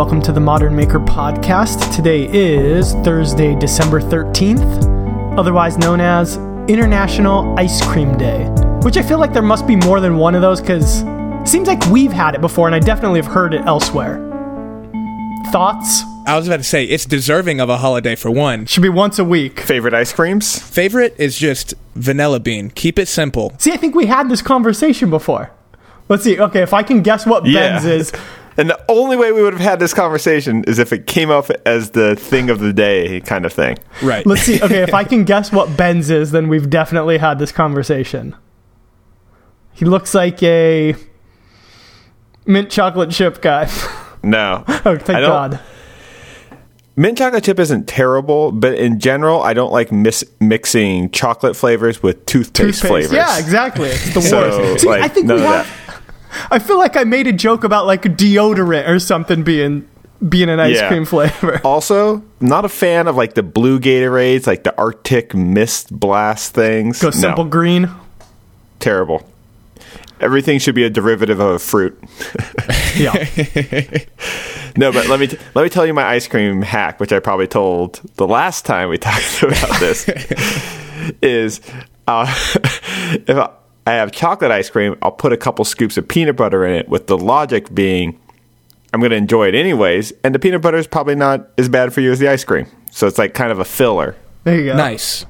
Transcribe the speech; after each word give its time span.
welcome 0.00 0.22
to 0.22 0.32
the 0.32 0.40
Modern 0.40 0.74
Maker 0.74 0.98
Podcast. 0.98 1.94
Today 1.94 2.26
is 2.32 2.94
Thursday, 3.04 3.54
December 3.54 4.00
13th, 4.00 5.38
otherwise 5.38 5.76
known 5.76 6.00
as 6.00 6.38
International 6.68 7.54
Ice 7.58 7.84
Cream 7.84 8.16
Day, 8.16 8.46
which 8.82 8.96
I 8.96 9.02
feel 9.02 9.18
like 9.18 9.34
there 9.34 9.42
must 9.42 9.66
be 9.66 9.76
more 9.76 10.00
than 10.00 10.16
one 10.16 10.34
of 10.34 10.40
those 10.40 10.58
because 10.58 11.02
it 11.02 11.46
seems 11.46 11.68
like 11.68 11.84
we've 11.88 12.10
had 12.10 12.34
it 12.34 12.40
before 12.40 12.66
and 12.66 12.74
I 12.74 12.78
definitely 12.78 13.20
have 13.20 13.30
heard 13.30 13.52
it 13.52 13.60
elsewhere. 13.66 14.16
Thoughts? 15.52 16.02
I 16.26 16.34
was 16.38 16.46
about 16.46 16.56
to 16.56 16.64
say 16.64 16.84
it's 16.84 17.04
deserving 17.04 17.60
of 17.60 17.68
a 17.68 17.76
holiday 17.76 18.16
for 18.16 18.30
one. 18.30 18.64
Should 18.64 18.82
be 18.82 18.88
once 18.88 19.18
a 19.18 19.24
week. 19.24 19.60
Favorite 19.60 19.92
ice 19.92 20.14
creams? 20.14 20.58
Favorite 20.58 21.14
is 21.18 21.36
just 21.36 21.74
vanilla 21.94 22.40
bean. 22.40 22.70
Keep 22.70 22.98
it 22.98 23.06
simple. 23.06 23.52
See, 23.58 23.70
I 23.70 23.76
think 23.76 23.94
we 23.94 24.06
had 24.06 24.30
this 24.30 24.40
conversation 24.40 25.10
before. 25.10 25.50
Let's 26.08 26.24
see. 26.24 26.40
Okay, 26.40 26.62
if 26.62 26.72
I 26.72 26.82
can 26.84 27.02
guess 27.02 27.26
what 27.26 27.44
Ben's 27.44 27.84
is, 27.84 28.12
And 28.60 28.68
the 28.68 28.84
only 28.90 29.16
way 29.16 29.32
we 29.32 29.42
would 29.42 29.54
have 29.54 29.62
had 29.62 29.78
this 29.80 29.94
conversation 29.94 30.64
is 30.64 30.78
if 30.78 30.92
it 30.92 31.06
came 31.06 31.30
up 31.30 31.48
as 31.64 31.92
the 31.92 32.14
thing 32.14 32.50
of 32.50 32.58
the 32.58 32.74
day 32.74 33.20
kind 33.22 33.46
of 33.46 33.54
thing. 33.54 33.78
Right. 34.02 34.26
let's 34.26 34.42
see. 34.42 34.60
Okay, 34.62 34.82
if 34.82 34.92
I 34.92 35.02
can 35.02 35.24
guess 35.32 35.50
what 35.50 35.78
Ben's 35.78 36.10
is, 36.10 36.30
then 36.32 36.48
we've 36.48 36.68
definitely 36.68 37.16
had 37.16 37.38
this 37.38 37.52
conversation. 37.52 38.36
He 39.72 39.86
looks 39.86 40.12
like 40.12 40.42
a 40.42 40.94
mint 42.44 42.70
chocolate 42.70 43.10
chip 43.12 43.40
guy. 43.40 43.70
No. 44.22 44.62
oh, 44.68 44.98
thank 44.98 45.06
God. 45.24 45.58
Mint 46.96 47.16
chocolate 47.16 47.44
chip 47.44 47.58
isn't 47.58 47.88
terrible, 47.88 48.52
but 48.52 48.74
in 48.74 49.00
general, 49.00 49.40
I 49.40 49.54
don't 49.54 49.72
like 49.72 49.90
mis- 49.90 50.22
mixing 50.38 51.10
chocolate 51.12 51.56
flavors 51.56 52.02
with 52.02 52.26
toothpaste, 52.26 52.82
Toothpaste. 52.82 53.08
flavors. 53.08 53.12
Yeah, 53.12 53.38
exactly. 53.38 53.88
It's 53.88 54.12
the 54.12 54.20
So, 54.20 54.50
worst. 54.50 54.82
See, 54.82 54.88
like, 54.88 55.00
I 55.00 55.08
think 55.08 55.28
none 55.28 55.38
we 55.38 55.44
of 55.44 55.48
have. 55.48 55.89
I 56.50 56.58
feel 56.58 56.78
like 56.78 56.96
I 56.96 57.04
made 57.04 57.26
a 57.26 57.32
joke 57.32 57.64
about 57.64 57.86
like 57.86 58.02
deodorant 58.02 58.88
or 58.88 58.98
something 58.98 59.42
being 59.42 59.88
being 60.28 60.48
an 60.50 60.60
ice 60.60 60.76
Yeah. 60.76 60.88
cream 60.88 61.04
flavor. 61.06 61.60
Also, 61.64 62.22
not 62.40 62.64
a 62.64 62.68
fan 62.68 63.08
of 63.08 63.16
like 63.16 63.34
the 63.34 63.42
blue 63.42 63.80
Gatorades, 63.80 64.46
like 64.46 64.64
the 64.64 64.76
Arctic 64.76 65.34
Mist 65.34 65.90
Blast 65.98 66.54
things. 66.54 67.00
Go 67.00 67.08
No, 67.08 67.10
simple 67.12 67.44
green. 67.44 67.88
terrible. 68.78 69.26
Everything 70.20 70.58
should 70.58 70.74
be 70.74 70.84
a 70.84 70.90
derivative 70.90 71.40
of 71.40 71.50
a 71.54 71.58
fruit. 71.58 71.98
Yeah. 72.96 73.12
No, 74.76 74.92
but 74.92 75.08
let 75.08 75.18
me 75.18 75.26
t- 75.26 75.36
let 75.54 75.64
me 75.64 75.68
tell 75.68 75.84
you 75.84 75.92
my 75.92 76.04
ice 76.04 76.28
cream 76.28 76.62
hack, 76.62 77.00
which 77.00 77.12
I 77.12 77.18
probably 77.18 77.48
told 77.48 78.00
the 78.14 78.26
last 78.26 78.64
time 78.64 78.88
we 78.88 78.98
talked 78.98 79.42
about 79.42 79.80
this. 79.80 80.08
is 81.22 81.60
uh, 82.06 82.26
if 83.26 83.30
I, 83.36 83.50
I 83.90 83.94
have 83.94 84.12
chocolate 84.12 84.50
ice 84.50 84.70
cream, 84.70 84.96
I'll 85.02 85.10
put 85.10 85.32
a 85.32 85.36
couple 85.36 85.64
scoops 85.64 85.96
of 85.96 86.06
peanut 86.06 86.36
butter 86.36 86.64
in 86.64 86.74
it, 86.74 86.88
with 86.88 87.08
the 87.08 87.18
logic 87.18 87.74
being 87.74 88.18
I'm 88.92 89.00
going 89.00 89.10
to 89.10 89.16
enjoy 89.16 89.48
it 89.48 89.54
anyways, 89.54 90.12
and 90.24 90.34
the 90.34 90.38
peanut 90.38 90.62
butter 90.62 90.76
is 90.76 90.86
probably 90.86 91.14
not 91.14 91.48
as 91.58 91.68
bad 91.68 91.92
for 91.92 92.00
you 92.00 92.10
as 92.10 92.18
the 92.18 92.28
ice 92.28 92.44
cream. 92.44 92.66
So 92.90 93.06
it's 93.06 93.18
like 93.18 93.34
kind 93.34 93.52
of 93.52 93.60
a 93.60 93.64
filler. 93.64 94.16
There 94.44 94.58
you 94.58 94.66
go. 94.66 94.76
Nice. 94.76 95.26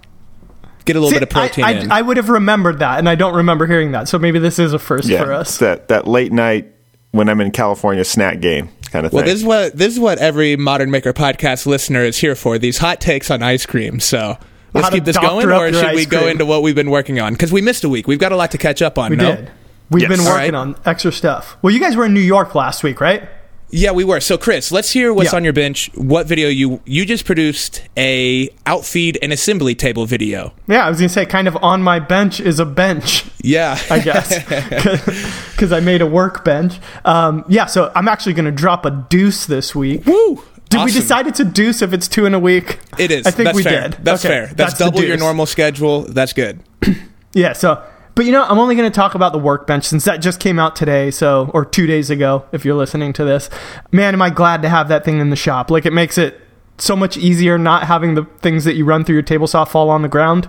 Get 0.85 0.97
a 0.97 1.01
little 1.01 1.11
See, 1.11 1.17
bit 1.17 1.23
of 1.25 1.31
protein 1.31 1.65
I, 1.65 1.71
in. 1.73 1.93
I, 1.93 1.99
I 1.99 2.03
would 2.03 2.17
have 2.17 2.31
remembered 2.31 2.79
that, 2.79 2.99
and 2.99 3.09
I 3.09 3.15
don't 3.15 3.35
remember 3.35 3.67
hearing 3.67 3.93
that. 3.93 4.09
So 4.09 4.19
maybe 4.19 4.39
this 4.39 4.59
is 4.59 4.73
a 4.73 4.79
first 4.79 5.09
Yeah, 5.09 5.25
for 5.25 5.33
us. 5.33 5.59
that 5.59 5.89
that 5.89 6.07
late 6.07 6.33
night 6.33 6.73
when 7.13 7.29
I'm 7.29 7.41
in 7.41 7.51
California 7.51 8.05
snack 8.05 8.41
game 8.41 8.71
kind 8.91 9.05
of 9.07 9.13
well, 9.13 9.23
thing. 9.23 9.31
this 9.31 9.41
is 9.41 9.45
what 9.45 9.77
this 9.77 9.93
is 9.93 10.01
what 10.01 10.19
every 10.19 10.57
Modern 10.57 10.91
Maker 10.91 11.13
podcast 11.13 11.67
listener 11.67 12.03
is 12.03 12.17
here 12.19 12.35
for. 12.35 12.59
These 12.59 12.79
hot 12.79 13.01
takes 13.01 13.31
on 13.31 13.43
ice 13.43 13.67
cream. 13.67 14.01
So 14.01 14.39
let's 14.75 14.91
keep 14.91 15.05
this 15.05 15.19
going, 15.19 15.49
or 15.51 15.73
should 15.73 15.95
we 15.95 16.07
go 16.07 16.19
cream. 16.21 16.31
into 16.31 16.47
what 16.47 16.63
we've 16.63 16.75
been 16.75 16.91
working 16.91 17.21
on? 17.21 17.33
Because 17.35 17.53
we 17.53 17.61
missed 17.63 17.85
a 17.85 17.89
week. 17.89 18.07
We've 18.07 18.19
got 18.19 18.33
a 18.33 18.37
lot 18.37 18.51
to 18.53 18.59
catch 18.59 18.83
up 18.83 18.99
on. 18.99 19.11
We 19.11 19.17
no? 19.17 19.37
did. 19.37 19.51
We've 19.91 20.03
Yes. 20.09 20.17
been 20.19 20.25
working 20.27 20.55
right. 20.55 20.55
on 20.55 20.77
extra 20.87 21.11
stuff. 21.11 21.57
Well, 21.63 21.73
you 21.75 21.81
guys 21.81 21.97
were 21.97 22.07
in 22.07 22.15
New 22.15 22.21
York 22.21 22.55
last 22.55 22.83
week, 22.85 23.01
right? 23.01 23.29
Yeah, 23.73 23.93
we 23.93 24.03
were. 24.03 24.19
So, 24.19 24.37
Chris, 24.37 24.73
let's 24.73 24.91
hear 24.91 25.13
what's 25.15 25.31
Yeah. 25.33 25.37
on 25.37 25.45
your 25.45 25.53
bench. 25.53 25.91
What 25.95 26.27
video 26.27 26.49
you 26.49 26.81
you 26.87 27.05
just 27.05 27.25
produced 27.25 27.83
a 27.97 28.49
outfeed 28.67 29.17
and 29.23 29.33
assembly 29.33 29.77
table 29.77 30.07
video? 30.07 30.53
Yeah, 30.67 30.85
I 30.87 30.89
was 30.89 30.99
gonna 30.99 31.09
say, 31.09 31.25
kind 31.25 31.47
of 31.47 31.57
on 31.63 31.81
my 31.83 32.01
bench 32.01 32.41
is 32.41 32.59
a 32.59 32.65
bench, 32.65 33.25
Yeah, 33.43 33.79
I 33.91 34.01
guess, 34.01 34.43
because 35.53 35.73
I 35.73 35.79
made 35.81 36.03
a 36.03 36.07
workbench. 36.07 36.79
Um, 37.05 37.45
yeah, 37.49 37.67
so 37.67 37.93
I'm 37.95 38.09
actually 38.09 38.33
gonna 38.33 38.51
drop 38.51 38.85
a 38.85 38.91
deuce 38.91 39.47
this 39.47 39.73
week. 39.75 40.05
Woo! 40.05 40.43
Did 40.71 40.79
we 40.79 40.83
Awesome. 40.85 41.01
decide 41.03 41.27
it's 41.27 41.41
a 41.41 41.45
deuce 41.45 41.83
if 41.83 41.93
it's 41.93 42.09
two 42.09 42.27
in 42.27 42.33
a 42.35 42.39
week? 42.39 42.79
It 42.99 43.11
is. 43.11 43.27
I 43.27 43.33
think 43.33 43.47
That's 43.47 43.57
we 43.57 43.63
fair. 43.65 43.89
did. 43.89 44.05
That's 44.05 44.25
Okay, 44.25 44.47
fair. 44.47 44.55
That's, 44.55 44.79
the 44.79 44.85
double 44.87 45.03
your 45.03 45.17
normal 45.19 45.47
schedule. 45.47 46.03
That's 46.03 46.33
good. 46.33 46.61
Yeah, 47.33 47.53
so 47.53 47.81
but 48.17 48.25
you 48.27 48.33
know, 48.33 48.43
I'm 48.43 48.59
only 48.59 48.75
going 48.75 48.91
to 48.91 48.95
talk 48.95 49.15
about 49.15 49.33
the 49.33 49.39
workbench 49.39 49.85
since 49.85 50.05
that 50.05 50.17
just 50.17 50.41
came 50.41 50.59
out 50.59 50.75
today, 50.75 51.13
so 51.13 51.49
or 51.55 51.65
2 51.65 51.87
days 51.87 52.11
ago 52.11 52.45
if 52.51 52.65
you're 52.65 52.75
listening 52.75 53.13
to 53.15 53.25
this. 53.25 53.49
Man, 53.93 54.15
am 54.15 54.21
I 54.23 54.31
glad 54.31 54.63
to 54.63 54.69
have 54.69 54.89
that 54.89 55.05
thing 55.05 55.21
in 55.21 55.31
the 55.31 55.37
shop. 55.37 55.71
Like 55.71 55.87
it 55.87 55.93
makes 55.93 56.19
it 56.19 56.41
so 56.79 56.97
much 56.97 57.17
easier 57.17 57.57
not 57.57 57.85
having 57.85 58.15
the 58.15 58.25
things 58.41 58.65
that 58.65 58.75
you 58.75 58.85
run 58.85 59.05
through 59.05 59.15
your 59.15 59.23
table 59.23 59.47
saw 59.47 59.65
fall 59.65 59.91
on 59.91 60.03
the 60.03 60.09
ground. 60.09 60.49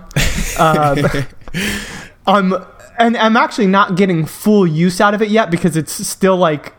Um, 0.58 1.06
um 2.26 2.66
and 2.98 3.16
I'm 3.16 3.36
actually 3.36 3.68
not 3.68 3.96
getting 3.96 4.26
full 4.26 4.66
use 4.66 5.00
out 5.00 5.14
of 5.14 5.22
it 5.22 5.28
yet 5.28 5.50
because 5.52 5.76
it's 5.76 5.92
still 6.06 6.36
like 6.36 6.72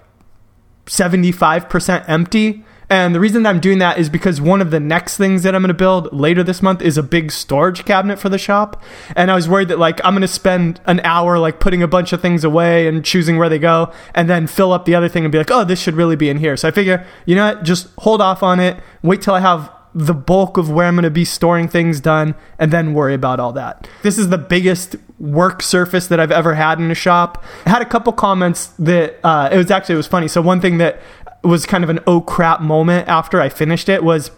75% 0.86 2.06
empty. 2.10 2.64
And 2.94 3.16
the 3.16 3.20
reason 3.20 3.42
that 3.42 3.50
I'm 3.50 3.60
doing 3.60 3.80
that 3.80 3.98
is 3.98 4.08
because 4.08 4.40
one 4.40 4.62
of 4.62 4.70
the 4.70 4.80
next 4.80 5.18
things 5.18 5.42
that 5.42 5.56
I'm 5.56 5.64
going 5.64 5.70
to 5.70 5.74
build 5.74 6.14
later 6.14 6.44
this 6.44 6.62
month 6.62 6.80
is 6.80 6.96
a 6.96 7.02
big 7.02 7.32
storage 7.32 7.86
cabinet 7.86 8.20
for 8.20 8.30
the 8.30 8.38
shop. 8.38 8.80
And 9.16 9.32
I 9.32 9.36
was 9.36 9.50
worried 9.50 9.70
that 9.70 9.80
like 9.80 10.00
I'm 10.06 10.14
going 10.14 10.22
to 10.22 10.28
spend 10.28 10.80
an 10.86 11.00
hour 11.00 11.40
like 11.40 11.60
putting 11.60 11.82
a 11.82 11.88
bunch 11.88 12.14
of 12.14 12.22
things 12.22 12.44
away 12.44 12.86
and 12.86 13.04
choosing 13.04 13.38
where 13.38 13.50
they 13.50 13.58
go 13.58 13.92
and 14.14 14.30
then 14.30 14.46
fill 14.46 14.72
up 14.72 14.86
the 14.86 14.94
other 14.94 15.10
thing 15.10 15.26
and 15.26 15.32
be 15.32 15.40
like, 15.40 15.50
"Oh, 15.50 15.64
this 15.64 15.82
should 15.82 15.96
really 15.96 16.16
be 16.16 16.30
in 16.30 16.38
here." 16.38 16.56
So 16.56 16.68
I 16.68 16.72
figure, 16.72 17.04
you 17.26 17.36
know 17.36 17.56
what? 17.56 17.64
Just 17.64 17.88
hold 17.98 18.22
off 18.22 18.44
on 18.44 18.60
it. 18.60 18.78
Wait 19.02 19.24
till 19.24 19.34
I 19.34 19.40
have 19.40 19.72
the 19.96 20.14
bulk 20.14 20.58
of 20.58 20.70
where 20.70 20.86
I'm 20.86 20.94
going 20.94 21.04
to 21.04 21.10
be 21.10 21.26
storing 21.26 21.68
things 21.68 22.00
done 22.00 22.36
and 22.60 22.72
then 22.72 22.94
worry 22.94 23.16
about 23.16 23.40
all 23.40 23.54
that. 23.54 23.88
This 24.04 24.20
is 24.20 24.30
the 24.30 24.38
biggest 24.38 24.98
work 25.20 25.62
surface 25.64 26.08
that 26.08 26.20
I've 26.20 26.32
ever 26.32 26.54
had 26.56 26.80
in 26.80 26.92
a 26.92 26.96
shop. 26.96 27.44
I 27.66 27.70
had 27.70 27.82
a 27.82 27.86
couple 27.86 28.14
comments 28.14 28.68
that 28.80 29.20
uh, 29.24 29.50
it 29.52 29.58
was 29.58 29.72
actually 29.72 29.94
it 29.94 29.98
was 29.98 30.08
funny. 30.08 30.28
So 30.28 30.42
one 30.42 30.62
thing 30.62 30.78
that 30.80 31.02
was 31.44 31.66
kind 31.66 31.84
of 31.84 31.90
an 31.90 32.00
oh 32.08 32.22
crap 32.22 32.62
moment 32.62 33.08
after 33.08 33.42
I 33.42 33.50
finished 33.50 33.90
it 33.90 34.04
was 34.04 34.32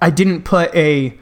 I 0.00 0.10
didn't 0.10 0.42
put 0.42 0.74
a 0.74 1.16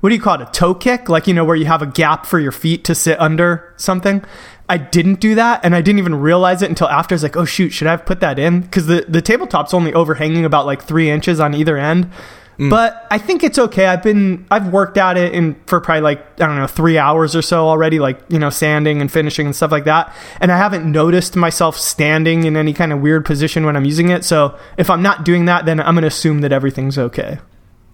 what 0.00 0.10
do 0.10 0.16
you 0.16 0.20
call 0.20 0.40
it 0.40 0.48
a 0.48 0.52
toe 0.52 0.74
kick? 0.74 1.08
Like 1.08 1.26
you 1.26 1.34
know 1.34 1.44
where 1.44 1.56
you 1.56 1.64
have 1.64 1.82
a 1.82 1.86
gap 1.86 2.26
for 2.26 2.38
your 2.38 2.52
feet 2.52 2.84
to 2.84 2.94
sit 2.94 3.18
under 3.20 3.72
something. 3.76 4.24
I 4.68 4.78
didn't 4.78 5.20
do 5.20 5.34
that 5.34 5.60
and 5.62 5.74
i 5.74 5.82
didn't 5.82 5.98
even 5.98 6.14
realize 6.14 6.62
it 6.62 6.68
until 6.70 6.88
after. 6.88 7.14
I 7.14 7.16
was 7.16 7.22
like 7.22 7.36
oh 7.36 7.44
shoot 7.44 7.70
should 7.70 7.86
i 7.86 7.92
have 7.92 8.06
put 8.06 8.20
that 8.20 8.38
in? 8.38 8.62
Because 8.62 8.86
the, 8.86 9.04
the 9.08 9.22
tabletop's 9.22 9.74
only 9.74 9.92
overhanging 9.92 10.44
about 10.44 10.66
like 10.66 10.82
three 10.82 11.10
inches 11.10 11.40
on 11.40 11.54
either 11.54 11.76
end 11.76 12.10
Mm. 12.58 12.70
but 12.70 13.06
i 13.10 13.18
think 13.18 13.42
it's 13.42 13.58
okay. 13.58 13.86
I've 13.86 14.02
been 14.02 14.46
i've 14.50 14.68
worked 14.68 14.96
at 14.96 15.16
it 15.16 15.32
in 15.32 15.56
for 15.66 15.80
probably 15.80 16.02
like 16.02 16.20
i 16.40 16.46
don't 16.46 16.56
know 16.56 16.66
three 16.66 16.98
hours 16.98 17.34
or 17.34 17.42
so 17.42 17.68
already 17.68 17.98
like 17.98 18.20
you 18.28 18.38
know 18.38 18.50
sanding 18.50 19.00
and 19.00 19.10
finishing 19.10 19.46
and 19.46 19.56
stuff 19.56 19.72
like 19.72 19.84
that. 19.84 20.14
And 20.40 20.52
i 20.52 20.56
haven't 20.56 20.90
noticed 20.90 21.36
myself 21.36 21.76
standing 21.76 22.44
in 22.44 22.56
any 22.56 22.72
kind 22.72 22.92
of 22.92 23.00
weird 23.00 23.24
position 23.24 23.66
when 23.66 23.76
i'm 23.76 23.84
using 23.84 24.10
it. 24.10 24.24
So 24.24 24.56
if 24.78 24.90
i'm 24.90 25.02
not 25.02 25.24
doing 25.24 25.46
that 25.46 25.66
then 25.66 25.80
i'm 25.80 25.94
to 25.96 26.06
assume 26.06 26.40
that 26.40 26.52
everything's 26.52 26.98
okay 26.98 27.38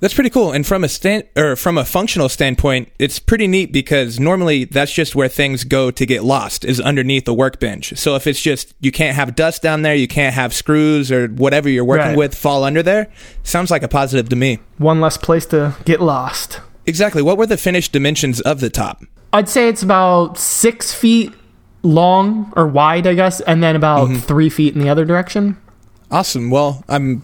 That's 0.01 0.15
pretty 0.15 0.31
cool. 0.31 0.51
And 0.53 0.67
from 0.67 0.83
a 0.83 0.89
stand 0.89 1.25
or 1.37 1.57
from 1.57 1.77
a 1.79 1.85
functional 1.85 2.29
standpoint, 2.31 2.89
it's 2.99 3.19
pretty 3.19 3.47
neat 3.47 3.71
because 3.73 4.19
normally 4.19 4.65
that's 4.65 4.93
just 4.93 5.15
where 5.15 5.29
things 5.29 5.65
go 5.65 5.91
to 5.91 6.07
get 6.07 6.25
lost 6.25 6.65
is 6.65 6.81
underneath 6.81 7.27
the 7.27 7.35
workbench. 7.35 7.99
So 7.99 8.17
if 8.17 8.27
it's 8.27 8.41
just 8.41 8.75
you 8.81 8.91
can't 8.93 9.15
have 9.15 9.37
dust 9.37 9.61
down 9.63 9.83
there, 9.83 9.95
you 9.95 10.09
can't 10.09 10.35
have 10.35 10.55
screws 10.55 11.13
or 11.13 11.29
whatever 11.29 11.69
you're 11.69 11.85
working 11.85 12.09
Right. 12.09 12.17
with 12.17 12.35
fall 12.35 12.65
under 12.65 12.83
there, 12.83 13.09
sounds 13.43 13.71
like 13.71 13.83
a 13.83 13.89
positive 13.89 14.29
to 14.31 14.37
me. 14.37 14.59
one 14.79 15.01
less 15.03 15.17
place 15.19 15.45
to 15.47 15.75
get 15.85 16.01
lost 16.01 16.61
Exactly. 16.87 17.21
What 17.23 17.37
were 17.37 17.47
the 17.47 17.59
finished 17.59 17.93
dimensions 17.93 18.41
of 18.41 18.61
the 18.61 18.71
top? 18.71 19.05
I'd 19.35 19.49
say 19.51 19.69
it's 19.69 19.83
about 19.83 20.39
six 20.39 20.93
feet 20.95 21.33
long 21.83 22.53
or 22.57 22.67
wide, 22.67 23.07
I 23.07 23.15
guess, 23.15 23.41
and 23.43 23.63
then 23.63 23.77
about 23.77 24.09
Mm-hmm. 24.09 24.17
three 24.21 24.49
feet 24.49 24.75
in 24.75 24.81
the 24.81 24.89
other 24.89 25.05
direction. 25.05 25.57
Awesome. 26.11 26.51
Well, 26.51 26.83
I'm. 26.89 27.23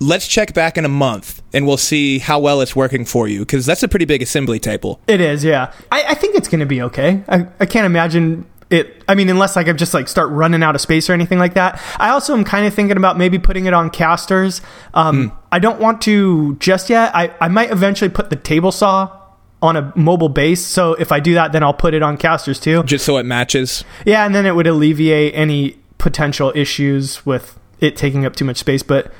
Let's 0.00 0.26
check 0.28 0.54
back 0.54 0.76
in 0.78 0.84
a 0.84 0.88
month 0.88 1.42
and 1.52 1.66
we'll 1.66 1.76
see 1.76 2.18
how 2.18 2.38
well 2.38 2.60
it's 2.60 2.74
working 2.76 3.04
for 3.04 3.28
you 3.28 3.40
because 3.40 3.66
that's 3.66 3.82
a 3.82 3.88
pretty 3.88 4.04
big 4.04 4.22
assembly 4.22 4.58
table. 4.58 5.00
It 5.06 5.20
is, 5.20 5.44
yeah. 5.44 5.72
I, 5.90 6.04
I 6.10 6.14
think 6.14 6.36
it's 6.36 6.48
going 6.48 6.60
to 6.60 6.66
be 6.66 6.80
okay. 6.82 7.22
I, 7.28 7.46
I 7.60 7.66
can't 7.66 7.86
imagine 7.86 8.46
it. 8.70 9.02
I 9.08 9.14
mean, 9.14 9.28
unless 9.28 9.56
like 9.56 9.68
I 9.68 9.72
just 9.72 9.94
like 9.94 10.08
start 10.08 10.30
running 10.30 10.62
out 10.62 10.74
of 10.74 10.80
space 10.80 11.10
or 11.10 11.12
anything 11.12 11.38
like 11.38 11.54
that. 11.54 11.80
I 11.98 12.10
also 12.10 12.34
am 12.34 12.44
kind 12.44 12.66
of 12.66 12.74
thinking 12.74 12.96
about 12.96 13.18
maybe 13.18 13.38
putting 13.38 13.66
it 13.66 13.74
on 13.74 13.90
casters. 13.90 14.60
Um, 14.94 15.30
Hmm. 15.30 15.36
I 15.52 15.58
don't 15.58 15.80
want 15.80 16.00
to 16.02 16.56
just 16.56 16.88
yet. 16.90 17.14
I, 17.14 17.34
I 17.40 17.48
might 17.48 17.70
eventually 17.70 18.08
put 18.10 18.30
the 18.30 18.36
table 18.36 18.72
saw 18.72 19.20
on 19.62 19.76
a 19.76 19.92
mobile 19.96 20.28
base. 20.28 20.64
So 20.64 20.94
if 20.94 21.10
I 21.12 21.20
do 21.20 21.34
that, 21.34 21.52
then 21.52 21.62
I'll 21.62 21.72
put 21.74 21.94
it 21.94 22.02
on 22.02 22.16
casters 22.16 22.58
too. 22.60 22.82
Just 22.82 23.04
so 23.04 23.16
it 23.18 23.24
matches. 23.24 23.84
Yeah, 24.04 24.26
and 24.26 24.34
then 24.34 24.44
it 24.46 24.54
would 24.54 24.66
alleviate 24.66 25.34
any 25.34 25.78
potential 25.98 26.52
issues 26.54 27.24
with 27.24 27.58
it 27.80 27.96
taking 27.96 28.26
up 28.26 28.34
too 28.36 28.44
much 28.44 28.58
space. 28.58 28.82
But 28.82 29.12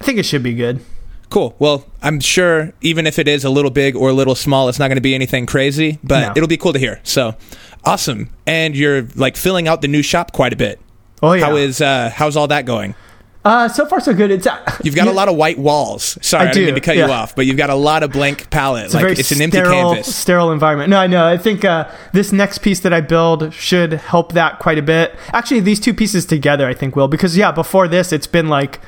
I 0.00 0.04
think 0.04 0.18
it 0.18 0.24
should 0.24 0.42
be 0.42 0.54
good. 0.54 0.80
Cool. 1.28 1.54
Well, 1.58 1.86
I'm 2.02 2.18
sure 2.20 2.72
even 2.80 3.06
if 3.06 3.18
it 3.18 3.28
is 3.28 3.44
a 3.44 3.50
little 3.50 3.70
big 3.70 3.94
or 3.94 4.08
a 4.08 4.12
little 4.12 4.34
small, 4.34 4.68
it's 4.68 4.78
not 4.78 4.88
going 4.88 4.96
to 4.96 5.02
be 5.02 5.14
anything 5.14 5.46
crazy, 5.46 5.98
but 6.02 6.20
No. 6.20 6.32
it'll 6.36 6.48
be 6.48 6.56
cool 6.56 6.72
to 6.72 6.78
hear. 6.78 7.00
So, 7.04 7.36
awesome. 7.84 8.30
And 8.46 8.74
you're 8.76 9.02
like 9.14 9.36
filling 9.36 9.68
out 9.68 9.80
the 9.80 9.88
new 9.88 10.02
shop 10.02 10.32
quite 10.32 10.52
a 10.52 10.56
bit. 10.56 10.80
Oh 11.22 11.34
yeah, 11.34 11.44
How 11.44 11.56
is 11.56 11.80
uh 11.82 12.10
how's 12.14 12.36
all 12.36 12.48
that 12.48 12.64
going? 12.64 12.94
Uh, 13.42 13.68
so 13.68 13.86
far 13.86 14.00
so 14.00 14.12
good. 14.12 14.30
It's 14.30 14.46
uh, 14.46 14.58
You've 14.82 14.94
got 14.94 15.06
yeah, 15.06 15.12
a 15.12 15.14
lot 15.14 15.28
of 15.28 15.36
white 15.36 15.58
walls. 15.58 16.18
Sorry, 16.20 16.46
I 16.46 16.50
I, 16.50 16.52
didn't 16.52 16.66
mean 16.66 16.74
to 16.74 16.80
cut 16.82 16.96
yeah. 16.96 17.06
you 17.06 17.12
off, 17.12 17.34
but 17.34 17.46
you've 17.46 17.56
got 17.56 17.70
a 17.70 17.74
lot 17.74 18.02
of 18.02 18.12
blank 18.12 18.50
palette. 18.50 18.86
It's 18.86 18.94
a 18.94 18.98
like 18.98 19.02
very 19.04 19.12
it's 19.14 19.32
an 19.32 19.40
empty 19.40 19.58
sterile, 19.58 19.94
canvas. 19.94 20.14
sterile 20.14 20.52
environment. 20.52 20.90
No, 20.90 20.98
I 20.98 21.06
know. 21.06 21.26
I 21.26 21.38
think 21.38 21.64
uh, 21.64 21.88
this 22.12 22.32
next 22.32 22.58
piece 22.58 22.80
that 22.80 22.92
I 22.92 23.00
build 23.00 23.54
should 23.54 23.94
help 23.94 24.32
that 24.32 24.58
quite 24.58 24.76
a 24.76 24.82
bit. 24.82 25.14
Actually, 25.32 25.60
these 25.60 25.80
two 25.80 25.94
pieces 25.94 26.26
together, 26.26 26.66
I 26.66 26.74
think 26.74 26.96
will 26.96 27.08
because 27.08 27.34
yeah, 27.36 27.50
before 27.50 27.88
this, 27.88 28.12
it's 28.12 28.26
been 28.26 28.48
like 28.48 28.78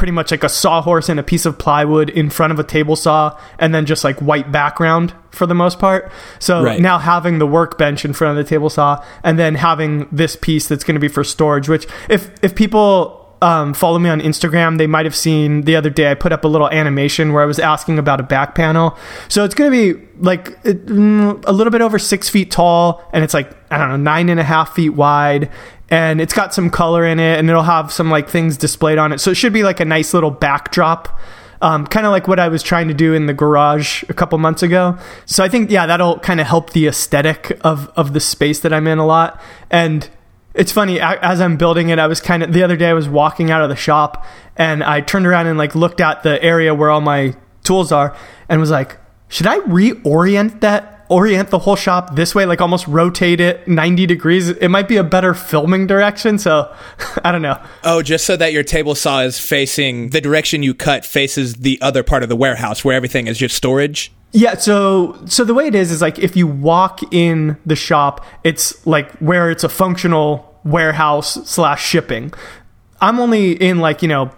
pretty 0.00 0.12
much 0.12 0.30
like 0.30 0.42
a 0.42 0.48
sawhorse 0.48 1.10
and 1.10 1.20
a 1.20 1.22
piece 1.22 1.44
of 1.44 1.58
plywood 1.58 2.08
in 2.08 2.30
front 2.30 2.54
of 2.54 2.58
a 2.58 2.64
table 2.64 2.96
saw, 2.96 3.38
and 3.58 3.74
then 3.74 3.84
just 3.84 4.02
like 4.02 4.18
white 4.20 4.50
background 4.50 5.12
for 5.30 5.44
the 5.46 5.54
most 5.54 5.78
part. 5.78 6.10
So 6.38 6.64
Right. 6.64 6.80
now 6.80 6.96
having 6.98 7.38
the 7.38 7.46
workbench 7.46 8.06
in 8.06 8.14
front 8.14 8.38
of 8.38 8.42
the 8.42 8.48
table 8.48 8.70
saw, 8.70 9.04
and 9.22 9.38
then 9.38 9.56
having 9.56 10.08
this 10.10 10.36
piece 10.36 10.66
that's 10.68 10.84
going 10.84 10.94
to 10.94 11.00
be 11.00 11.08
for 11.08 11.22
storage. 11.22 11.68
Which 11.68 11.86
if 12.08 12.30
if 12.40 12.54
people 12.54 13.18
um, 13.42 13.74
follow 13.74 13.98
me 13.98 14.08
on 14.08 14.20
Instagram, 14.22 14.78
they 14.78 14.86
might 14.86 15.04
have 15.04 15.14
seen 15.16 15.62
the 15.62 15.76
other 15.76 15.90
day 15.90 16.10
I 16.10 16.14
put 16.14 16.32
up 16.32 16.44
a 16.44 16.48
little 16.48 16.68
animation 16.70 17.32
where 17.34 17.42
I 17.42 17.46
was 17.46 17.58
asking 17.58 17.98
about 17.98 18.20
a 18.20 18.22
back 18.22 18.54
panel. 18.54 18.96
So 19.28 19.44
it's 19.44 19.54
going 19.54 19.70
to 19.70 19.76
be 19.94 20.06
like 20.18 20.58
it, 20.64 20.86
mm, 20.86 21.44
a 21.46 21.52
little 21.52 21.70
bit 21.70 21.80
over 21.82 21.98
six 21.98 22.28
feet 22.30 22.50
tall, 22.50 23.02
and 23.12 23.22
it's 23.22 23.34
like 23.34 23.50
I 23.70 23.76
don't 23.78 23.88
know 23.90 23.96
nine 23.96 24.30
and 24.30 24.40
a 24.40 24.44
half 24.44 24.74
feet 24.74 24.90
wide, 24.90 25.50
and 25.90 26.20
it's 26.20 26.32
got 26.32 26.54
some 26.54 26.70
color 26.70 27.04
in 27.04 27.18
it, 27.18 27.38
and 27.38 27.50
it'll 27.50 27.62
have 27.62 27.92
some 27.92 28.10
like 28.10 28.28
things 28.28 28.56
displayed 28.56 28.98
on 28.98 29.12
it. 29.12 29.18
So 29.18 29.30
it 29.30 29.34
should 29.34 29.52
be 29.52 29.62
like 29.62 29.80
a 29.80 29.84
nice 29.84 30.14
little 30.14 30.30
backdrop. 30.30 31.18
Um, 31.62 31.86
kind 31.86 32.06
of 32.06 32.12
like 32.12 32.26
what 32.26 32.40
I 32.40 32.48
was 32.48 32.62
trying 32.62 32.88
to 32.88 32.94
do 32.94 33.12
in 33.12 33.26
the 33.26 33.34
garage 33.34 34.02
a 34.08 34.14
couple 34.14 34.38
months 34.38 34.62
ago. 34.62 34.96
So 35.26 35.44
I 35.44 35.48
think, 35.50 35.70
yeah, 35.70 35.84
that'll 35.84 36.18
kind 36.20 36.40
of 36.40 36.46
help 36.46 36.72
the 36.72 36.86
aesthetic 36.86 37.58
of, 37.60 37.88
of 37.96 38.14
the 38.14 38.20
space 38.20 38.60
that 38.60 38.72
I'm 38.72 38.86
in 38.86 38.96
a 38.96 39.04
lot. 39.04 39.38
And 39.70 40.08
it's 40.54 40.72
funny 40.72 40.98
as 41.00 41.40
I'm 41.40 41.58
building 41.58 41.90
it, 41.90 41.98
I 41.98 42.06
was 42.06 42.20
kind 42.20 42.42
of 42.42 42.54
the 42.54 42.62
other 42.62 42.76
day 42.76 42.88
I 42.88 42.94
was 42.94 43.10
walking 43.10 43.50
out 43.50 43.62
of 43.62 43.68
the 43.68 43.76
shop 43.76 44.24
and 44.56 44.82
I 44.82 45.02
turned 45.02 45.26
around 45.26 45.48
and 45.48 45.58
like 45.58 45.74
looked 45.74 46.00
at 46.00 46.22
the 46.22 46.42
area 46.42 46.74
where 46.74 46.88
all 46.90 47.02
my 47.02 47.36
tools 47.62 47.92
are 47.92 48.16
and 48.48 48.58
was 48.58 48.70
like, 48.70 48.96
should 49.28 49.46
I 49.46 49.58
reorient 49.60 50.60
that? 50.60 50.99
Orient 51.10 51.50
the 51.50 51.58
whole 51.58 51.74
shop 51.74 52.14
this 52.14 52.36
way, 52.36 52.46
like 52.46 52.60
almost 52.60 52.86
rotate 52.86 53.40
it 53.40 53.66
90 53.66 54.06
degrees. 54.06 54.48
It 54.48 54.68
might 54.68 54.86
be 54.86 54.96
a 54.96 55.02
better 55.02 55.34
filming 55.34 55.88
direction. 55.88 56.38
So 56.38 56.72
I 57.24 57.32
don't 57.32 57.42
know. 57.42 57.60
Oh, 57.82 58.00
just 58.00 58.24
so 58.24 58.36
that 58.36 58.52
your 58.52 58.62
table 58.62 58.94
saw 58.94 59.20
is 59.22 59.38
facing 59.38 60.10
the 60.10 60.20
direction 60.20 60.62
you 60.62 60.72
cut 60.72 61.04
faces 61.04 61.56
the 61.56 61.82
other 61.82 62.04
part 62.04 62.22
of 62.22 62.28
the 62.28 62.36
warehouse 62.36 62.84
where 62.84 62.94
everything 62.94 63.26
is 63.26 63.38
just 63.38 63.56
storage. 63.56 64.12
Yeah, 64.32 64.54
so 64.54 65.20
so 65.26 65.44
the 65.44 65.54
way 65.54 65.66
it 65.66 65.74
is 65.74 65.90
is 65.90 66.00
like 66.00 66.20
if 66.20 66.36
you 66.36 66.46
walk 66.46 67.00
in 67.12 67.56
the 67.66 67.74
shop, 67.74 68.24
it's 68.44 68.86
like 68.86 69.10
where 69.18 69.50
it's 69.50 69.64
a 69.64 69.68
functional 69.68 70.58
warehouse 70.64 71.34
slash 71.50 71.84
shipping. 71.84 72.32
I'm 73.00 73.18
only 73.18 73.52
in 73.52 73.78
like 73.78 74.02
you 74.02 74.08
know 74.08 74.30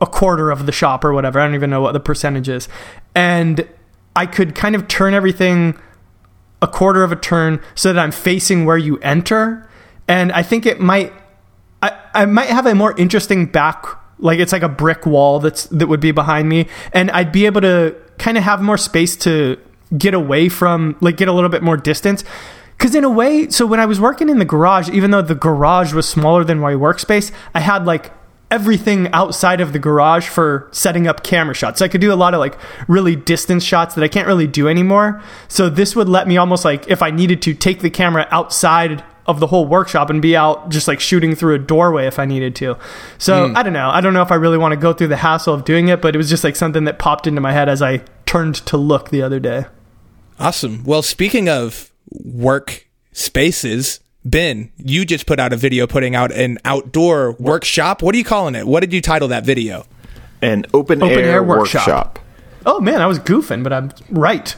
a 0.00 0.06
quarter 0.06 0.50
of 0.50 0.66
the 0.66 0.72
shop 0.72 1.04
or 1.04 1.12
whatever. 1.12 1.38
I 1.38 1.46
don't 1.46 1.54
even 1.54 1.70
know 1.70 1.80
what 1.80 1.92
the 1.92 2.00
percentage 2.00 2.48
is, 2.48 2.68
and 3.14 3.68
I 4.16 4.26
could 4.26 4.56
kind 4.56 4.74
of 4.74 4.88
turn 4.88 5.14
everything 5.14 5.78
a 6.62 6.68
quarter 6.68 7.02
of 7.02 7.12
a 7.12 7.16
turn 7.16 7.60
so 7.74 7.92
that 7.92 8.00
I'm 8.00 8.12
facing 8.12 8.64
where 8.64 8.78
you 8.78 8.98
enter, 8.98 9.68
and 10.06 10.32
I 10.32 10.42
think 10.42 10.66
it 10.66 10.80
might 10.80 11.12
I, 11.82 11.98
I 12.14 12.26
might 12.26 12.48
have 12.48 12.66
a 12.66 12.74
more 12.74 12.96
interesting 12.98 13.46
back 13.46 13.86
like 14.18 14.38
it's 14.38 14.52
like 14.52 14.62
a 14.62 14.68
brick 14.68 15.06
wall 15.06 15.40
that's 15.40 15.64
that 15.66 15.86
would 15.86 16.00
be 16.00 16.12
behind 16.12 16.48
me. 16.48 16.66
And 16.92 17.10
I'd 17.10 17.32
be 17.32 17.46
able 17.46 17.62
to 17.62 17.96
kind 18.18 18.36
of 18.36 18.44
have 18.44 18.60
more 18.60 18.76
space 18.76 19.16
to 19.16 19.58
get 19.96 20.14
away 20.14 20.48
from 20.48 20.96
like 21.00 21.16
get 21.16 21.28
a 21.28 21.32
little 21.32 21.48
bit 21.48 21.62
more 21.62 21.76
distance. 21.76 22.22
Cuz 22.78 22.94
in 22.94 23.04
a 23.04 23.10
way 23.10 23.48
so 23.48 23.66
when 23.66 23.80
I 23.80 23.86
was 23.86 24.00
working 24.00 24.28
in 24.28 24.38
the 24.38 24.44
garage 24.44 24.88
even 24.90 25.10
though 25.10 25.22
the 25.22 25.34
garage 25.34 25.92
was 25.92 26.08
smaller 26.08 26.44
than 26.44 26.58
my 26.58 26.72
workspace 26.72 27.30
I 27.54 27.60
had 27.60 27.86
like 27.86 28.12
everything 28.50 29.08
outside 29.12 29.60
of 29.60 29.72
the 29.72 29.78
garage 29.78 30.28
for 30.28 30.68
setting 30.72 31.06
up 31.06 31.22
camera 31.22 31.54
shots. 31.54 31.78
So 31.78 31.84
I 31.84 31.88
could 31.88 32.00
do 32.00 32.12
a 32.12 32.14
lot 32.14 32.34
of 32.34 32.40
like 32.40 32.58
really 32.88 33.14
distance 33.14 33.62
shots 33.62 33.94
that 33.94 34.02
I 34.02 34.08
can't 34.08 34.26
really 34.26 34.46
do 34.46 34.68
anymore. 34.68 35.22
So 35.48 35.70
this 35.70 35.94
would 35.94 36.08
let 36.08 36.26
me 36.26 36.36
almost 36.36 36.64
like 36.64 36.88
if 36.88 37.02
I 37.02 37.10
needed 37.10 37.42
to 37.42 37.54
take 37.54 37.80
the 37.80 37.90
camera 37.90 38.26
outside 38.30 39.04
of 39.26 39.38
the 39.38 39.46
whole 39.46 39.66
workshop 39.66 40.10
and 40.10 40.20
be 40.20 40.34
out 40.34 40.70
just 40.70 40.88
like 40.88 40.98
shooting 40.98 41.36
through 41.36 41.54
a 41.54 41.58
doorway 41.58 42.06
if 42.06 42.18
I 42.18 42.24
needed 42.24 42.56
to. 42.56 42.76
So 43.18 43.48
hmm. 43.48 43.56
I 43.56 43.62
don't 43.62 43.72
know. 43.72 43.88
I 43.88 44.00
don't 44.00 44.12
know 44.12 44.22
if 44.22 44.32
I 44.32 44.34
really 44.34 44.58
want 44.58 44.72
to 44.72 44.76
go 44.76 44.92
through 44.92 45.08
the 45.08 45.16
hassle 45.16 45.54
of 45.54 45.64
doing 45.64 45.88
it, 45.88 46.02
but 46.02 46.14
it 46.14 46.18
was 46.18 46.28
just 46.28 46.42
like 46.42 46.56
something 46.56 46.84
that 46.84 46.98
popped 46.98 47.28
into 47.28 47.40
my 47.40 47.52
head 47.52 47.68
as 47.68 47.80
I 47.80 47.98
turned 48.26 48.56
to 48.66 48.76
look 48.76 49.10
the 49.10 49.22
other 49.22 49.38
day. 49.38 49.66
Awesome. 50.40 50.82
Well, 50.84 51.02
speaking 51.02 51.48
of 51.48 51.92
work 52.10 52.88
spaces, 53.12 54.00
Ben, 54.24 54.70
you 54.76 55.04
just 55.04 55.26
put 55.26 55.40
out 55.40 55.52
a 55.52 55.56
video 55.56 55.86
putting 55.86 56.14
out 56.14 56.30
an 56.32 56.58
outdoor 56.64 57.32
workshop. 57.38 58.02
What 58.02 58.14
are 58.14 58.18
you 58.18 58.24
calling 58.24 58.54
it? 58.54 58.66
What 58.66 58.80
did 58.80 58.92
you 58.92 59.00
title 59.00 59.28
that 59.28 59.44
video? 59.44 59.86
An 60.42 60.66
open, 60.74 61.02
Open 61.02 61.18
air, 61.18 61.30
air 61.30 61.42
workshop. 61.42 61.86
workshop. 61.86 62.18
Oh 62.66 62.80
man, 62.80 63.00
I 63.00 63.06
was 63.06 63.18
goofing, 63.18 63.62
but 63.62 63.72
I'm 63.72 63.90
right. 64.10 64.54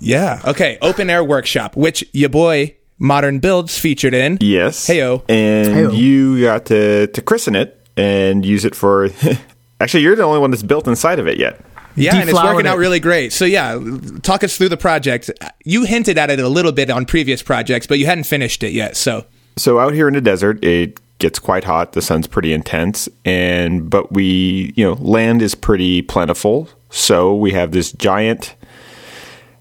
Yeah. 0.00 0.40
Okay. 0.44 0.78
Open 0.82 1.08
air 1.08 1.24
workshop, 1.24 1.76
which 1.76 2.04
your 2.12 2.28
boy 2.28 2.76
Modern 2.98 3.38
Builds 3.38 3.78
featured 3.78 4.12
in. 4.14 4.38
Yes. 4.40 4.86
Heyo. 4.86 5.22
And 5.28 5.74
Heyo. 5.74 5.96
you 5.96 6.42
got 6.42 6.66
to, 6.66 7.06
to 7.06 7.22
christen 7.22 7.54
it 7.56 7.86
and 7.96 8.44
use 8.44 8.64
it 8.64 8.74
for. 8.74 9.08
Actually, 9.80 10.02
you're 10.02 10.16
the 10.16 10.22
only 10.22 10.38
one 10.40 10.50
that's 10.50 10.62
built 10.62 10.86
inside 10.88 11.18
of 11.18 11.26
it 11.26 11.38
yet. 11.38 11.60
Yeah, 11.96 12.14
and 12.14 12.22
it's 12.24 12.30
Deflowered 12.32 12.56
working 12.56 12.66
out 12.66 12.76
it. 12.76 12.80
really 12.80 13.00
great. 13.00 13.32
So 13.32 13.44
yeah, 13.44 13.80
talk 14.22 14.44
us 14.44 14.56
through 14.56 14.68
the 14.68 14.76
project. 14.76 15.30
You 15.64 15.84
hinted 15.84 16.18
at 16.18 16.30
it 16.30 16.38
a 16.38 16.48
little 16.48 16.72
bit 16.72 16.90
on 16.90 17.06
previous 17.06 17.42
projects, 17.42 17.86
but 17.86 17.98
you 17.98 18.06
hadn't 18.06 18.24
finished 18.24 18.62
it 18.62 18.72
yet. 18.72 18.96
So 18.96 19.24
So 19.56 19.78
out 19.78 19.94
here 19.94 20.06
in 20.06 20.14
the 20.14 20.20
desert, 20.20 20.62
it 20.62 21.00
gets 21.18 21.38
quite 21.38 21.64
hot. 21.64 21.92
The 21.92 22.02
sun's 22.02 22.26
pretty 22.26 22.52
intense, 22.52 23.08
and 23.24 23.88
but 23.88 24.12
we, 24.12 24.74
you 24.76 24.84
know, 24.84 24.94
land 24.94 25.40
is 25.40 25.54
pretty 25.54 26.02
plentiful. 26.02 26.68
So 26.90 27.34
we 27.34 27.52
have 27.52 27.72
this 27.72 27.92
giant. 27.92 28.54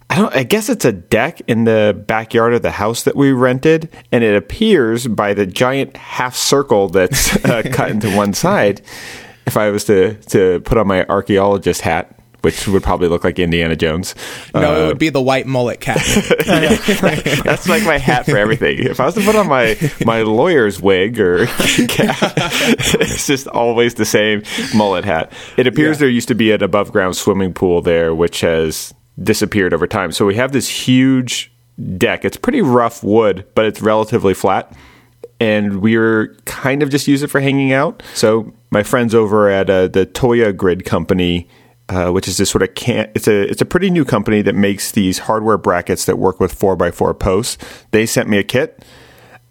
I 0.10 0.18
don't. 0.18 0.36
I 0.36 0.44
guess 0.44 0.70
it's 0.70 0.86
a 0.86 0.92
deck 0.92 1.42
in 1.48 1.64
the 1.64 2.04
backyard 2.08 2.54
of 2.54 2.62
the 2.62 2.72
house 2.72 3.04
that 3.04 3.16
we 3.16 3.32
rented, 3.32 3.90
and 4.12 4.24
it 4.24 4.36
appears 4.36 5.08
by 5.08 5.34
the 5.34 5.46
giant 5.46 5.98
half 5.98 6.36
circle 6.36 6.90
that's 6.90 7.44
uh, 7.46 7.64
cut 7.72 7.90
into 7.90 8.16
one 8.16 8.34
side. 8.34 8.82
If 9.48 9.58
I 9.58 9.70
was 9.72 9.86
to 9.86 10.16
to 10.16 10.60
put 10.62 10.78
on 10.78 10.88
my 10.88 11.06
archaeologist 11.08 11.82
hat, 11.82 12.20
which 12.46 12.68
would 12.68 12.84
probably 12.84 13.08
look 13.10 13.24
like 13.24 13.40
Indiana 13.40 13.76
Jones, 13.76 14.14
no, 14.54 14.84
it 14.86 14.88
would 14.88 15.00
be 15.00 15.10
the 15.10 15.22
white 15.22 15.48
mullet 15.48 15.80
cap. 15.82 15.98
That's 16.46 17.68
like 17.68 17.84
my 17.84 17.98
hat 17.98 18.26
for 18.26 18.38
everything. 18.38 18.80
If 18.80 19.00
I 19.00 19.06
was 19.06 19.16
to 19.16 19.22
put 19.22 19.36
on 19.36 19.48
my 19.48 19.76
my 20.06 20.22
lawyer's 20.22 20.80
wig 20.80 21.20
or 21.20 21.46
cap, 21.88 22.18
it's 23.02 23.28
just 23.28 23.48
always 23.48 23.96
the 23.96 24.06
same 24.06 24.44
mullet 24.76 25.04
hat. 25.06 25.32
It 25.58 25.68
appears 25.68 25.98
Yeah. 25.98 26.02
there 26.02 26.10
used 26.10 26.28
to 26.30 26.36
be 26.36 26.52
an 26.52 26.64
above 26.64 26.92
ground 26.92 27.16
swimming 27.16 27.54
pool 27.54 27.82
there, 27.82 28.14
which 28.14 28.42
has 28.42 28.94
disappeared 29.22 29.74
over 29.74 29.88
time. 29.88 30.12
So 30.12 30.26
we 30.26 30.36
have 30.36 30.52
this 30.52 30.70
huge 30.70 31.52
deck. 31.98 32.24
It's 32.26 32.38
pretty 32.38 32.62
rough 32.62 33.04
wood, 33.04 33.46
but 33.56 33.66
it's 33.66 33.82
relatively 33.82 34.34
flat. 34.34 34.72
And 35.40 35.82
we 35.82 35.98
were 35.98 36.36
kind 36.46 36.82
of 36.84 36.90
just 36.90 37.08
use 37.08 37.22
it 37.24 37.30
for 37.30 37.42
hanging 37.42 37.74
out. 37.74 38.02
So 38.14 38.54
my 38.72 38.84
friends 38.84 39.14
over 39.14 39.50
at 39.50 39.70
uh, 39.70 39.88
the 39.88 40.06
Toja 40.06 40.54
Grid 40.54 40.86
Company 40.86 41.50
uh, 41.90 42.12
which 42.12 42.28
is 42.28 42.38
this 42.38 42.50
sort 42.50 42.64
of 42.64 42.74
can 42.76 43.10
it's 43.16 43.28
a 43.28 43.50
it's 43.50 43.62
a 43.62 43.66
pretty 43.66 43.90
new 43.90 44.06
company 44.06 44.42
that 44.42 44.56
makes 44.56 44.92
these 44.92 45.20
hardware 45.20 45.58
brackets 45.58 46.06
that 46.06 46.18
work 46.18 46.40
with 46.40 46.54
four 46.54 46.82
x 46.84 46.98
four 46.98 47.14
posts. 47.14 47.58
They 47.92 48.06
sent 48.06 48.28
me 48.30 48.38
a 48.38 48.44
kit, 48.44 48.84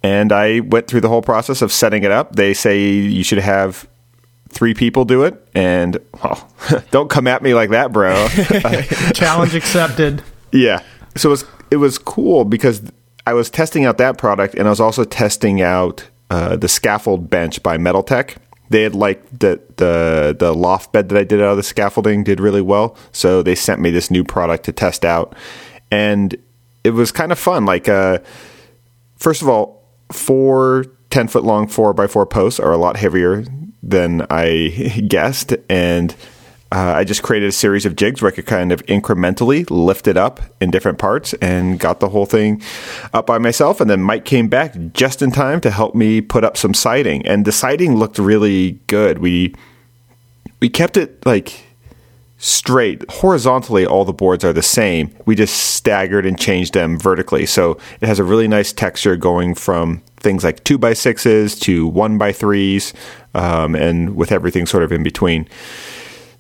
and 0.03 0.33
I 0.33 0.61
went 0.61 0.87
through 0.87 1.01
the 1.01 1.09
whole 1.09 1.23
process 1.23 1.63
of 1.63 1.73
setting 1.73 2.03
it 2.03 2.11
up. 2.11 2.37
They 2.37 2.55
say 2.55 2.83
you 2.83 3.25
should 3.25 3.39
have 3.39 3.89
three 4.49 4.75
people 4.75 5.05
do 5.05 5.25
it, 5.25 5.49
and 5.55 5.99
well, 6.23 6.51
don't 6.91 7.09
come 7.09 7.27
at 7.27 7.43
me 7.43 7.55
like 7.55 7.71
that, 7.71 7.93
bro. 7.93 8.29
Challenge 9.15 9.55
accepted. 9.55 10.23
Yeah. 10.53 10.83
So 11.17 11.29
it 11.29 11.31
was 11.31 11.45
it 11.71 11.77
was 11.77 11.99
cool 11.99 12.45
because 12.45 12.83
I 13.27 13.35
was 13.35 13.51
testing 13.51 13.85
out 13.85 13.99
that 13.99 14.19
product 14.19 14.55
and 14.55 14.67
I 14.67 14.71
was 14.71 14.81
also 14.81 15.05
testing 15.05 15.63
out 15.63 16.09
uh, 16.31 16.57
the 16.57 16.69
scaffold 16.69 17.31
bench 17.31 17.63
by 17.63 17.79
MetalTech. 17.79 18.37
They 18.75 18.83
had 18.83 18.97
liked 18.97 19.39
the 19.39 19.61
the 19.77 20.35
the 20.37 20.53
loft 20.53 20.91
bed 20.91 21.09
that 21.11 21.17
I 21.17 21.23
did 21.23 21.41
out 21.41 21.53
of 21.53 21.57
the 21.57 21.63
scaffolding 21.63 22.25
did 22.25 22.41
really 22.41 22.61
well, 22.61 22.97
so 23.13 23.41
they 23.41 23.55
sent 23.55 23.81
me 23.81 23.93
this 23.93 24.11
new 24.11 24.25
product 24.25 24.65
to 24.65 24.73
test 24.73 25.05
out, 25.05 25.37
and 25.93 26.35
it 26.83 26.91
was 26.91 27.13
kind 27.13 27.31
of 27.31 27.39
fun. 27.39 27.67
Like, 27.67 27.89
uh, 27.89 28.19
first 29.17 29.43
of 29.43 29.49
all, 29.49 29.85
four 30.11 30.87
10 31.11 31.29
foot 31.29 31.45
long 31.45 31.69
four 31.69 31.95
by 31.95 32.09
four 32.09 32.27
posts 32.27 32.59
are 32.59 32.73
a 32.73 32.77
lot 32.77 32.97
heavier 32.97 33.45
than 33.81 34.27
I 34.29 35.05
guessed, 35.07 35.55
and 35.69 36.13
uh, 36.75 36.93
I 36.93 37.05
just 37.05 37.23
created 37.23 37.49
a 37.49 37.53
series 37.53 37.87
of 37.87 37.95
jigs 37.95 38.21
where 38.21 38.33
I 38.33 38.35
could 38.35 38.47
kind 38.47 38.73
of 38.73 38.85
incrementally 38.87 39.65
lift 39.71 40.09
it 40.09 40.17
up 40.17 40.41
in 40.61 40.73
different 40.73 40.99
parts 40.99 41.33
and 41.35 41.79
got 41.79 42.01
the 42.01 42.09
whole 42.09 42.27
thing 42.27 42.61
up 43.13 43.27
by 43.27 43.39
myself. 43.39 43.81
And 43.81 43.89
then 43.89 44.03
Mike 44.03 44.25
came 44.25 44.49
back 44.49 44.75
just 44.93 45.23
in 45.23 45.31
time 45.31 45.61
to 45.61 45.71
help 45.71 45.95
me 45.95 46.21
put 46.21 46.43
up 46.43 46.57
some 46.57 46.75
siding, 46.75 47.25
and 47.29 47.45
the 47.45 47.53
siding 47.53 47.95
looked 47.95 48.19
really 48.19 48.73
good. 48.89 49.19
We 49.19 49.55
we 50.59 50.69
kept 50.69 50.97
it 50.97 51.25
like 51.25 51.65
straight. 52.39 53.09
Horizontally, 53.09 53.87
all 53.87 54.05
the 54.05 54.13
boards 54.13 54.45
are 54.45 54.53
the 54.53 54.61
same. 54.61 55.15
We 55.27 55.37
just 55.37 55.55
staggered 55.55 56.27
and 56.27 56.37
changed 56.37 56.75
them 56.75 56.99
vertically. 56.99 57.47
So 57.47 57.79
it 58.01 58.09
has 58.09 58.19
a 58.19 58.25
really 58.25 58.49
nice 58.49 58.73
texture 58.73 59.15
going 59.15 59.55
from 59.55 60.03
things 60.17 60.43
like 60.43 60.65
two 60.65 60.79
by 60.79 60.95
sixes 60.95 61.57
to 61.61 61.87
one 61.87 62.19
by 62.19 62.33
threes, 62.33 62.93
um, 63.33 63.77
and 63.77 64.17
with 64.17 64.33
everything 64.33 64.67
sort 64.67 64.83
of 64.83 64.91
in 64.91 65.05
between. 65.05 65.49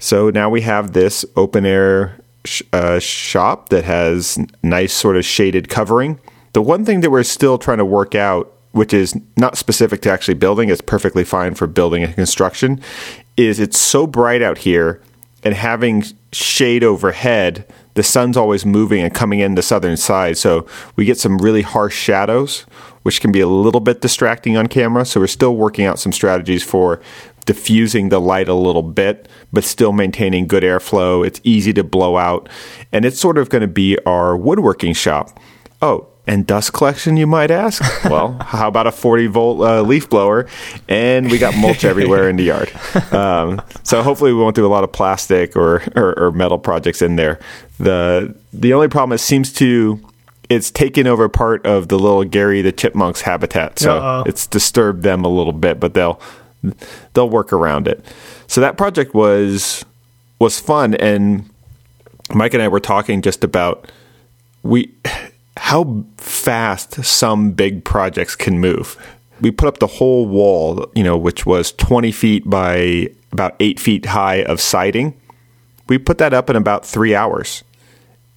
So 0.04 0.28
now 0.28 0.50
we 0.50 0.60
have 0.60 0.92
this 0.92 1.24
open 1.34 1.64
air 1.64 2.20
sh- 2.44 2.60
uh, 2.74 2.98
shop 2.98 3.70
that 3.70 3.84
has 3.84 4.38
nice 4.62 4.92
sort 4.92 5.16
of 5.16 5.24
shaded 5.24 5.70
covering. 5.70 6.20
The 6.52 6.60
one 6.60 6.84
thing 6.84 7.00
that 7.00 7.10
we're 7.10 7.22
still 7.22 7.56
trying 7.56 7.78
to 7.78 7.86
work 7.86 8.14
out, 8.14 8.52
which 8.72 8.92
is 8.92 9.18
not 9.38 9.56
specific 9.56 10.02
to 10.02 10.10
actually 10.10 10.34
building, 10.34 10.68
it's 10.68 10.82
perfectly 10.82 11.24
fine 11.24 11.54
for 11.54 11.66
building 11.66 12.02
and 12.02 12.14
construction, 12.14 12.82
is 13.38 13.58
it's 13.58 13.78
so 13.78 14.06
bright 14.06 14.42
out 14.42 14.58
here 14.58 15.00
and 15.42 15.54
having 15.54 16.04
shade 16.32 16.84
overhead, 16.84 17.64
the 17.94 18.02
sun's 18.02 18.36
always 18.36 18.66
moving 18.66 19.02
and 19.02 19.14
coming 19.14 19.40
in 19.40 19.54
the 19.54 19.62
southern 19.62 19.96
side. 19.96 20.36
So 20.36 20.66
we 20.96 21.06
get 21.06 21.18
some 21.18 21.38
really 21.38 21.62
harsh 21.62 21.96
shadows, 21.96 22.66
which 23.04 23.22
can 23.22 23.32
be 23.32 23.40
a 23.40 23.46
little 23.46 23.80
bit 23.80 24.02
distracting 24.02 24.56
on 24.56 24.66
camera. 24.66 25.06
So 25.06 25.20
we're 25.20 25.28
still 25.28 25.56
working 25.56 25.86
out 25.86 25.98
some 25.98 26.12
strategies 26.12 26.62
for 26.62 27.00
diffusing 27.46 28.08
the 28.08 28.20
light 28.20 28.48
a 28.48 28.54
little 28.54 28.82
bit, 28.82 29.28
but 29.52 29.64
still 29.64 29.92
maintaining 29.92 30.46
good 30.46 30.62
airflow. 30.62 31.26
It's 31.26 31.40
easy 31.44 31.72
to 31.74 31.84
blow 31.84 32.16
out. 32.16 32.48
And 32.92 33.04
it's 33.04 33.20
sort 33.20 33.38
of 33.38 33.48
going 33.50 33.62
to 33.62 33.68
be 33.68 33.98
our 34.06 34.36
woodworking 34.36 34.94
shop. 34.94 35.38
Oh, 35.82 36.08
and 36.26 36.46
dust 36.46 36.72
collection, 36.72 37.18
you 37.18 37.26
might 37.26 37.50
ask? 37.50 37.82
Well, 38.10 38.38
how 38.40 38.68
about 38.68 38.86
a 38.86 38.92
40 38.92 39.26
volt 39.26 39.60
uh, 39.60 39.82
leaf 39.82 40.08
blower? 40.08 40.46
And 40.88 41.30
we 41.30 41.38
got 41.38 41.56
mulch 41.56 41.84
everywhere 41.92 42.28
in 42.28 42.36
the 42.36 42.44
yard. 42.44 42.72
Um, 43.12 43.60
so 43.82 44.02
hopefully 44.02 44.32
we 44.32 44.40
won't 44.40 44.54
do 44.56 44.64
a 44.64 44.68
lot 44.68 44.84
of 44.84 44.92
plastic 44.92 45.56
or, 45.56 45.82
or, 45.96 46.18
or 46.18 46.32
metal 46.32 46.58
projects 46.58 47.02
in 47.02 47.16
there. 47.16 47.40
The 47.78 48.34
the 48.52 48.72
only 48.72 48.88
problem 48.88 49.14
is 49.14 49.22
seems 49.22 49.52
to 49.54 50.00
it's 50.48 50.70
taken 50.70 51.06
over 51.06 51.28
part 51.28 51.66
of 51.66 51.88
the 51.88 51.98
little 51.98 52.24
Gary 52.24 52.62
the 52.62 52.72
Chipmunk's 52.72 53.22
habitat, 53.22 53.78
so 53.78 53.98
Uh-oh. 53.98 54.24
it's 54.26 54.46
disturbed 54.46 55.02
them 55.02 55.24
a 55.24 55.28
little 55.28 55.52
bit, 55.52 55.80
but 55.80 55.94
they'll 55.94 56.20
they'll 57.12 57.30
work 57.30 57.52
around 57.52 57.88
it. 57.88 58.04
So 58.46 58.60
that 58.60 58.76
project 58.76 59.14
was 59.14 59.84
was 60.38 60.60
fun, 60.60 60.94
and 60.94 61.48
Mike 62.32 62.54
and 62.54 62.62
I 62.62 62.68
were 62.68 62.80
talking 62.80 63.22
just 63.22 63.44
about 63.44 63.90
we 64.62 64.92
how 65.56 66.04
fast 66.16 67.04
some 67.04 67.52
big 67.52 67.84
projects 67.84 68.34
can 68.34 68.58
move. 68.58 68.96
We 69.40 69.50
put 69.50 69.68
up 69.68 69.78
the 69.78 69.86
whole 69.86 70.26
wall, 70.26 70.90
you 70.94 71.04
know, 71.04 71.16
which 71.16 71.46
was 71.46 71.72
20 71.72 72.12
feet 72.12 72.48
by 72.48 73.08
about 73.32 73.54
eight 73.60 73.78
feet 73.78 74.06
high 74.06 74.42
of 74.42 74.60
siding. 74.60 75.14
We 75.88 75.98
put 75.98 76.18
that 76.18 76.32
up 76.32 76.48
in 76.48 76.56
about 76.56 76.86
three 76.86 77.14
hours. 77.14 77.62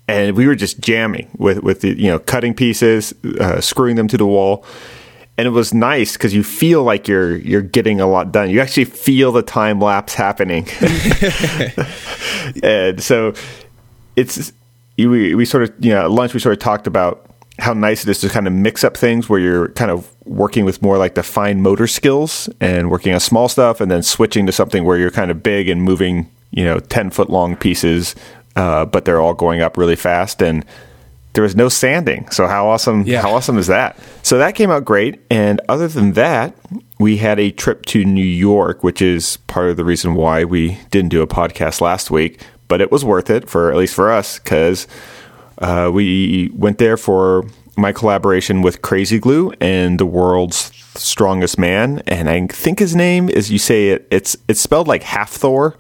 And 0.08 0.38
we 0.38 0.48
were 0.48 0.56
just 0.56 0.80
jamming 0.80 1.30
with, 1.38 1.64
with 1.64 1.82
the, 1.82 1.90
you 2.00 2.10
know, 2.10 2.20
cutting 2.20 2.54
pieces, 2.54 3.14
uh, 3.40 3.60
screwing 3.62 3.96
them 3.96 4.08
to 4.08 4.18
the 4.18 4.26
wall. 4.26 4.66
And 5.38 5.46
it 5.46 5.52
was 5.52 5.72
nice 5.74 6.14
because 6.14 6.34
you 6.34 6.44
feel 6.44 6.84
like 6.84 7.08
you're 7.08 7.36
you're 7.36 7.62
getting 7.62 8.02
a 8.02 8.08
lot 8.08 8.32
done. 8.32 8.50
You 8.50 8.60
actually 8.60 8.86
feel 8.86 9.32
the 9.32 9.44
time 9.44 9.80
lapse 9.80 10.16
happening. 10.16 10.68
and 12.64 13.02
so 13.02 13.34
it's 14.16 14.52
we, 14.98 15.36
we 15.36 15.46
sort 15.46 15.64
of 15.64 15.74
you 15.80 15.92
know 15.92 16.06
at 16.06 16.12
lunch 16.12 16.34
we 16.34 16.40
sort 16.40 16.54
of 16.54 16.60
talked 16.60 16.88
about 16.88 17.24
how 17.60 17.74
nice 17.74 18.04
it 18.04 18.10
is 18.10 18.20
to 18.20 18.30
kind 18.30 18.48
of 18.48 18.54
mix 18.54 18.84
up 18.84 18.96
things 18.96 19.30
where 19.30 19.40
you're 19.40 19.70
kind 19.70 19.90
of 19.90 20.12
working 20.26 20.64
with 20.66 20.82
more 20.82 20.98
like 20.98 21.16
the 21.16 21.24
fine 21.24 21.62
motor 21.62 21.88
skills 21.88 22.50
and 22.60 22.92
working 22.92 23.14
on 23.14 23.20
small 23.20 23.50
stuff 23.50 23.82
and 23.82 23.90
then 23.90 24.04
switching 24.04 24.46
to 24.46 24.52
something 24.52 24.84
where 24.84 24.98
you're 24.98 25.12
kind 25.12 25.32
of 25.32 25.42
big 25.42 25.68
and 25.68 25.82
moving 25.82 26.30
you 26.52 26.64
know 26.64 26.80
10 26.80 27.10
foot 27.10 27.30
long 27.30 27.56
pieces 27.56 28.16
uh, 28.56 28.86
but 28.86 29.06
they're 29.06 29.22
all 29.22 29.34
going 29.34 29.62
up 29.62 29.78
really 29.78 29.96
fast 29.96 30.42
and 30.42 30.66
there 31.38 31.44
was 31.44 31.56
no 31.56 31.70
sanding. 31.70 32.28
So 32.32 32.48
how 32.48 32.66
awesome 32.68 33.04
Yeah. 33.06 33.22
how 33.22 33.32
awesome 33.36 33.60
is 33.60 33.68
that? 33.68 33.96
So 34.24 34.40
that 34.40 34.56
came 34.56 34.72
out 34.72 34.84
great. 34.86 35.20
And 35.30 35.62
other 35.70 35.88
than 35.88 36.14
that 36.14 36.56
we 37.00 37.18
had 37.18 37.40
a 37.40 37.52
trip 37.52 37.86
to 37.86 38.04
new 38.04 38.26
york 38.26 38.84
which 38.84 39.04
is 39.04 39.38
part 39.46 39.70
of 39.70 39.78
the 39.78 39.86
reason 39.86 40.16
why 40.16 40.44
we 40.44 40.80
didn't 40.90 41.10
do 41.10 41.22
a 41.22 41.28
podcast 41.28 41.80
last 41.80 42.10
week. 42.10 42.42
But 42.68 42.82
it 42.82 42.92
was 42.92 43.06
worth 43.06 43.30
it 43.30 43.48
for 43.48 43.70
at 43.72 43.78
least 43.78 43.94
for 43.94 44.12
us 44.12 44.40
because 44.40 44.88
uh, 45.60 45.92
we 45.94 46.50
went 46.56 46.80
there 46.80 46.98
for 46.98 47.46
my 47.78 47.92
collaboration 47.92 48.64
with 48.64 48.82
Krazy 48.82 49.22
Glue 49.22 49.54
and 49.62 50.00
the 50.00 50.06
world's 50.08 50.72
strongest 50.96 51.60
man, 51.60 52.02
and 52.08 52.28
I 52.28 52.48
think 52.48 52.80
his 52.80 52.96
name 52.96 53.30
is 53.30 53.52
you 53.52 53.60
say 53.60 53.90
it. 53.90 54.08
It's 54.10 54.36
it's 54.48 54.60
spelled 54.60 54.88
like 54.88 55.04
half 55.04 55.30
Thor, 55.32 55.78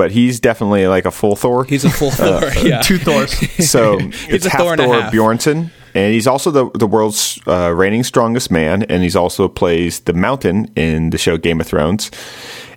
but 0.00 0.10
he's 0.12 0.40
definitely 0.40 0.86
like 0.86 1.04
a 1.04 1.10
full 1.10 1.36
Thor. 1.36 1.62
He's 1.62 1.84
a 1.84 1.90
full 1.90 2.10
Thor. 2.10 2.40
yeah. 2.64 2.80
Two 2.80 2.96
Thors. 2.96 3.32
so 3.68 3.98
it's 4.30 4.46
a 4.46 4.48
half 4.48 4.58
Thor 4.58 4.72
and 4.72 4.80
a 4.80 4.84
Thor 4.86 4.94
half. 5.02 5.12
Bjornsson, 5.12 5.70
and 5.94 6.14
he's 6.14 6.26
also 6.26 6.50
the 6.50 6.70
the 6.70 6.86
world's 6.86 7.38
uh, 7.46 7.70
reigning 7.76 8.02
strongest 8.02 8.50
man, 8.50 8.82
and 8.84 9.02
he's 9.02 9.14
also 9.14 9.46
plays 9.46 10.00
the 10.00 10.14
Mountain 10.14 10.72
in 10.74 11.10
the 11.10 11.18
show 11.18 11.36
Game 11.36 11.60
of 11.60 11.66
Thrones. 11.66 12.10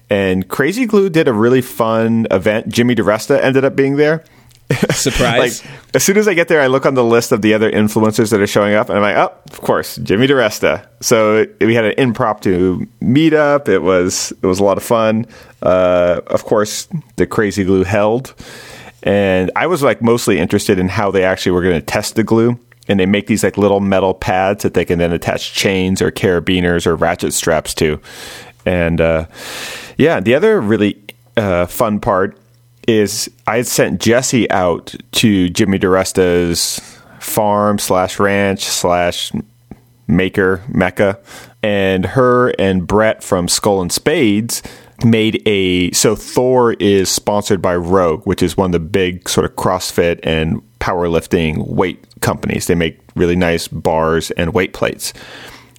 And 0.10 0.50
Krazy 0.50 0.86
Glue 0.86 1.10
did 1.10 1.30
a 1.30 1.34
really 1.34 1.62
fun 1.62 2.28
event. 2.30 2.68
Jimmy 2.68 2.94
DeResta 2.94 3.42
ended 3.42 3.64
up 3.64 3.74
being 3.74 3.96
there. 3.96 4.26
Surprise. 4.94 5.64
Like 5.64 5.72
as 5.94 6.04
soon 6.04 6.18
as 6.18 6.28
I 6.28 6.34
get 6.34 6.48
there, 6.48 6.62
I 6.62 6.68
look 6.68 6.86
on 6.86 6.94
the 6.94 7.04
list 7.04 7.32
of 7.32 7.42
the 7.42 7.54
other 7.54 7.72
influencers 7.72 8.32
that 8.32 8.42
are 8.42 8.48
showing 8.48 8.74
up, 8.74 8.90
and 8.90 8.98
I'm 8.98 9.02
like, 9.02 9.16
oh, 9.16 9.36
of 9.52 9.62
course, 9.62 9.98
Jimmy 9.98 10.28
DeResta. 10.28 10.86
So 11.02 11.46
we 11.62 11.76
had 11.76 11.86
an 11.86 11.94
impromptu 11.98 12.86
meetup. 13.02 13.68
It 13.68 13.80
was 13.80 14.32
it 14.32 14.46
was 14.46 14.60
a 14.60 14.64
lot 14.64 14.78
of 14.78 14.84
fun. 14.84 15.26
Uh, 15.62 16.22
of 16.28 16.44
course, 16.44 16.88
the 17.16 17.28
Krazy 17.28 17.66
Glue 17.66 17.84
held, 17.84 18.34
and 19.04 19.52
I 19.56 19.68
was 19.68 19.84
like 19.84 20.02
mostly 20.02 20.40
interested 20.40 20.80
in 20.80 20.90
how 20.90 21.12
they 21.12 21.24
actually 21.24 21.52
were 21.52 21.62
going 21.62 21.80
to 21.80 21.86
test 21.86 22.16
the 22.16 22.24
glue. 22.24 22.60
And 22.90 23.00
they 23.00 23.06
make 23.06 23.28
these 23.28 23.46
like 23.46 23.58
little 23.58 23.80
metal 23.80 24.14
pads 24.14 24.64
that 24.64 24.74
they 24.74 24.84
can 24.84 25.00
then 25.00 25.14
attach 25.14 25.54
chains 25.54 26.02
or 26.02 26.12
carabiners 26.12 26.86
or 26.86 26.98
ratchet 26.98 27.34
straps 27.34 27.74
to. 27.76 28.02
And 28.66 29.00
uh, 29.00 29.28
yeah, 29.98 30.20
the 30.20 30.36
other 30.36 30.60
really 30.60 31.02
uh, 31.38 31.66
fun 31.66 32.02
part 32.02 32.38
is 32.88 33.30
I 33.48 33.58
had 33.58 33.68
sent 33.68 34.02
Jesse 34.02 34.50
out 34.50 34.96
to 35.14 35.50
Jimmy 35.50 35.80
DeResta's 35.80 36.80
farm 37.20 37.80
slash 37.80 38.20
ranch 38.20 38.64
slash 38.64 39.32
maker 40.08 40.62
mecca, 40.68 41.20
and 41.62 42.06
her 42.06 42.50
and 42.60 42.86
Brett 42.86 43.24
from 43.24 43.48
Skull 43.48 43.82
and 43.82 43.92
Spades 43.92 44.62
made 45.04 45.42
a 45.48 45.92
so 45.92 46.16
Thor 46.16 46.74
is 46.74 47.10
sponsored 47.10 47.62
by 47.62 47.76
Rogue, 47.76 48.26
which 48.26 48.44
is 48.44 48.58
one 48.58 48.68
of 48.68 48.72
the 48.74 48.80
big 48.80 49.28
sort 49.28 49.46
of 49.46 49.56
CrossFit 49.56 50.20
and 50.24 50.62
powerlifting 50.80 51.68
weight 51.68 52.06
companies. 52.22 52.68
They 52.68 52.76
make 52.76 53.00
really 53.16 53.36
nice 53.36 53.68
bars 53.68 54.32
and 54.32 54.54
weight 54.54 54.74
plates. 54.74 55.14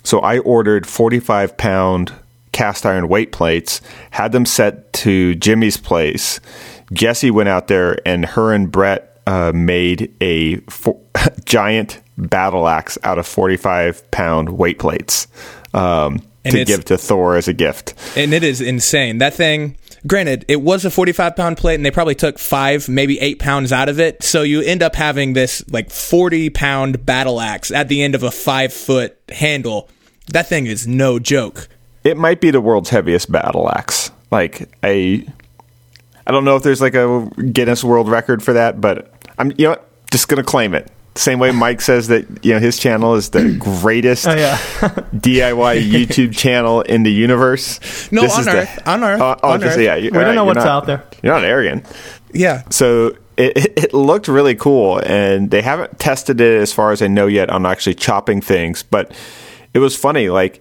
So 0.02 0.20
I 0.20 0.38
ordered 0.40 0.86
45 0.86 1.56
pound 1.56 2.12
cast 2.52 2.86
iron 2.86 3.08
weight 3.08 3.32
plates, 3.32 3.80
had 4.12 4.32
them 4.32 4.46
set 4.46 4.92
to 4.94 5.34
Jimmy's 5.34 5.76
place. 5.76 6.40
Jesse 6.92 7.30
went 7.30 7.48
out 7.48 7.68
there 7.68 7.98
and 8.06 8.24
her 8.24 8.52
and 8.52 8.70
Brett 8.70 9.20
uh, 9.26 9.52
made 9.54 10.14
a 10.20 10.60
giant 11.44 12.00
battle 12.16 12.68
axe 12.68 12.98
out 13.04 13.18
of 13.18 13.26
45 13.26 14.10
pound 14.10 14.50
weight 14.50 14.78
plates 14.78 15.26
um, 15.72 16.20
to 16.44 16.64
give 16.64 16.84
to 16.86 16.98
Thor 16.98 17.36
as 17.36 17.48
a 17.48 17.52
gift. 17.52 17.94
and 18.16 18.32
it 18.32 18.44
is 18.44 18.60
insane. 18.60 19.18
That 19.18 19.34
thing, 19.34 19.76
granted, 20.06 20.44
it 20.46 20.60
was 20.60 20.84
a 20.84 20.90
45 20.90 21.36
pound 21.36 21.56
plate 21.56 21.76
and 21.76 21.84
they 21.86 21.90
probably 21.90 22.14
took 22.14 22.38
five, 22.38 22.88
maybe 22.88 23.18
eight 23.20 23.38
pounds 23.38 23.72
out 23.72 23.88
of 23.88 23.98
it. 23.98 24.22
So 24.22 24.42
you 24.42 24.60
end 24.60 24.82
up 24.82 24.94
having 24.94 25.32
this 25.32 25.64
like 25.70 25.90
40 25.90 26.50
pound 26.50 27.04
battle 27.06 27.40
axe 27.40 27.70
at 27.70 27.88
the 27.88 28.02
end 28.02 28.14
of 28.14 28.22
a 28.22 28.30
five 28.30 28.72
foot 28.72 29.18
handle. 29.30 29.88
That 30.28 30.48
thing 30.48 30.66
is 30.66 30.86
no 30.86 31.18
joke. 31.18 31.68
It 32.04 32.16
might 32.18 32.40
be 32.40 32.50
the 32.50 32.60
world's 32.60 32.90
heaviest 32.90 33.32
battle 33.32 33.70
axe. 33.70 34.10
Like 34.30 34.68
I, 34.82 35.26
I 36.26 36.32
don't 36.32 36.44
know 36.44 36.56
if 36.56 36.62
there's 36.62 36.80
like 36.80 36.94
a 36.94 37.28
Guinness 37.52 37.84
World 37.84 38.08
Record 38.08 38.42
for 38.42 38.52
that, 38.54 38.80
but 38.80 39.12
I'm 39.38 39.50
you 39.52 39.64
know 39.64 39.70
what, 39.70 40.10
just 40.10 40.28
gonna 40.28 40.42
claim 40.44 40.74
it. 40.74 40.90
Same 41.16 41.38
way 41.38 41.52
Mike 41.52 41.80
says 41.90 42.08
that 42.08 42.44
you 42.44 42.54
know 42.54 42.58
his 42.60 42.78
channel 42.78 43.14
is 43.14 43.30
the 43.30 43.56
greatest 43.58 44.26
Oh, 44.26 44.34
yeah. 44.34 44.56
DIY 45.14 45.88
YouTube 45.90 46.36
channel 46.36 46.80
in 46.82 47.02
the 47.02 47.12
universe. 47.12 48.10
No, 48.10 48.22
This 48.22 48.32
on 48.34 48.40
is 48.40 48.46
the- 48.46 48.52
Earth. 48.58 48.88
On 48.88 49.04
Earth. 49.04 49.20
Oh, 49.20 49.36
oh, 49.42 49.50
On 49.52 49.60
just- 49.60 49.76
Earth. 49.76 49.82
yeah, 49.84 49.94
you- 49.96 50.04
We 50.06 50.10
don't 50.10 50.16
alright, 50.18 50.34
know 50.34 50.42
you're 50.42 50.46
what's 50.54 50.64
not- 50.64 50.66
out 50.66 50.86
there. 50.86 51.04
You're 51.22 51.34
not 51.34 51.44
arrogant. 51.44 51.86
Yeah. 52.32 52.62
So 52.70 53.16
it, 53.36 53.56
it, 53.56 53.84
it 53.84 53.94
looked 53.94 54.26
really 54.28 54.54
cool, 54.54 54.98
and 54.98 55.50
they 55.50 55.62
haven't 55.62 55.98
tested 55.98 56.40
it 56.40 56.60
as 56.60 56.72
far 56.72 56.90
as 56.92 57.00
I 57.02 57.06
know 57.08 57.26
yet 57.26 57.50
on 57.50 57.64
actually 57.66 57.94
chopping 57.94 58.40
things. 58.40 58.82
But 58.82 59.12
it 59.72 59.78
was 59.80 59.96
funny, 59.96 60.28
like 60.30 60.60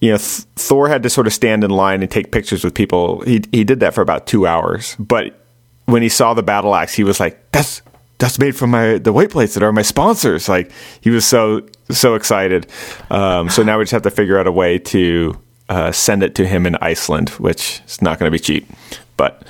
you 0.00 0.10
know, 0.10 0.16
Th- 0.18 0.44
Thor 0.56 0.88
had 0.88 1.02
to 1.02 1.10
sort 1.10 1.26
of 1.26 1.32
stand 1.32 1.64
in 1.64 1.70
line 1.70 2.02
and 2.02 2.10
take 2.10 2.30
pictures 2.30 2.64
with 2.64 2.74
people. 2.74 3.20
He 3.22 3.42
he 3.52 3.64
did 3.64 3.80
that 3.80 3.94
for 3.94 4.00
about 4.02 4.26
two 4.26 4.46
hours, 4.46 4.96
but 4.98 5.44
when 5.86 6.02
he 6.02 6.08
saw 6.08 6.34
the 6.34 6.42
battle 6.42 6.74
axe, 6.74 6.94
he 6.94 7.04
was 7.04 7.18
like, 7.18 7.50
"That's 7.52 7.82
that's 8.18 8.38
made 8.38 8.54
from 8.56 8.70
my 8.70 8.98
the 8.98 9.12
weight 9.12 9.30
plates 9.30 9.54
that 9.54 9.62
are 9.62 9.72
my 9.72 9.82
sponsors." 9.82 10.48
Like 10.48 10.70
he 11.00 11.10
was 11.10 11.26
so 11.26 11.62
so 11.90 12.14
excited. 12.14 12.66
Um, 13.10 13.48
so 13.50 13.62
now 13.62 13.78
we 13.78 13.84
just 13.84 13.92
have 13.92 14.02
to 14.02 14.10
figure 14.10 14.38
out 14.38 14.46
a 14.46 14.52
way 14.52 14.78
to 14.78 15.38
uh, 15.68 15.92
send 15.92 16.22
it 16.22 16.34
to 16.36 16.46
him 16.46 16.66
in 16.66 16.76
Iceland, 16.76 17.30
which 17.30 17.80
is 17.86 18.00
not 18.00 18.18
going 18.18 18.30
to 18.30 18.34
be 18.34 18.38
cheap, 18.42 18.68
but. 19.16 19.42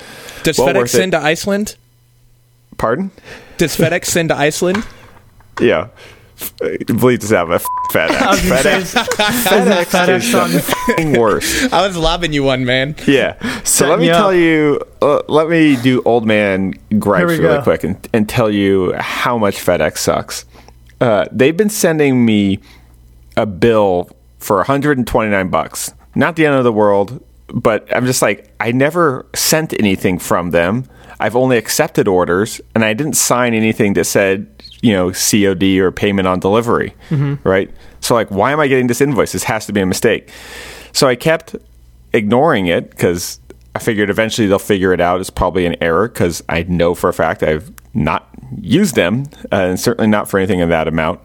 Does 0.45 0.57
Well 0.59 0.69
FedEx 0.69 0.90
send 0.90 1.12
to 1.12 1.19
Iceland? 1.19 1.75
Pardon? 2.78 3.11
Does 3.59 3.76
FedEx 3.76 4.05
send 4.07 4.28
to 4.31 4.37
Iceland? 4.37 4.85
Yeah. 5.61 5.88
Bleeds 6.87 7.25
us 7.26 7.33
out, 7.33 7.49
but 7.49 7.62
f- 7.95 8.12
I 8.12 8.30
was 8.30 8.40
FedEx. 8.42 8.95
FedEx, 8.95 9.45
FedEx, 9.45 9.85
FedEx 9.85 10.16
is 10.18 10.33
the 10.33 10.40
on- 10.40 10.50
f***ing 10.54 11.12
worst. 11.21 11.73
I 11.73 11.87
was 11.87 11.97
lobbing 11.97 12.33
you 12.33 12.42
one, 12.45 12.64
man. 12.64 12.95
Yeah. 13.07 13.38
So 13.61 13.87
Setting 13.87 13.90
let 13.90 13.99
me 14.00 14.07
you 14.07 14.12
tell 14.12 14.28
up. 14.28 14.35
you, 14.35 14.80
uh, 15.02 15.23
let 15.28 15.49
me 15.49 15.76
do 15.83 16.02
old 16.04 16.26
man 16.26 16.75
gripes 16.99 17.25
really 17.30 17.38
go. 17.38 17.62
quick 17.62 17.85
and, 17.85 18.09
and 18.12 18.28
tell 18.28 18.50
you 18.50 18.92
how 18.99 19.38
much 19.38 19.57
FedEx 19.57 19.99
sucks. 19.99 20.45
Uh, 21.00 21.26
they've 21.33 21.57
been 21.57 21.71
sending 21.71 22.25
me 22.25 22.61
a 23.37 23.47
bill 23.47 24.11
for 24.38 24.57
129 24.59 25.49
bucks. 25.50 25.92
Not 26.14 26.37
the 26.37 26.47
end 26.47 26.57
of 26.57 26.64
the 26.64 26.73
world, 26.73 27.23
but 27.49 27.87
I'm 27.95 28.04
just 28.07 28.23
like, 28.23 28.52
I 28.61 28.73
never 28.73 29.26
sent 29.35 29.73
anything 29.78 30.18
from 30.18 30.50
them. 30.50 30.85
I've 31.21 31.35
only 31.37 31.57
accepted 31.57 32.07
orders, 32.09 32.61
and 32.75 32.85
I 32.85 32.95
didn't 32.95 33.14
sign 33.14 33.54
anything 33.54 33.95
that 33.95 34.04
said, 34.04 34.47
you 34.83 34.93
know, 34.93 35.11
COD 35.13 35.79
or 35.79 35.91
payment 35.91 36.29
on 36.29 36.41
delivery, 36.41 36.95
right? 37.45 37.71
So, 38.01 38.15
like, 38.15 38.31
why 38.31 38.53
am 38.53 38.61
I 38.61 38.69
getting 38.69 38.87
this 38.87 39.01
invoice? 39.01 39.33
This 39.33 39.45
has 39.45 39.67
to 39.67 39.73
be 39.73 39.81
a 39.81 39.87
mistake. 39.87 40.31
So 40.93 41.07
I 41.09 41.17
kept 41.17 41.57
ignoring 42.13 42.67
it 42.67 42.91
because 42.91 43.41
I 43.75 43.81
figured 43.81 44.11
eventually 44.11 44.49
they'll 44.49 44.59
figure 44.59 44.93
it 44.93 45.01
out. 45.01 45.21
It's 45.21 45.31
probably 45.31 45.67
an 45.67 45.77
error 45.81 46.09
because 46.09 46.43
I 46.49 46.63
know 46.65 46.95
for 46.95 47.09
a 47.09 47.13
fact 47.13 47.43
I've 47.43 47.73
not 47.95 48.29
used 48.61 48.95
them, 48.95 49.25
uh, 49.53 49.57
and 49.57 49.81
certainly 49.81 50.09
not 50.09 50.29
for 50.29 50.39
anything 50.39 50.61
in 50.61 50.69
that 50.71 50.89
amount. 50.89 51.21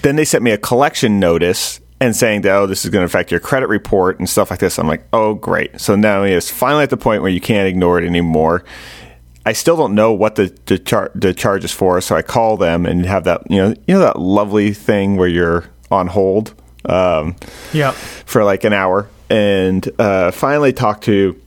Then 0.00 0.16
they 0.16 0.24
sent 0.24 0.42
me 0.42 0.50
a 0.52 0.58
collection 0.58 1.20
notice 1.20 1.80
and 2.00 2.16
saying 2.16 2.40
that 2.42 2.52
oh 2.56 2.66
this 2.66 2.84
is 2.84 2.90
going 2.90 3.02
to 3.02 3.06
affect 3.06 3.30
your 3.30 3.38
credit 3.38 3.68
report 3.68 4.18
and 4.18 4.28
stuff 4.28 4.50
like 4.50 4.58
this. 4.58 4.78
I'm 4.78 4.88
like 4.88 5.06
oh 5.12 5.34
great. 5.34 5.80
So 5.80 5.94
now 5.94 6.22
it's 6.24 6.50
finally 6.50 6.82
at 6.82 6.90
the 6.90 6.96
point 6.96 7.22
where 7.22 7.30
you 7.30 7.40
can't 7.40 7.68
ignore 7.68 7.98
it 7.98 8.04
anymore. 8.04 8.64
I 9.44 9.52
still 9.54 9.76
don't 9.76 9.94
know 9.94 10.12
what 10.12 10.36
the 10.36 10.56
the, 10.66 10.78
char- 10.78 11.10
the 11.14 11.34
charge 11.34 11.64
is 11.64 11.72
for, 11.72 12.00
so 12.00 12.14
I 12.16 12.22
call 12.22 12.56
them 12.56 12.86
and 12.86 13.04
have 13.06 13.24
that 13.24 13.42
you 13.50 13.56
know 13.58 13.68
you 13.86 13.94
know 13.94 14.00
that 14.00 14.18
lovely 14.18 14.72
thing 14.72 15.16
where 15.16 15.28
you're 15.28 15.64
on 15.90 16.06
hold. 16.08 16.54
Um, 16.84 17.36
Yep. 17.72 17.94
for 17.94 18.42
like 18.42 18.64
an 18.64 18.72
hour 18.72 19.08
and 19.30 19.88
uh, 20.00 20.32
finally 20.32 20.72
talk 20.72 21.00
to 21.02 21.40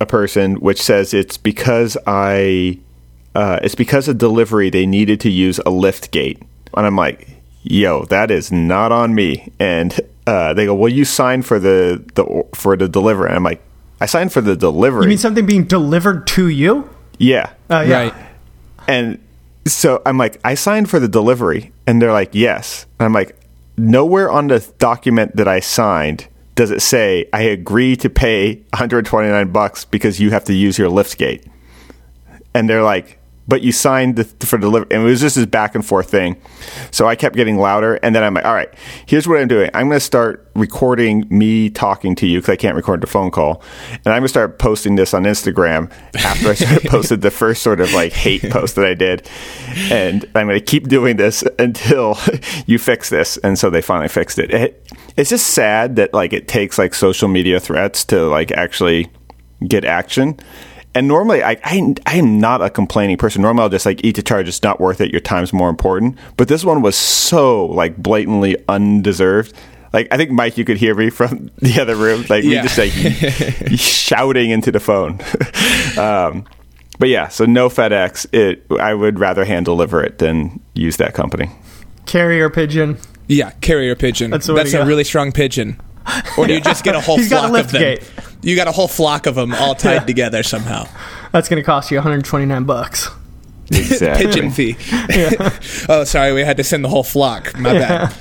a 0.00 0.06
person 0.06 0.54
which 0.60 0.80
says 0.80 1.12
it's 1.12 1.36
because 1.36 1.98
I 2.06 2.78
uh, 3.34 3.58
it's 3.62 3.74
because 3.74 4.08
of 4.08 4.16
delivery 4.16 4.70
they 4.70 4.86
needed 4.86 5.20
to 5.20 5.30
use 5.30 5.60
a 5.66 5.70
lift 5.70 6.10
gate 6.10 6.40
and 6.74 6.86
I'm 6.86 6.96
like 6.96 7.28
yo 7.62 8.04
that 8.06 8.30
is 8.30 8.50
not 8.50 8.92
on 8.92 9.14
me 9.14 9.52
and 9.60 10.00
uh, 10.26 10.54
they 10.54 10.64
go 10.64 10.74
well 10.74 10.88
you 10.90 11.04
signed 11.04 11.44
for 11.44 11.58
the, 11.58 12.02
the 12.14 12.44
for 12.54 12.74
the 12.76 12.88
delivery 12.88 13.26
and 13.28 13.36
I'm 13.36 13.44
like 13.44 13.60
I 14.00 14.06
signed 14.06 14.32
for 14.32 14.40
the 14.40 14.56
delivery 14.56 15.02
You 15.02 15.08
mean 15.10 15.18
something 15.18 15.44
being 15.44 15.64
delivered 15.64 16.26
to 16.28 16.48
you? 16.48 16.88
Yeah 17.22 17.52
Uh, 17.70 17.84
yeah. 17.86 17.96
Right. 17.98 18.14
and 18.88 19.18
so 19.64 20.02
I'm 20.04 20.18
like, 20.18 20.40
I 20.44 20.54
signed 20.56 20.90
for 20.90 20.98
the 20.98 21.06
delivery. 21.08 21.70
And 21.86 22.02
they're 22.02 22.12
like, 22.12 22.34
yes. 22.34 22.84
And 22.98 23.06
I'm 23.06 23.12
like, 23.12 23.36
nowhere 23.78 24.28
on 24.30 24.48
the 24.48 24.58
document 24.78 25.36
that 25.36 25.46
I 25.46 25.60
signed 25.60 26.26
does 26.56 26.70
it 26.72 26.82
say 26.82 27.26
I 27.32 27.42
agree 27.42 27.94
to 27.96 28.10
pay 28.10 28.56
129 28.74 29.52
bucks 29.52 29.84
because 29.84 30.18
you 30.20 30.30
have 30.30 30.44
to 30.44 30.52
use 30.52 30.76
your 30.78 30.88
lift 30.88 31.16
gate. 31.16 31.44
And 32.54 32.68
they're 32.68 32.82
like, 32.82 33.18
but 33.52 33.60
you 33.60 33.70
signed 33.70 34.16
the, 34.16 34.24
for 34.46 34.56
delivery. 34.56 34.88
And 34.90 35.02
it 35.02 35.04
was 35.04 35.20
just 35.20 35.36
this 35.36 35.44
back 35.44 35.74
and 35.74 35.84
forth 35.84 36.08
thing. 36.08 36.40
So 36.90 37.06
I 37.06 37.16
kept 37.16 37.36
getting 37.36 37.58
louder. 37.58 37.96
And 37.96 38.14
then 38.14 38.24
I'm 38.24 38.32
like, 38.32 38.46
all 38.46 38.54
right, 38.54 38.72
here's 39.04 39.28
what 39.28 39.38
I'm 39.38 39.46
doing. 39.46 39.68
I'm 39.74 39.88
going 39.88 39.98
to 39.98 40.00
start 40.00 40.50
recording 40.54 41.26
me 41.28 41.68
talking 41.68 42.14
to 42.14 42.26
you 42.26 42.38
because 42.38 42.50
I 42.50 42.56
can't 42.56 42.76
record 42.76 43.02
the 43.02 43.06
phone 43.06 43.30
call. 43.30 43.62
And 43.90 44.06
I'm 44.06 44.20
going 44.20 44.22
to 44.22 44.28
start 44.28 44.58
posting 44.58 44.94
this 44.94 45.12
on 45.12 45.24
Instagram 45.24 45.92
after 46.14 46.48
I 46.48 46.54
started 46.54 46.88
posted 46.88 47.20
the 47.20 47.30
first 47.30 47.62
sort 47.62 47.82
of 47.82 47.92
like 47.92 48.14
hate 48.14 48.50
post 48.50 48.76
that 48.76 48.86
I 48.86 48.94
did. 48.94 49.28
And 49.90 50.24
I'm 50.34 50.46
going 50.46 50.58
to 50.58 50.64
keep 50.64 50.88
doing 50.88 51.18
this 51.18 51.44
until 51.58 52.16
you 52.66 52.78
fix 52.78 53.10
this. 53.10 53.36
And 53.36 53.58
so 53.58 53.68
they 53.68 53.82
finally 53.82 54.08
fixed 54.08 54.38
it. 54.38 54.50
it. 54.50 54.90
It's 55.18 55.28
just 55.28 55.48
sad 55.48 55.96
that 55.96 56.14
like 56.14 56.32
it 56.32 56.48
takes 56.48 56.78
like 56.78 56.94
social 56.94 57.28
media 57.28 57.60
threats 57.60 58.02
to 58.06 58.26
like 58.28 58.50
actually 58.50 59.10
get 59.68 59.84
action. 59.84 60.40
And 60.94 61.08
normally, 61.08 61.42
I, 61.42 61.56
I 61.64 61.94
I 62.06 62.16
am 62.16 62.38
not 62.38 62.60
a 62.62 62.68
complaining 62.68 63.16
person. 63.16 63.40
Normally, 63.42 63.62
I'll 63.62 63.68
just 63.70 63.86
like 63.86 64.04
eat 64.04 64.16
the 64.16 64.22
charge. 64.22 64.46
It's 64.48 64.62
not 64.62 64.78
worth 64.80 65.00
it. 65.00 65.10
Your 65.10 65.20
time's 65.20 65.52
more 65.52 65.70
important. 65.70 66.18
But 66.36 66.48
this 66.48 66.64
one 66.64 66.82
was 66.82 66.96
so 66.96 67.64
like 67.66 67.96
blatantly 67.96 68.56
undeserved. 68.68 69.54
Like 69.94 70.08
I 70.10 70.16
think 70.18 70.30
Mike, 70.30 70.58
you 70.58 70.64
could 70.64 70.76
hear 70.76 70.94
me 70.94 71.08
from 71.10 71.50
the 71.58 71.80
other 71.80 71.96
room, 71.96 72.24
like 72.28 72.44
me 72.44 72.54
Yeah. 72.54 72.62
just 72.62 72.78
like 72.78 72.92
shouting 73.78 74.50
into 74.50 74.70
the 74.70 74.80
phone. 74.80 75.12
um, 75.98 76.44
but 76.98 77.08
yeah, 77.08 77.28
so 77.28 77.44
no 77.46 77.68
FedEx. 77.68 78.26
It 78.34 78.64
I 78.78 78.92
would 78.94 79.18
rather 79.18 79.44
hand 79.44 79.64
deliver 79.64 80.02
it 80.04 80.18
than 80.18 80.60
use 80.74 80.98
that 80.98 81.14
company. 81.14 81.50
Carrier 82.06 82.50
pigeon. 82.50 82.98
Yeah, 83.28 83.50
carrier 83.62 83.94
pigeon. 83.94 84.30
That's 84.30 84.46
That's, 84.46 84.48
the 84.48 84.54
way 84.54 84.70
to 84.72 84.76
a 84.80 84.82
go. 84.84 84.88
really 84.88 85.04
strong 85.04 85.32
pigeon. 85.32 85.80
Or 86.38 86.46
do 86.46 86.54
you 86.54 86.60
just 86.60 86.82
get 86.84 86.94
a 86.94 87.00
whole 87.00 87.16
He's 87.18 87.28
got 87.28 87.44
a 87.44 87.48
flock 87.48 87.52
lift 87.52 87.66
of 87.66 87.72
them? 87.72 87.80
gate. 87.82 88.10
You 88.42 88.56
got 88.56 88.68
a 88.68 88.72
whole 88.72 88.88
flock 88.88 89.26
of 89.26 89.34
them 89.34 89.52
all 89.54 89.74
tied 89.74 89.94
Yeah. 89.94 90.00
together 90.04 90.42
somehow. 90.42 90.86
That's 91.32 91.48
going 91.48 91.62
to 91.62 91.66
cost 91.66 91.90
you 91.90 91.96
129 91.98 92.64
bucks. 92.64 93.08
Exactly. 93.70 94.26
Pigeon 94.26 94.50
fee. 94.50 94.76
oh, 95.88 96.04
sorry, 96.04 96.32
we 96.32 96.42
had 96.42 96.56
to 96.58 96.64
send 96.64 96.84
the 96.84 96.88
whole 96.88 97.04
flock. 97.04 97.56
My 97.58 97.72
bad. 97.72 98.14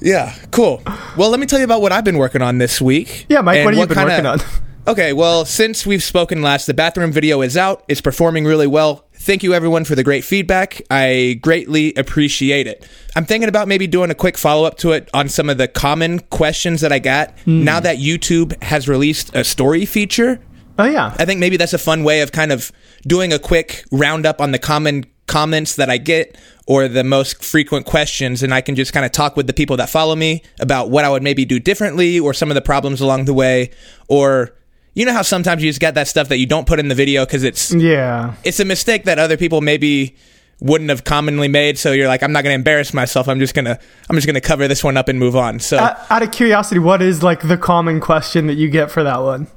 Yeah, 0.00 0.34
cool. 0.50 0.82
Well, 1.16 1.30
let 1.30 1.38
me 1.40 1.46
tell 1.46 1.58
you 1.58 1.64
about 1.64 1.80
what 1.80 1.92
I've 1.92 2.04
been 2.04 2.18
working 2.18 2.42
on 2.42 2.58
this 2.58 2.80
week. 2.80 3.26
Yeah, 3.28 3.40
Mike, 3.40 3.64
what 3.64 3.74
have 3.74 3.80
you 3.82 3.86
been 3.86 3.96
kinda- 3.96 4.12
working 4.12 4.26
on? 4.26 4.40
Okay, 4.86 5.12
well, 5.14 5.44
since 5.44 5.86
we've 5.86 6.02
spoken 6.02 6.42
last, 6.42 6.66
the 6.66 6.74
bathroom 6.74 7.10
video 7.12 7.40
is 7.40 7.56
out. 7.56 7.84
It's 7.88 8.00
performing 8.02 8.44
really 8.44 8.66
well. 8.66 9.03
Thank 9.24 9.42
you, 9.42 9.54
everyone, 9.54 9.86
for 9.86 9.94
the 9.94 10.04
great 10.04 10.22
feedback. 10.22 10.82
I 10.90 11.38
greatly 11.40 11.94
appreciate 11.94 12.66
it. 12.66 12.86
I'm 13.16 13.24
thinking 13.24 13.48
about 13.48 13.68
maybe 13.68 13.86
doing 13.86 14.10
a 14.10 14.14
quick 14.14 14.36
follow 14.36 14.66
up 14.66 14.76
to 14.78 14.92
it 14.92 15.08
on 15.14 15.30
some 15.30 15.48
of 15.48 15.56
the 15.56 15.66
common 15.66 16.18
questions 16.20 16.82
that 16.82 16.92
I 16.92 16.98
got 16.98 17.30
Hmm. 17.46 17.64
now 17.64 17.80
that 17.80 17.96
YouTube 17.96 18.62
has 18.62 18.86
released 18.86 19.34
a 19.34 19.42
story 19.42 19.86
feature. 19.86 20.40
Oh, 20.78 20.84
yeah. 20.84 21.14
I 21.18 21.24
think 21.24 21.40
maybe 21.40 21.56
that's 21.56 21.72
a 21.72 21.78
fun 21.78 22.04
way 22.04 22.20
of 22.20 22.32
kind 22.32 22.52
of 22.52 22.70
doing 23.06 23.32
a 23.32 23.38
quick 23.38 23.84
roundup 23.90 24.42
on 24.42 24.52
the 24.52 24.58
common 24.58 25.06
comments 25.26 25.76
that 25.76 25.88
I 25.88 25.96
get 25.96 26.36
or 26.66 26.86
the 26.86 27.02
most 27.02 27.42
frequent 27.42 27.86
questions. 27.86 28.42
And 28.42 28.52
I 28.52 28.60
can 28.60 28.74
just 28.74 28.92
kind 28.92 29.06
of 29.06 29.12
talk 29.12 29.38
with 29.38 29.46
the 29.46 29.54
people 29.54 29.78
that 29.78 29.88
follow 29.88 30.16
me 30.16 30.42
about 30.60 30.90
what 30.90 31.02
I 31.02 31.08
would 31.08 31.22
maybe 31.22 31.46
do 31.46 31.58
differently 31.58 32.20
or 32.20 32.34
some 32.34 32.50
of 32.50 32.56
the 32.56 32.60
problems 32.60 33.00
along 33.00 33.24
the 33.24 33.32
way. 33.32 33.70
Or, 34.06 34.54
you 34.94 35.04
know 35.04 35.12
how 35.12 35.22
sometimes 35.22 35.62
you 35.62 35.68
just 35.70 35.80
get 35.80 35.94
that 35.94 36.08
stuff 36.08 36.28
that 36.28 36.38
you 36.38 36.46
don't 36.46 36.66
put 36.66 36.78
in 36.78 36.88
the 36.88 36.94
video 36.94 37.24
because 37.24 37.42
it's, 37.44 37.72
Yeah. 37.72 38.34
it's 38.44 38.60
a 38.60 38.64
mistake 38.64 39.04
that 39.04 39.18
other 39.18 39.36
people 39.36 39.60
maybe 39.60 40.16
wouldn't 40.60 40.88
have 40.88 41.02
commonly 41.04 41.48
made. 41.48 41.76
So 41.78 41.92
you're 41.92 42.06
like, 42.08 42.22
I'm 42.22 42.32
not 42.32 42.44
going 42.44 42.52
to 42.52 42.54
embarrass 42.54 42.94
myself. 42.94 43.28
I'm 43.28 43.40
just 43.40 43.54
going 43.54 43.64
to, 43.64 43.78
I'm 44.08 44.16
just 44.16 44.26
going 44.26 44.34
to 44.34 44.40
cover 44.40 44.68
this 44.68 44.84
one 44.84 44.96
up 44.96 45.08
and 45.08 45.18
move 45.18 45.34
on. 45.36 45.58
So 45.58 45.78
Out 45.78 45.98
out 46.10 46.22
of 46.22 46.30
curiosity, 46.32 46.78
what 46.78 47.02
is 47.02 47.22
like 47.22 47.46
the 47.46 47.58
common 47.58 48.00
question 48.00 48.46
that 48.46 48.54
you 48.54 48.68
get 48.70 48.90
for 48.90 49.02
that 49.02 49.18
one? 49.20 49.48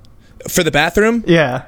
for 0.50 0.63
the 0.63 0.71
bathroom, 0.71 1.23
Yeah. 1.28 1.63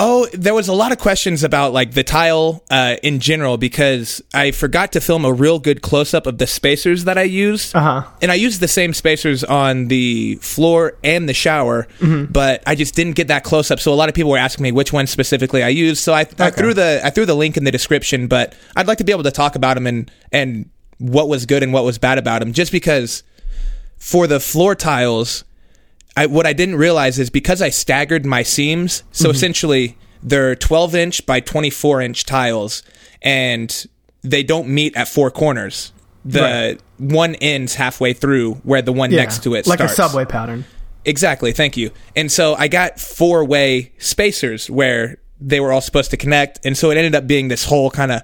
Oh, 0.00 0.26
there 0.32 0.54
was 0.54 0.68
a 0.68 0.72
lot 0.72 0.92
of 0.92 0.98
questions 0.98 1.42
about 1.42 1.72
like 1.72 1.92
the 1.92 2.04
tile 2.04 2.62
uh, 2.70 2.96
in 3.02 3.18
general 3.18 3.56
because 3.56 4.22
I 4.32 4.52
forgot 4.52 4.92
to 4.92 5.00
film 5.00 5.24
a 5.24 5.32
real 5.32 5.58
good 5.58 5.82
close 5.82 6.14
up 6.14 6.26
of 6.26 6.38
the 6.38 6.46
spacers 6.46 7.04
that 7.04 7.18
I 7.18 7.22
used. 7.22 7.74
Uh-huh. 7.74 8.08
And 8.22 8.30
I 8.30 8.36
used 8.36 8.60
the 8.60 8.68
same 8.68 8.94
spacers 8.94 9.42
on 9.42 9.88
the 9.88 10.36
floor 10.36 10.96
and 11.02 11.28
the 11.28 11.34
shower, 11.34 11.88
but 12.30 12.62
I 12.64 12.76
just 12.76 12.94
didn't 12.94 13.14
get 13.14 13.28
that 13.28 13.42
close 13.42 13.72
up. 13.72 13.80
So 13.80 13.92
a 13.92 13.96
lot 13.96 14.08
of 14.08 14.14
people 14.14 14.30
were 14.30 14.38
asking 14.38 14.62
me 14.62 14.70
which 14.70 14.92
one 14.92 15.08
specifically 15.08 15.64
I 15.64 15.68
used. 15.68 16.00
So 16.02 16.14
I, 16.14 16.20
I 16.38 16.50
threw 16.50 16.74
the 16.74 17.00
I 17.02 17.10
threw 17.10 17.26
the 17.26 17.34
link 17.34 17.56
in 17.56 17.64
the 17.64 17.72
description, 17.72 18.28
but 18.28 18.54
I'd 18.76 18.86
like 18.86 18.98
to 18.98 19.04
be 19.04 19.12
able 19.12 19.24
to 19.24 19.32
talk 19.32 19.56
about 19.56 19.74
them 19.74 19.86
and 19.86 20.10
and 20.30 20.70
what 20.98 21.28
was 21.28 21.44
good 21.46 21.62
and 21.62 21.72
what 21.72 21.84
was 21.84 21.98
bad 21.98 22.18
about 22.18 22.40
them, 22.40 22.52
just 22.52 22.70
because 22.70 23.24
for 23.98 24.28
the 24.28 24.38
floor 24.38 24.76
tiles, 24.76 25.44
I, 26.18 26.26
what 26.26 26.46
I 26.46 26.52
didn't 26.52 26.76
realize 26.76 27.18
is 27.18 27.30
because 27.30 27.62
I 27.62 27.70
staggered 27.70 28.26
my 28.26 28.42
seams, 28.42 29.02
so 29.12 29.30
essentially 29.30 29.96
they're 30.22 30.54
12 30.56 30.94
inch 30.94 31.26
by 31.26 31.40
24 31.40 32.00
inch 32.02 32.24
tiles, 32.24 32.82
and 33.22 33.86
they 34.22 34.42
don't 34.42 34.68
meet 34.68 34.96
at 34.96 35.08
four 35.08 35.30
corners. 35.30 35.92
The 36.24 36.40
Right. 36.40 36.80
one 36.98 37.34
ends 37.36 37.76
halfway 37.76 38.12
through 38.12 38.54
where 38.64 38.82
the 38.82 38.92
one 38.92 39.10
Yeah. 39.12 39.20
next 39.20 39.42
to 39.44 39.54
it 39.54 39.66
like 39.66 39.78
starts. 39.78 39.92
a 39.92 39.96
subway 39.96 40.24
pattern. 40.24 40.64
Exactly. 41.04 41.52
Thank 41.52 41.76
you. 41.76 41.90
And 42.16 42.30
so 42.30 42.54
I 42.58 42.68
got 42.68 42.98
four 43.00 43.44
way 43.44 43.92
spacers 43.98 44.68
where 44.68 45.18
they 45.40 45.60
were 45.60 45.72
all 45.72 45.80
supposed 45.80 46.10
to 46.10 46.16
connect. 46.16 46.58
And 46.66 46.76
so 46.76 46.90
it 46.90 46.96
ended 46.98 47.14
up 47.14 47.26
being 47.28 47.46
this 47.48 47.64
whole 47.64 47.90
kind 47.90 48.10
of 48.12 48.22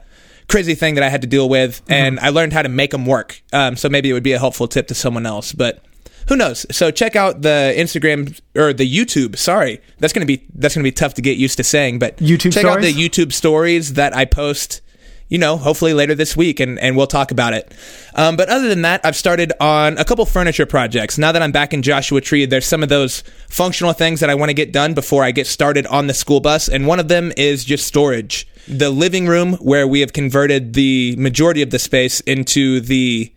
crazy 0.49 0.75
thing 0.75 0.97
that 0.97 1.05
I 1.05 1.09
had 1.09 1.23
to 1.23 1.29
deal 1.29 1.49
with. 1.49 1.81
And 1.89 2.19
I 2.21 2.31
learned 2.31 2.53
how 2.53 2.63
to 2.63 2.69
make 2.69 2.91
them 2.91 3.07
work. 3.07 3.41
Um, 3.53 3.77
so 3.77 3.89
maybe 3.89 4.11
it 4.11 4.13
would 4.13 4.25
be 4.25 4.33
a 4.33 4.39
helpful 4.39 4.67
tip 4.69 4.89
to 4.89 4.95
someone 4.95 5.25
else. 5.25 5.53
But 5.53 5.83
who 6.29 6.37
knows? 6.37 6.67
So 6.71 6.91
check 6.91 7.17
out 7.17 7.43
the 7.43 7.75
Instagram 7.77 8.41
or 8.57 8.73
the 8.73 8.89
YouTube. 8.91 9.37
Sorry, 9.37 9.81
that's 9.99 10.13
gonna 10.13 10.27
be 10.27 10.45
that's 10.55 10.75
gonna 10.75 10.85
be 10.85 10.93
tough 10.93 11.15
to 11.15 11.23
get 11.23 11.37
used 11.37 11.57
to 11.59 11.65
saying. 11.65 11.99
But 11.99 12.17
YouTube 12.19 12.53
check 12.53 12.65
out 12.65 12.81
the 12.81 12.93
YouTube 12.93 13.33
stories 13.33 13.95
that 13.95 14.15
I 14.17 14.25
post. 14.25 14.81
you 15.29 15.39
know, 15.39 15.57
hopefully 15.57 15.95
later 15.95 16.15
this 16.15 16.37
week, 16.37 16.61
and, 16.61 16.79
and 16.79 16.97
we'll 16.97 17.07
talk 17.07 17.31
about 17.31 17.55
it. 17.55 17.73
Um, 18.15 18.37
but 18.37 18.49
other 18.51 18.69
than 18.69 18.83
that, 18.83 19.01
I've 19.05 19.17
started 19.17 19.53
on 19.59 19.97
a 19.97 20.05
couple 20.05 20.25
furniture 20.27 20.67
projects. 20.67 21.17
Now 21.17 21.33
that 21.33 21.43
I'm 21.43 21.51
back 21.51 21.73
in 21.73 21.83
Joshua 21.83 22.21
Tree, 22.21 22.45
there's 22.45 22.67
some 22.67 22.83
of 22.83 22.91
those 22.91 23.23
functional 23.49 23.95
things 23.95 24.21
that 24.21 24.29
I 24.29 24.35
want 24.35 24.51
to 24.51 24.55
get 24.55 24.71
done 24.71 24.93
before 24.93 25.25
I 25.25 25.31
get 25.31 25.47
started 25.47 25.87
on 25.87 26.07
the 26.09 26.15
school 26.15 26.41
bus, 26.41 26.69
and 26.69 26.87
one 26.87 27.01
of 27.01 27.09
them 27.09 27.33
is 27.39 27.65
just 27.65 27.87
storage. 27.87 28.47
The 28.69 28.91
living 28.91 29.27
room, 29.27 29.55
where 29.55 29.89
we 29.89 30.01
have 30.01 30.13
converted 30.13 30.75
the 30.75 31.17
majority 31.17 31.63
of 31.63 31.71
the 31.71 31.79
space 31.79 32.21
into 32.21 32.81
the 32.81 33.33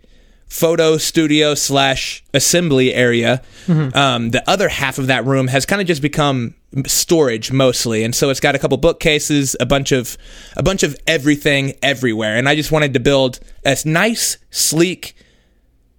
photo 0.47 0.97
studio 0.97 1.53
slash 1.55 2.23
assembly 2.33 2.93
area. 2.93 3.41
Um, 3.67 4.31
the 4.31 4.43
other 4.49 4.69
half 4.69 4.97
of 4.97 5.07
that 5.07 5.25
room 5.25 5.47
has 5.47 5.65
kind 5.65 5.81
of 5.81 5.87
just 5.87 6.01
become 6.01 6.55
storage 6.85 7.51
mostly, 7.51 8.03
and 8.03 8.15
so 8.15 8.29
it's 8.29 8.39
got 8.39 8.55
a 8.55 8.59
couple 8.59 8.77
bookcases, 8.77 9.55
a 9.59 9.65
bunch 9.65 9.91
of 9.91 10.17
a 10.55 10.63
bunch 10.63 10.83
of 10.83 10.97
everything 11.05 11.73
everywhere. 11.81 12.37
And 12.37 12.47
I 12.47 12.55
just 12.55 12.71
wanted 12.71 12.93
to 12.93 12.99
build 12.99 13.39
a 13.65 13.77
nice, 13.85 14.37
sleek, 14.49 15.15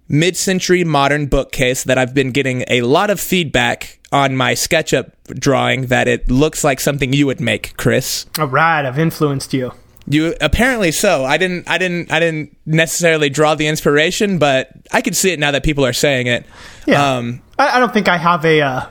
mid-century 0.07 0.83
modern 0.83 1.27
bookcase 1.27 1.83
that 1.83 1.97
I've 1.97 2.13
been 2.13 2.31
getting 2.31 2.63
a 2.67 2.81
lot 2.81 3.09
of 3.09 3.19
feedback 3.19 3.99
on 4.11 4.35
my 4.35 4.53
SketchUp 4.53 5.11
drawing 5.39 5.87
that 5.87 6.07
it 6.07 6.31
looks 6.31 6.63
like 6.63 6.79
something 6.79 7.13
you 7.13 7.27
would 7.27 7.39
make, 7.39 7.77
Chris. 7.77 8.25
All 8.39 8.47
right, 8.47 8.83
I've 8.83 8.97
influenced 8.97 9.53
you. 9.53 9.71
You 10.11 10.33
apparently 10.41 10.91
so. 10.91 11.23
I 11.23 11.37
didn't. 11.37 11.69
I 11.69 11.77
didn't. 11.77 12.11
I 12.11 12.19
didn't 12.19 12.57
necessarily 12.65 13.29
draw 13.29 13.53
the 13.53 13.67
inspiration, 13.67 14.39
but 14.39 14.71
I 14.91 15.01
can 15.01 15.13
see 15.13 15.31
it 15.31 15.39
now 15.39 15.51
that 15.51 15.63
people 15.63 15.85
are 15.85 15.93
saying 15.93 16.25
it. 16.25 16.45
Yeah. 16.87 17.17
Um, 17.17 17.41
I, 17.59 17.77
I 17.77 17.79
don't 17.79 17.93
think 17.93 18.07
I 18.07 18.17
have 18.17 18.43
a 18.43 18.59
uh, 18.59 18.85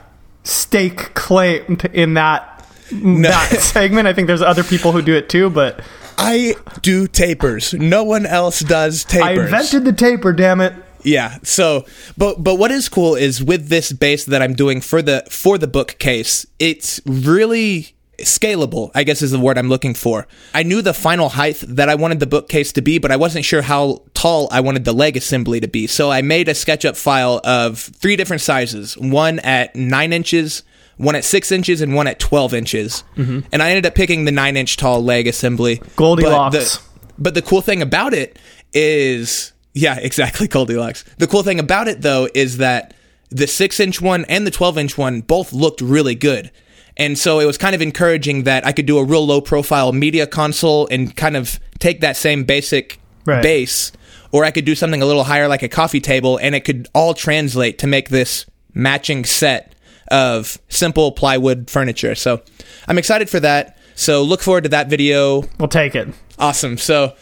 stake 0.45 1.13
claim 1.15 1.75
to- 1.77 1.91
in 1.91 2.13
that 2.13 2.65
that 2.91 3.57
segment. 3.59 4.07
I 4.07 4.13
think 4.13 4.27
there's 4.27 4.41
other 4.41 4.63
people 4.63 4.93
who 4.93 5.01
do 5.01 5.13
it 5.13 5.27
too, 5.27 5.49
but 5.49 5.81
I 6.17 6.55
do 6.81 7.05
tapers. 7.05 7.73
No 7.73 8.05
one 8.05 8.25
else 8.25 8.61
does 8.61 9.03
tapers. 9.03 9.39
I 9.39 9.43
invented 9.43 9.83
the 9.85 9.93
taper. 9.93 10.31
Damn 10.31 10.61
it! 10.61 10.73
Yeah. 11.03 11.37
So, 11.43 11.85
but 12.17 12.41
but 12.43 12.55
what 12.55 12.71
is 12.71 12.87
cool 12.87 13.15
is 13.15 13.43
with 13.43 13.67
this 13.67 13.91
base 13.91 14.23
that 14.25 14.41
I'm 14.41 14.53
doing 14.53 14.79
for 14.79 15.01
the 15.01 15.25
for 15.29 15.57
the 15.57 15.67
bookcase, 15.67 16.45
it's 16.59 17.01
really 17.05 17.93
scalable. 18.23 18.91
I 18.95 19.03
guess 19.03 19.21
is 19.21 19.31
the 19.31 19.39
word 19.39 19.57
I'm 19.57 19.69
looking 19.69 19.93
for. 19.93 20.27
I 20.53 20.63
knew 20.63 20.81
the 20.81 20.93
final 20.93 21.29
height 21.29 21.63
that 21.67 21.89
I 21.89 21.95
wanted 21.95 22.19
the 22.19 22.27
bookcase 22.27 22.71
to 22.73 22.81
be, 22.81 22.97
but 22.97 23.11
I 23.11 23.15
wasn't 23.15 23.45
sure 23.45 23.61
how 23.61 24.03
tall 24.13 24.47
I 24.51 24.61
wanted 24.61 24.85
the 24.85 24.93
leg 24.93 25.17
assembly 25.17 25.59
to 25.59 25.67
be. 25.67 25.87
So 25.87 26.11
I 26.11 26.21
made 26.21 26.47
a 26.47 26.53
SketchUp 26.53 26.97
file 26.97 27.41
of 27.43 27.79
three 27.79 28.15
different 28.15 28.41
sizes: 28.41 28.97
one 28.97 29.39
at 29.39 29.75
nine 29.75 30.13
inches. 30.13 30.63
One 30.97 31.15
at 31.15 31.23
six 31.23 31.49
inches 31.53 31.79
and 31.79 31.95
one 31.95 32.07
at 32.07 32.19
twelve 32.19 32.53
inches, 32.53 33.05
mm-hmm. 33.15 33.39
and 33.53 33.63
I 33.63 33.69
ended 33.69 33.85
up 33.85 33.95
picking 33.95 34.25
the 34.25 34.33
nine-inch 34.33 34.75
tall 34.75 35.01
leg 35.01 35.27
assembly. 35.27 35.77
But 35.77 35.95
Goldilocks. 35.95 36.75
the- 36.77 36.81
but 37.19 37.35
the 37.35 37.41
cool 37.41 37.61
thing 37.61 37.81
about 37.81 38.13
it 38.13 38.39
is, 38.73 39.53
yeah, 39.73 39.97
exactly, 40.01 40.47
Goldilocks. 40.47 41.03
The 41.17 41.27
cool 41.27 41.43
thing 41.43 41.59
about 41.59 41.87
it, 41.87 42.01
though, 42.01 42.27
is 42.33 42.57
that 42.57 42.93
the 43.29 43.47
six 43.47 43.79
inch 43.79 44.01
one 44.01 44.25
and 44.25 44.47
the 44.47 44.51
12 44.51 44.77
inch 44.77 44.97
one 44.97 45.21
both 45.21 45.53
looked 45.53 45.81
really 45.81 46.15
good. 46.15 46.51
And 46.99 47.17
so 47.17 47.39
it 47.39 47.45
was 47.45 47.57
kind 47.57 47.73
of 47.73 47.81
encouraging 47.81 48.43
that 48.43 48.67
I 48.67 48.71
could 48.73 48.85
do 48.85 48.97
a 48.99 49.03
real 49.03 49.25
low 49.25 49.41
profile 49.41 49.91
media 49.93 50.27
console 50.27 50.87
and 50.91 51.15
kind 51.15 51.35
of 51.37 51.59
take 51.79 52.01
that 52.01 52.15
same 52.17 52.43
basic 52.43 52.99
Right. 53.25 53.43
base, 53.43 53.91
or 54.31 54.43
I 54.45 54.51
could 54.51 54.65
do 54.65 54.75
something 54.75 55.01
a 55.01 55.05
little 55.05 55.23
higher 55.23 55.47
like 55.47 55.61
a 55.63 55.67
coffee 55.69 55.99
table, 56.01 56.37
and 56.37 56.55
it 56.55 56.61
could 56.61 56.87
all 56.95 57.13
translate 57.13 57.77
to 57.79 57.87
make 57.87 58.09
this 58.09 58.45
matching 58.73 59.23
set 59.25 59.75
of 60.09 60.57
simple 60.69 61.11
plywood 61.11 61.69
furniture. 61.69 62.15
So 62.15 62.41
I'm 62.87 62.97
excited 62.97 63.29
for 63.29 63.39
that. 63.41 63.77
So 63.95 64.23
look 64.23 64.41
forward 64.41 64.63
to 64.63 64.69
that 64.69 64.89
video 64.89 65.43
We'll 65.59 65.67
take 65.67 65.93
it. 65.95 66.07
Awesome. 66.39 66.77
So, 66.77 67.13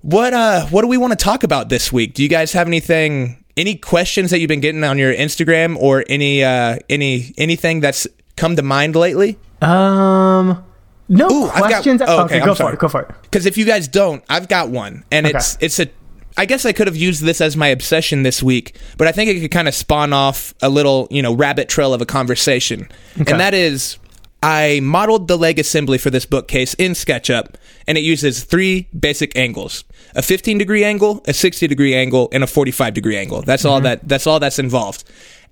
what 0.00 0.32
uh, 0.32 0.66
what 0.66 0.82
do 0.82 0.88
we 0.88 0.96
want 0.96 1.12
to 1.12 1.22
talk 1.22 1.42
about 1.44 1.68
this 1.68 1.92
week? 1.92 2.14
Do 2.14 2.22
you 2.22 2.28
guys 2.28 2.52
have 2.52 2.66
anything, 2.66 3.44
any 3.56 3.74
questions 3.76 4.30
that 4.30 4.38
you've 4.40 4.48
been 4.48 4.60
getting 4.60 4.84
on 4.84 4.98
your 4.98 5.12
Instagram, 5.12 5.76
or 5.76 6.04
any 6.08 6.42
uh, 6.44 6.78
any 6.88 7.34
anything 7.36 7.80
that's 7.80 8.06
come 8.36 8.56
to 8.56 8.62
mind 8.62 8.96
lately? 8.96 9.38
Um, 9.60 10.64
no 11.08 11.28
Ooh, 11.30 11.44
I've 11.48 11.60
got- 11.60 11.68
questions. 11.70 12.02
oh, 12.06 12.24
okay, 12.24 12.40
go 12.40 12.50
I'm 12.50 12.56
for 12.56 12.72
it. 12.72 12.78
Go 12.78 12.88
for 12.88 13.02
it. 13.02 13.10
Because 13.22 13.46
if 13.46 13.56
you 13.58 13.64
guys 13.64 13.88
don't, 13.88 14.22
I've 14.28 14.48
got 14.48 14.70
one, 14.70 15.04
and 15.10 15.26
Okay. 15.26 15.36
it's 15.36 15.56
it's 15.60 15.78
a. 15.80 15.88
I 16.36 16.46
guess 16.46 16.64
I 16.64 16.72
could 16.72 16.86
have 16.86 16.96
used 16.96 17.22
this 17.22 17.42
as 17.42 17.58
my 17.58 17.68
obsession 17.68 18.22
this 18.22 18.42
week, 18.42 18.74
but 18.96 19.06
I 19.06 19.12
think 19.12 19.28
it 19.30 19.38
could 19.40 19.50
kind 19.50 19.68
of 19.68 19.74
spawn 19.74 20.14
off 20.14 20.54
a 20.62 20.70
little, 20.70 21.06
you 21.10 21.20
know, 21.20 21.34
rabbit 21.34 21.68
trail 21.68 21.92
of 21.92 22.00
a 22.00 22.06
conversation, 22.06 22.88
Okay. 23.20 23.30
and 23.32 23.40
that 23.40 23.54
is. 23.54 23.98
I 24.44 24.80
modeled 24.82 25.28
the 25.28 25.38
leg 25.38 25.60
assembly 25.60 25.98
for 25.98 26.10
this 26.10 26.26
bookcase 26.26 26.74
in 26.74 26.92
SketchUp, 26.94 27.54
and 27.86 27.96
it 27.96 28.00
uses 28.00 28.42
three 28.42 28.88
basic 28.98 29.36
angles: 29.36 29.84
a 30.16 30.22
15 30.22 30.58
degree 30.58 30.82
angle, 30.82 31.22
a 31.28 31.32
60 31.32 31.68
degree 31.68 31.94
angle, 31.94 32.28
and 32.32 32.42
a 32.42 32.48
45 32.48 32.92
degree 32.94 33.16
angle. 33.16 33.42
That's 33.42 33.64
all 33.64 33.80
that. 33.82 34.08
That's 34.08 34.26
all 34.26 34.40
that's 34.40 34.58
involved. 34.58 35.04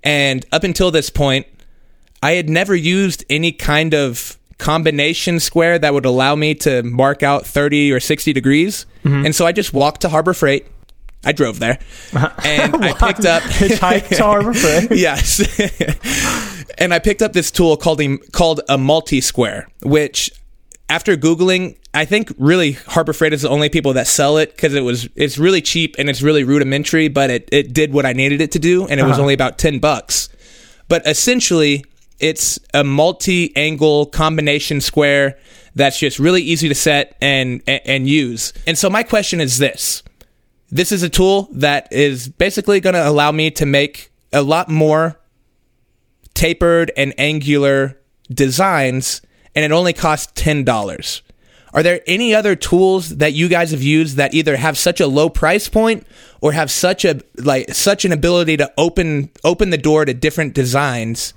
And 0.03 0.45
up 0.51 0.64
until 0.64 0.90
this 0.90 1.09
point, 1.09 1.47
I 2.22 2.33
had 2.33 2.50
never 2.50 2.74
used 2.74 3.24
any 3.30 3.52
kind 3.52 3.94
of 3.94 4.38
combination 4.59 5.40
square 5.40 5.78
that 5.78 5.94
would 5.94 6.04
allow 6.04 6.35
me 6.35 6.54
to 6.54 6.83
mark 6.83 7.22
out 7.22 7.46
30 7.46 7.92
or 7.92 8.00
60 8.00 8.33
degrees. 8.33 8.87
Mm-hmm. 9.04 9.26
And 9.26 9.35
so 9.35 9.46
I 9.46 9.52
just 9.52 9.72
walked 9.72 10.02
to 10.02 10.09
Harbor 10.09 10.35
Freight. 10.35 10.66
I 11.24 11.33
drove 11.33 11.59
there 11.59 11.78
and 12.44 12.76
I 12.76 12.92
picked 12.94 13.26
up 13.26 13.42
Hitchhike 13.44 14.09
to 14.09 14.22
Harbor 14.22 14.54
Freight. 14.54 14.90
yes. 14.98 15.40
and 16.78 16.94
I 16.94 16.98
picked 16.98 17.20
up 17.20 17.33
this 17.33 17.50
tool 17.50 17.76
called 17.76 18.00
a, 18.00 18.16
called 18.33 18.61
a 18.68 18.78
multi-square, 18.78 19.68
which 19.83 20.30
after 20.88 21.16
googling, 21.16 21.76
I 21.92 22.04
think 22.04 22.33
really 22.38 22.72
Harbor 22.72 23.12
Freight 23.12 23.33
is 23.33 23.42
the 23.42 23.48
only 23.48 23.68
people 23.68 23.92
that 23.94 24.06
sell 24.06 24.38
it 24.38 24.50
because 24.50 24.74
it 24.74 24.80
was 24.80 25.09
it's 25.14 25.38
really 25.38 25.61
cheap 25.61 25.96
and 25.98 26.09
it's 26.09 26.22
really 26.22 26.44
rudimentary, 26.44 27.09
but 27.09 27.30
it 27.30 27.48
it 27.52 27.72
did 27.72 27.92
what 27.92 28.06
I 28.06 28.12
needed 28.12 28.40
it 28.40 28.52
to 28.52 28.59
do, 28.59 28.87
and 28.87 28.98
it 28.98 29.04
was 29.04 29.12
uh-huh. 29.12 29.22
only 29.22 29.35
about 29.35 29.59
ten 29.59 29.78
bucks. 29.78 30.28
But 30.88 31.06
essentially, 31.06 31.85
it's 32.20 32.59
a 32.74 32.85
multi-angle 32.85 34.06
combination 34.06 34.80
square 34.80 35.38
that's 35.74 35.98
just 35.98 36.18
really 36.18 36.42
easy 36.42 36.68
to 36.68 36.74
set 36.74 37.16
and 37.20 37.62
and, 37.66 37.80
and 37.85 38.09
use. 38.09 38.52
And 38.66 38.78
so 38.78 38.90
my 38.90 39.02
question 39.02 39.40
is 39.40 39.59
this: 39.59 40.02
This 40.70 40.92
is 40.92 41.02
a 41.02 41.09
tool 41.09 41.48
that 41.52 41.92
is 41.92 42.28
basically 42.28 42.80
going 42.80 42.94
to 42.94 43.09
allow 43.09 43.33
me 43.33 43.50
to 43.52 43.66
make 43.66 44.12
a 44.33 44.42
lot 44.42 44.68
more 44.68 45.18
tapered 46.35 46.92
and 46.96 47.12
angular 47.18 47.98
designs, 48.33 49.22
and 49.54 49.64
it 49.64 49.72
only 49.72 49.92
costs 49.92 50.30
ten 50.35 50.64
dollars. 50.64 51.22
Are 51.72 51.85
there 51.85 52.00
any 52.06 52.35
other 52.35 52.56
tools 52.56 53.18
that 53.18 53.33
you 53.33 53.48
guys 53.48 53.70
have 53.70 53.83
used 53.83 54.16
that 54.16 54.35
either 54.35 54.56
have 54.56 54.76
such 54.76 55.00
a 55.00 55.06
low 55.06 55.28
price 55.28 55.68
point 55.68 56.04
or 56.40 56.52
have 56.52 56.70
such 56.70 57.04
a 57.04 57.20
like 57.37 57.72
such 57.72 58.04
an 58.04 58.12
ability 58.12 58.56
to 58.56 58.72
open 58.76 59.30
open 59.44 59.70
the 59.70 59.78
door 59.78 60.04
to 60.04 60.12
different 60.12 60.52
designs 60.52 61.33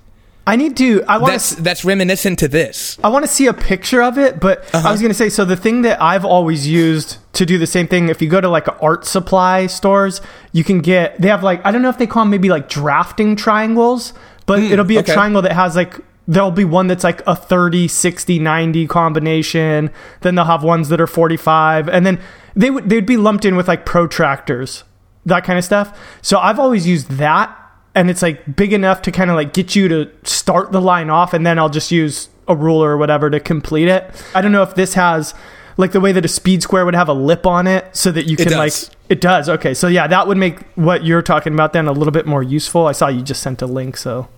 I 0.46 0.56
need 0.56 0.76
to. 0.76 1.02
I 1.04 1.16
want 1.18 1.32
that's 1.32 1.54
to. 1.54 1.62
that's 1.62 1.84
reminiscent 1.86 2.38
to 2.40 2.48
this? 2.48 2.98
I 3.02 3.08
want 3.08 3.24
to 3.24 3.30
see 3.30 3.46
a 3.46 3.54
picture 3.54 4.02
of 4.02 4.18
it, 4.18 4.40
but 4.40 4.58
Uh-huh. 4.74 4.88
I 4.88 4.92
was 4.92 5.00
going 5.00 5.10
to 5.10 5.14
say 5.14 5.28
so 5.30 5.44
the 5.44 5.56
thing 5.56 5.82
that 5.82 6.02
I've 6.02 6.24
always 6.24 6.66
used 6.68 7.16
to 7.34 7.46
do 7.46 7.56
the 7.58 7.66
same 7.66 7.88
thing 7.88 8.08
if 8.10 8.20
you 8.20 8.28
go 8.28 8.40
to 8.40 8.48
like 8.48 8.66
art 8.82 9.06
supply 9.06 9.66
stores, 9.66 10.20
you 10.52 10.62
can 10.62 10.80
get 10.80 11.20
they 11.20 11.28
have 11.28 11.42
like 11.42 11.64
I 11.64 11.72
don't 11.72 11.80
know 11.82 11.88
if 11.88 11.96
they 11.98 12.06
call 12.06 12.22
them 12.24 12.30
maybe 12.30 12.50
like 12.50 12.68
drafting 12.68 13.36
triangles, 13.36 14.12
but 14.46 14.58
it'll 14.60 14.84
be 14.84 14.96
a 14.96 15.00
okay. 15.00 15.14
triangle 15.14 15.40
that 15.42 15.52
has 15.52 15.76
like 15.76 15.98
there'll 16.28 16.50
be 16.50 16.64
one 16.64 16.86
that's 16.88 17.04
like 17.04 17.22
a 17.26 17.34
30 17.36 17.88
60 17.88 18.38
90 18.38 18.86
combination, 18.86 19.90
then 20.20 20.34
they'll 20.34 20.44
have 20.44 20.62
ones 20.62 20.88
that 20.90 21.00
are 21.00 21.06
45 21.06 21.88
and 21.88 22.04
then 22.04 22.20
they 22.54 22.70
would 22.70 22.88
they'd 22.90 23.06
be 23.06 23.16
lumped 23.16 23.44
in 23.46 23.56
with 23.56 23.66
like 23.66 23.86
protractors, 23.86 24.82
that 25.24 25.42
kind 25.44 25.58
of 25.58 25.64
stuff. 25.64 25.98
So 26.20 26.38
I've 26.38 26.58
always 26.58 26.86
used 26.86 27.12
that 27.12 27.58
and 27.94 28.10
it's 28.10 28.22
like 28.22 28.56
big 28.56 28.72
enough 28.72 29.02
to 29.02 29.12
kind 29.12 29.30
of 29.30 29.36
like 29.36 29.52
get 29.52 29.74
you 29.76 29.88
to 29.88 30.10
start 30.24 30.72
the 30.72 30.80
line 30.80 31.10
off 31.10 31.32
and 31.32 31.46
then 31.46 31.58
I'll 31.58 31.68
just 31.68 31.90
use 31.90 32.28
a 32.48 32.54
ruler 32.56 32.90
or 32.90 32.96
whatever 32.96 33.30
to 33.30 33.40
complete 33.40 33.88
it. 33.88 34.04
I 34.34 34.40
don't 34.40 34.52
know 34.52 34.62
if 34.62 34.74
this 34.74 34.94
has 34.94 35.34
like 35.76 35.92
the 35.92 36.00
way 36.00 36.12
that 36.12 36.24
a 36.24 36.28
speed 36.28 36.62
square 36.62 36.84
would 36.84 36.94
have 36.94 37.08
a 37.08 37.12
lip 37.14 37.46
on 37.46 37.66
it 37.66 37.94
so 37.96 38.10
that 38.12 38.26
you 38.26 38.36
can 38.36 38.48
does. 38.48 38.88
like 38.88 38.96
it 39.08 39.20
does. 39.20 39.48
Okay. 39.48 39.74
So 39.74 39.88
yeah, 39.88 40.06
that 40.06 40.26
would 40.28 40.36
make 40.38 40.60
what 40.74 41.04
you're 41.04 41.22
talking 41.22 41.52
about 41.52 41.72
then 41.72 41.86
a 41.86 41.92
little 41.92 42.12
bit 42.12 42.26
more 42.26 42.42
useful. 42.42 42.86
I 42.86 42.92
saw 42.92 43.08
you 43.08 43.22
just 43.22 43.42
sent 43.42 43.62
a 43.62 43.66
link, 43.66 43.96
so 43.96 44.28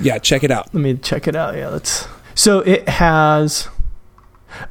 Yeah, 0.00 0.18
check 0.18 0.42
it 0.44 0.50
out. 0.50 0.72
let 0.74 0.80
me 0.80 0.96
check 0.96 1.28
it 1.28 1.36
out. 1.36 1.56
Yeah, 1.56 1.68
let's 1.68 2.06
So 2.34 2.60
it 2.60 2.88
has 2.88 3.68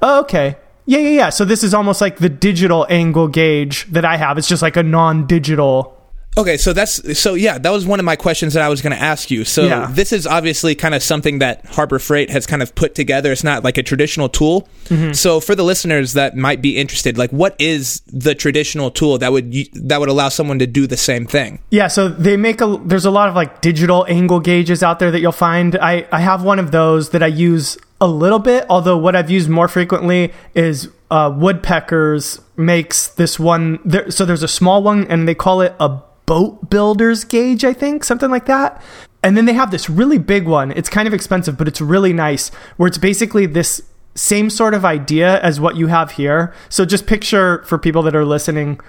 Oh, 0.02 0.20
okay. 0.22 0.58
Yeah, 0.86 1.00
yeah, 1.00 1.10
yeah. 1.10 1.30
So 1.30 1.46
this 1.46 1.64
is 1.64 1.74
almost 1.74 2.02
like 2.02 2.18
the 2.18 2.30
digital 2.30 2.86
angle 2.90 3.28
gauge 3.28 3.86
that 3.92 4.04
I 4.06 4.18
have. 4.18 4.38
It's 4.38 4.48
just 4.48 4.62
like 4.62 4.76
a 4.78 4.84
non-digital 4.84 5.98
Okay, 6.38 6.56
so 6.56 6.72
that's 6.72 7.20
so 7.20 7.34
yeah, 7.34 7.58
that 7.58 7.72
was 7.72 7.86
one 7.86 8.00
of 8.00 8.06
my 8.06 8.16
questions 8.16 8.54
that 8.54 8.64
I 8.64 8.70
was 8.70 8.82
going 8.82 8.96
to 8.96 9.02
ask 9.02 9.30
you. 9.30 9.44
So 9.44 9.64
Yeah. 9.66 9.90
this 9.92 10.14
is 10.14 10.26
obviously 10.26 10.76
kind 10.76 10.96
of 10.96 11.04
something 11.04 11.40
that 11.40 11.66
Harbor 11.66 12.00
Freight 12.00 12.30
has 12.30 12.48
kind 12.48 12.62
of 12.62 12.74
put 12.74 12.96
together. 12.96 13.34
It's 13.34 13.44
not 13.44 13.66
like 13.66 13.78
a 13.78 13.84
traditional 13.84 14.30
tool. 14.30 14.70
Mm-hmm. 14.86 15.12
So 15.12 15.42
for 15.42 15.56
the 15.56 15.64
listeners 15.64 16.14
that 16.14 16.38
might 16.38 16.62
be 16.62 16.78
interested, 16.78 17.18
like 17.18 17.32
what 17.32 17.56
is 17.60 18.02
the 18.08 18.34
traditional 18.34 18.92
tool 18.92 19.18
that 19.18 19.34
would 19.34 19.52
that 19.74 20.00
would 20.00 20.08
allow 20.08 20.30
someone 20.30 20.58
to 20.60 20.68
do 20.68 20.88
the 20.88 20.96
same 20.96 21.26
thing? 21.26 21.60
Yeah, 21.70 21.88
so 21.88 22.08
they 22.08 22.38
make 22.38 22.62
a 22.62 22.80
there's 22.86 23.06
a 23.06 23.12
lot 23.12 23.28
of 23.28 23.36
like 23.36 23.60
digital 23.60 24.06
angle 24.08 24.40
gauges 24.40 24.82
out 24.84 25.00
there 25.00 25.12
that 25.12 25.20
you'll 25.20 25.34
find. 25.34 25.76
I 25.78 26.08
I 26.14 26.22
have 26.22 26.44
one 26.44 26.60
of 26.60 26.72
those 26.72 27.10
that 27.10 27.22
I 27.22 27.28
use 27.28 27.78
a 28.00 28.08
little 28.08 28.40
bit, 28.40 28.66
although 28.70 28.98
what 28.98 29.18
I've 29.18 29.30
used 29.30 29.50
more 29.50 29.68
frequently 29.68 30.32
is 30.56 30.88
uh, 31.12 31.30
Woodpeckers 31.36 32.40
makes 32.56 33.08
this 33.08 33.38
one. 33.38 33.80
There, 33.84 34.10
so 34.10 34.26
there's 34.26 34.44
a 34.44 34.48
small 34.48 34.82
one, 34.82 35.06
and 35.08 35.28
they 35.28 35.36
call 35.36 35.60
it 35.62 35.76
a 35.80 36.00
boat 36.32 36.70
builder's 36.70 37.26
gauge, 37.26 37.66
I 37.66 37.74
think, 37.74 38.06
something 38.06 38.32
like 38.32 38.46
that. 38.46 38.82
And 39.22 39.36
then 39.36 39.44
they 39.44 39.52
have 39.52 39.70
this 39.70 39.90
really 39.90 40.18
big 40.18 40.48
one. 40.48 40.72
It's 40.72 40.88
kind 40.88 41.06
of 41.06 41.14
expensive, 41.14 41.58
but 41.58 41.68
it's 41.68 41.82
really 41.82 42.14
nice, 42.14 42.48
where 42.78 42.88
it's 42.88 42.98
basically 42.98 43.46
this 43.48 43.82
same 44.16 44.50
sort 44.50 44.74
of 44.74 44.86
idea 44.86 45.42
as 45.42 45.60
what 45.60 45.76
you 45.76 45.88
have 45.88 46.12
here. 46.12 46.54
So 46.70 46.86
just 46.86 47.06
picture 47.06 47.64
for 47.66 47.78
people 47.78 48.02
that 48.04 48.16
are 48.16 48.24
listening 48.24 48.80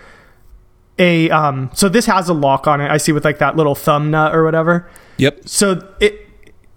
a 0.98 1.30
um 1.30 1.70
so 1.74 1.88
this 1.88 2.06
has 2.06 2.28
a 2.28 2.34
lock 2.34 2.68
on 2.68 2.80
it. 2.80 2.88
I 2.88 2.98
see 2.98 3.10
with 3.10 3.24
like 3.24 3.38
that 3.38 3.56
little 3.56 3.74
thumb 3.74 4.12
nut 4.12 4.32
or 4.36 4.44
whatever. 4.44 4.88
Yep. 5.16 5.48
So 5.48 5.94
it 5.98 6.28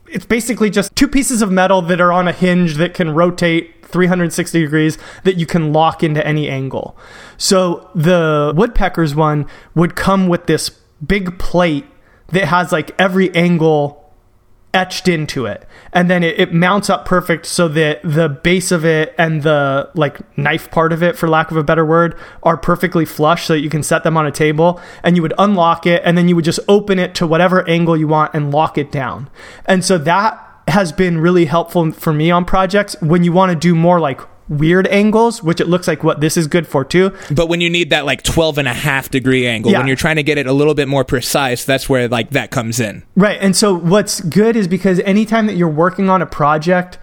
it's 0.07 0.25
basically 0.25 0.71
just 0.71 0.95
two 0.95 1.07
pieces 1.07 1.43
of 1.43 1.51
metal 1.51 1.83
that 1.83 2.01
are 2.01 2.11
on 2.11 2.27
a 2.27 2.31
hinge 2.31 2.75
that 2.77 2.95
can 2.95 3.11
rotate 3.13 3.74
360 3.87 4.61
degrees 4.61 4.97
that 5.23 5.37
you 5.37 5.45
can 5.45 5.73
lock 5.73 6.03
into 6.03 6.25
any 6.25 6.49
angle. 6.49 6.97
So 7.37 7.89
the 7.95 8.53
woodpeckers 8.55 9.15
one 9.15 9.47
would 9.73 9.95
come 9.95 10.27
with 10.27 10.45
this 10.47 10.69
big 11.05 11.37
plate 11.39 11.85
that 12.29 12.45
has 12.45 12.71
like 12.71 12.99
every 12.99 13.33
angle 13.35 14.05
etched 14.75 15.07
into 15.07 15.45
it. 15.45 15.65
And 15.93 16.09
then 16.09 16.21
it, 16.21 16.37
it, 16.37 16.53
mounts 16.53 16.89
up 16.89 17.05
perfect 17.05 17.45
so 17.45 17.69
that 17.69 18.01
the 18.03 18.27
base 18.27 18.73
of 18.73 18.83
it 18.83 19.15
and 19.17 19.41
the 19.41 19.89
like 19.95 20.37
knife 20.37 20.69
part 20.69 20.91
of 20.91 21.01
it 21.01 21.17
for 21.17 21.29
lack 21.29 21.49
of 21.49 21.55
a 21.55 21.63
better 21.63 21.85
word 21.85 22.19
are 22.43 22.57
perfectly 22.57 23.05
flush 23.05 23.45
so 23.45 23.53
that 23.53 23.61
you 23.61 23.69
can 23.69 23.81
set 23.81 24.03
them 24.03 24.17
on 24.17 24.27
a 24.27 24.31
table. 24.31 24.81
And 25.01 25.15
you 25.15 25.21
would 25.21 25.33
unlock 25.37 25.85
it 25.85 26.01
and 26.03 26.17
then 26.17 26.27
you 26.27 26.35
would 26.35 26.43
just 26.43 26.59
open 26.67 26.99
it 26.99 27.15
to 27.15 27.25
whatever 27.25 27.67
angle 27.69 27.95
you 27.95 28.09
want 28.09 28.33
and 28.33 28.51
lock 28.51 28.77
it 28.77 28.91
down. 28.91 29.29
And 29.65 29.83
so 29.83 29.97
that 29.99 30.41
has 30.67 30.91
been 30.91 31.19
really 31.19 31.45
helpful 31.45 31.91
for 31.91 32.13
me 32.13 32.31
on 32.31 32.45
projects 32.45 32.95
when 33.01 33.23
you 33.23 33.31
want 33.31 33.51
to 33.51 33.55
do 33.55 33.75
more 33.75 33.99
like 33.99 34.21
weird 34.47 34.87
angles, 34.87 35.41
which 35.41 35.59
it 35.59 35.67
looks 35.67 35.87
like 35.87 36.03
what 36.03 36.21
this 36.21 36.37
is 36.37 36.47
good 36.47 36.67
for 36.67 36.83
too. 36.83 37.11
But 37.31 37.49
when 37.49 37.61
you 37.61 37.69
need 37.69 37.89
that 37.89 38.05
like 38.05 38.23
12 38.23 38.57
and 38.59 38.67
a 38.67 38.73
half 38.73 39.09
degree 39.09 39.47
angle, 39.47 39.71
yeah. 39.71 39.79
when 39.79 39.87
you're 39.87 39.95
trying 39.95 40.17
to 40.17 40.23
get 40.23 40.37
it 40.37 40.47
a 40.47 40.53
little 40.53 40.73
bit 40.73 40.87
more 40.87 41.03
precise, 41.03 41.65
that's 41.65 41.89
where 41.89 42.07
like 42.07 42.31
that 42.31 42.51
comes 42.51 42.79
in. 42.79 43.03
Right. 43.15 43.39
And 43.41 43.55
so 43.55 43.75
what's 43.75 44.21
good 44.21 44.55
is 44.55 44.67
because 44.67 44.99
anytime 44.99 45.47
that 45.47 45.55
you're 45.55 45.67
working 45.67 46.09
on 46.09 46.21
a 46.21 46.25
project, 46.25 46.97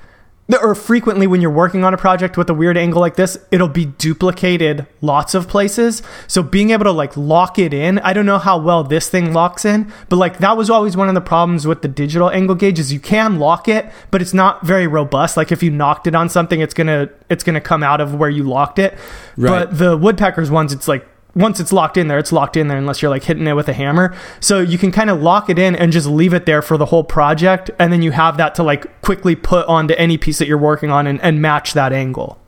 or 0.60 0.74
frequently 0.74 1.26
when 1.26 1.40
you're 1.40 1.50
working 1.50 1.84
on 1.84 1.94
a 1.94 1.96
project 1.96 2.36
with 2.36 2.50
a 2.50 2.54
weird 2.54 2.76
angle 2.76 3.00
like 3.00 3.16
this, 3.16 3.38
it'll 3.50 3.68
be 3.68 3.86
duplicated 3.86 4.86
lots 5.00 5.34
of 5.34 5.48
places. 5.48 6.02
So 6.26 6.42
being 6.42 6.70
able 6.70 6.84
to 6.84 6.92
like 6.92 7.16
lock 7.16 7.58
it 7.58 7.72
in, 7.72 7.98
I 8.00 8.12
don't 8.12 8.26
know 8.26 8.38
how 8.38 8.58
well 8.58 8.84
this 8.84 9.08
thing 9.08 9.32
locks 9.32 9.64
in, 9.64 9.92
but 10.08 10.16
like 10.16 10.38
that 10.38 10.56
was 10.56 10.68
always 10.68 10.96
one 10.96 11.08
of 11.08 11.14
the 11.14 11.20
problems 11.20 11.66
with 11.66 11.82
the 11.82 11.88
digital 11.88 12.30
angle 12.30 12.56
gauge 12.56 12.78
is 12.78 12.92
you 12.92 13.00
can 13.00 13.38
lock 13.38 13.68
it, 13.68 13.90
but 14.10 14.20
it's 14.20 14.34
not 14.34 14.66
very 14.66 14.86
robust. 14.86 15.36
Like 15.36 15.52
if 15.52 15.62
you 15.62 15.70
knocked 15.70 16.06
it 16.06 16.14
on 16.14 16.28
something, 16.28 16.60
it's 16.60 16.74
gonna 16.74 17.08
it's 17.30 17.44
gonna 17.44 17.60
come 17.60 17.82
out 17.82 18.00
of 18.00 18.14
where 18.14 18.30
you 18.30 18.42
locked 18.42 18.78
it. 18.78 18.94
Right. 19.36 19.50
But 19.50 19.78
the 19.78 19.96
woodpeckers 19.96 20.50
ones, 20.50 20.72
it's 20.72 20.88
like 20.88 21.06
once 21.34 21.60
it's 21.60 21.72
locked 21.72 21.96
in 21.96 22.08
there, 22.08 22.18
it's 22.18 22.32
locked 22.32 22.56
in 22.56 22.68
there 22.68 22.78
unless 22.78 23.00
you're 23.00 23.10
like 23.10 23.24
hitting 23.24 23.46
it 23.46 23.54
with 23.54 23.68
a 23.68 23.72
hammer. 23.72 24.14
So 24.40 24.60
you 24.60 24.78
can 24.78 24.92
kind 24.92 25.10
of 25.10 25.22
lock 25.22 25.48
it 25.48 25.58
in 25.58 25.74
and 25.74 25.92
just 25.92 26.06
leave 26.06 26.34
it 26.34 26.46
there 26.46 26.62
for 26.62 26.76
the 26.76 26.86
whole 26.86 27.04
project. 27.04 27.70
And 27.78 27.92
then 27.92 28.02
you 28.02 28.12
have 28.12 28.36
that 28.36 28.54
to 28.56 28.62
like 28.62 29.00
quickly 29.02 29.34
put 29.34 29.66
onto 29.66 29.94
any 29.94 30.18
piece 30.18 30.38
that 30.38 30.48
you're 30.48 30.58
working 30.58 30.90
on 30.90 31.06
and, 31.06 31.20
and 31.22 31.40
match 31.40 31.72
that 31.72 31.92
angle. 31.92 32.38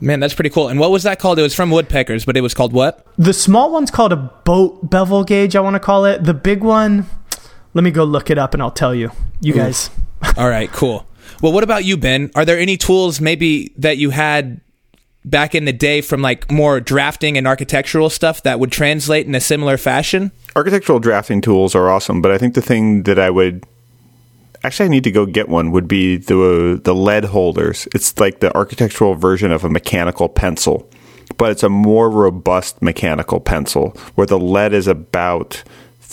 Man, 0.00 0.20
that's 0.20 0.34
pretty 0.34 0.50
cool. 0.50 0.68
And 0.68 0.80
what 0.80 0.90
was 0.90 1.02
that 1.04 1.18
called? 1.18 1.38
It 1.38 1.42
was 1.42 1.54
from 1.54 1.70
Woodpeckers, 1.70 2.24
but 2.24 2.36
it 2.36 2.40
was 2.40 2.52
called 2.52 2.72
what? 2.72 3.06
The 3.16 3.32
small 3.32 3.72
one's 3.72 3.90
called 3.90 4.12
a 4.12 4.16
boat 4.16 4.90
bevel 4.90 5.24
gauge, 5.24 5.56
I 5.56 5.60
want 5.60 5.74
to 5.74 5.80
call 5.80 6.04
it. 6.04 6.24
The 6.24 6.34
big 6.34 6.62
one, 6.62 7.06
let 7.74 7.84
me 7.84 7.90
go 7.90 8.04
look 8.04 8.28
it 8.28 8.38
up 8.38 8.54
and 8.54 8.62
I'll 8.62 8.70
tell 8.70 8.94
you. 8.94 9.12
You 9.40 9.54
guys. 9.54 9.90
All 10.36 10.48
right, 10.48 10.70
cool. 10.72 11.06
Well, 11.42 11.52
what 11.52 11.64
about 11.64 11.84
you, 11.84 11.96
Ben? 11.96 12.30
Are 12.34 12.44
there 12.44 12.58
any 12.58 12.76
tools 12.76 13.20
maybe 13.20 13.72
that 13.78 13.98
you 13.98 14.10
had 14.10 14.60
back 15.24 15.54
in 15.54 15.64
the 15.64 15.72
day 15.72 16.00
from 16.00 16.22
like 16.22 16.50
more 16.50 16.80
drafting 16.80 17.36
and 17.36 17.46
architectural 17.46 18.10
stuff 18.10 18.42
that 18.42 18.60
would 18.60 18.70
translate 18.70 19.26
in 19.26 19.34
a 19.34 19.40
similar 19.40 19.76
fashion? 19.76 20.32
Architectural 20.54 21.00
drafting 21.00 21.40
tools 21.40 21.74
are 21.74 21.88
awesome, 21.90 22.22
but 22.22 22.30
I 22.30 22.38
think 22.38 22.54
the 22.54 22.62
thing 22.62 23.04
that 23.04 23.18
I 23.18 23.30
would 23.30 23.64
actually 24.62 24.86
I 24.86 24.88
need 24.88 25.04
to 25.04 25.12
go 25.12 25.26
get 25.26 25.48
one 25.48 25.70
would 25.70 25.86
be 25.88 26.16
the 26.16 26.80
the 26.82 26.94
lead 26.94 27.26
holders. 27.26 27.86
It's 27.94 28.18
like 28.18 28.40
the 28.40 28.54
architectural 28.56 29.14
version 29.14 29.52
of 29.52 29.64
a 29.64 29.70
mechanical 29.70 30.28
pencil, 30.28 30.88
but 31.36 31.50
it's 31.50 31.62
a 31.62 31.68
more 31.68 32.10
robust 32.10 32.82
mechanical 32.82 33.40
pencil 33.40 33.90
where 34.14 34.26
the 34.26 34.38
lead 34.38 34.72
is 34.72 34.86
about 34.86 35.62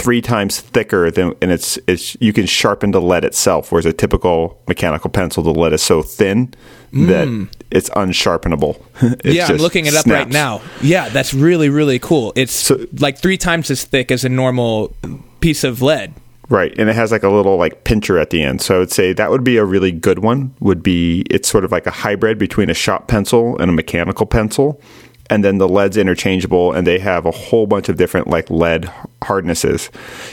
three 0.01 0.21
times 0.21 0.59
thicker 0.59 1.11
than 1.11 1.33
and 1.41 1.51
it's 1.51 1.77
it's 1.87 2.17
you 2.19 2.33
can 2.33 2.45
sharpen 2.45 2.91
the 2.91 3.01
lead 3.01 3.23
itself 3.23 3.71
whereas 3.71 3.85
a 3.85 3.93
typical 3.93 4.59
mechanical 4.67 5.09
pencil 5.09 5.43
the 5.43 5.53
lead 5.53 5.73
is 5.73 5.81
so 5.81 6.01
thin 6.01 6.53
mm. 6.91 7.07
that 7.07 7.57
it's 7.69 7.89
unsharpenable. 7.91 8.81
Yeah 9.23 9.47
i'm 9.47 9.57
looking 9.57 9.85
it 9.85 9.93
up 9.93 10.03
snaps. 10.03 10.25
right 10.25 10.29
now. 10.33 10.61
Yeah 10.81 11.09
that's 11.09 11.33
really 11.33 11.69
really 11.69 11.99
cool. 11.99 12.33
It's 12.35 12.53
so, 12.53 12.85
like 12.99 13.17
three 13.19 13.37
times 13.37 13.69
as 13.69 13.83
thick 13.83 14.11
as 14.11 14.25
a 14.25 14.29
normal 14.29 14.95
piece 15.39 15.63
of 15.63 15.81
lead. 15.81 16.13
Right 16.49 16.73
and 16.77 16.89
it 16.89 16.95
has 16.95 17.11
like 17.11 17.23
a 17.23 17.29
little 17.29 17.57
like 17.57 17.83
pincher 17.83 18.17
at 18.17 18.31
the 18.31 18.41
end. 18.41 18.61
So 18.61 18.75
i 18.75 18.79
would 18.79 18.91
say 18.91 19.13
that 19.13 19.29
would 19.29 19.43
be 19.43 19.57
a 19.57 19.65
really 19.65 19.91
good 19.91 20.19
one 20.19 20.53
would 20.59 20.81
be 20.81 21.25
it's 21.29 21.47
sort 21.47 21.63
of 21.63 21.71
like 21.71 21.85
a 21.85 21.91
hybrid 21.91 22.39
between 22.39 22.69
a 22.69 22.75
shop 22.75 23.07
pencil 23.07 23.57
and 23.59 23.69
a 23.69 23.73
mechanical 23.73 24.25
pencil 24.25 24.81
and 25.31 25.45
then 25.45 25.59
the 25.59 25.69
lead's 25.69 25.95
interchangeable 25.95 26.73
and 26.73 26.85
they 26.85 26.99
have 26.99 27.25
a 27.25 27.31
whole 27.31 27.65
bunch 27.65 27.87
of 27.87 27.95
different 27.95 28.27
like 28.27 28.49
lead 28.49 28.91
hardnesses. 29.23 29.89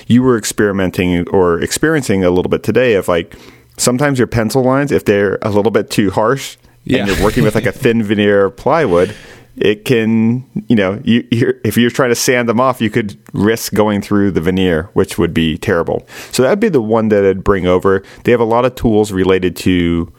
You 0.07 0.22
were 0.22 0.37
experimenting 0.37 1.29
or 1.29 1.61
experiencing 1.61 2.24
a 2.24 2.31
little 2.31 2.51
bit 2.51 2.62
today 2.62 2.94
of 2.94 3.09
like 3.09 3.35
sometimes 3.77 4.18
your 4.18 4.29
pencil 4.29 4.62
lines 4.62 4.92
if 4.92 5.05
they're 5.05 5.38
a 5.42 5.51
little 5.51 5.70
bit 5.70 5.90
too 5.90 6.11
harsh 6.11 6.57
yeah. 6.85 6.98
and 6.98 7.09
you're 7.09 7.22
working 7.22 7.44
with 7.44 7.55
like 7.55 7.66
a 7.66 7.72
thin 7.85 8.03
veneer 8.03 8.51
plywood 8.51 9.14
it 9.57 9.85
can 9.85 10.44
you 10.68 10.77
know 10.77 11.01
you 11.05 11.27
if 11.31 11.77
you're 11.77 11.90
trying 11.90 12.11
to 12.11 12.14
sand 12.14 12.48
them 12.48 12.61
off 12.61 12.81
you 12.81 12.90
could 12.90 13.18
risk 13.33 13.74
going 13.74 14.01
through 14.01 14.31
the 14.31 14.40
veneer 14.40 14.90
which 14.92 15.18
would 15.18 15.35
be 15.35 15.59
terrible. 15.59 16.07
So 16.33 16.42
that 16.42 16.51
would 16.51 16.61
be 16.61 16.68
the 16.68 16.83
one 16.83 17.09
that 17.09 17.24
i'd 17.24 17.44
bring 17.44 17.66
over. 17.66 18.03
They 18.24 18.33
have 18.33 18.40
a 18.40 18.44
lot 18.44 18.64
of 18.64 18.74
tools 18.74 19.12
related 19.12 19.57
to 19.57 20.12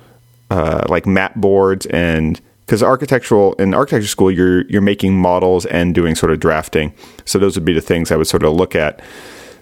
uh, 0.49 0.86
like 0.89 1.05
mat 1.05 1.39
boards 1.39 1.86
and 1.88 2.41
because 2.69 2.84
architectural 2.84 3.53
in 3.53 3.73
architecture 3.73 4.08
school 4.08 4.29
you're 4.29 4.62
you're 4.67 4.79
making 4.79 5.19
models 5.19 5.65
and 5.65 5.95
doing 5.95 6.13
sort 6.13 6.32
of 6.32 6.39
drafting. 6.39 6.93
So 7.25 7.39
those 7.39 7.55
would 7.55 7.65
be 7.65 7.73
the 7.73 7.82
things 7.82 8.12
I 8.12 8.15
would 8.15 8.27
sort 8.27 8.43
of 8.43 8.53
look 8.53 8.75
at. 8.75 9.01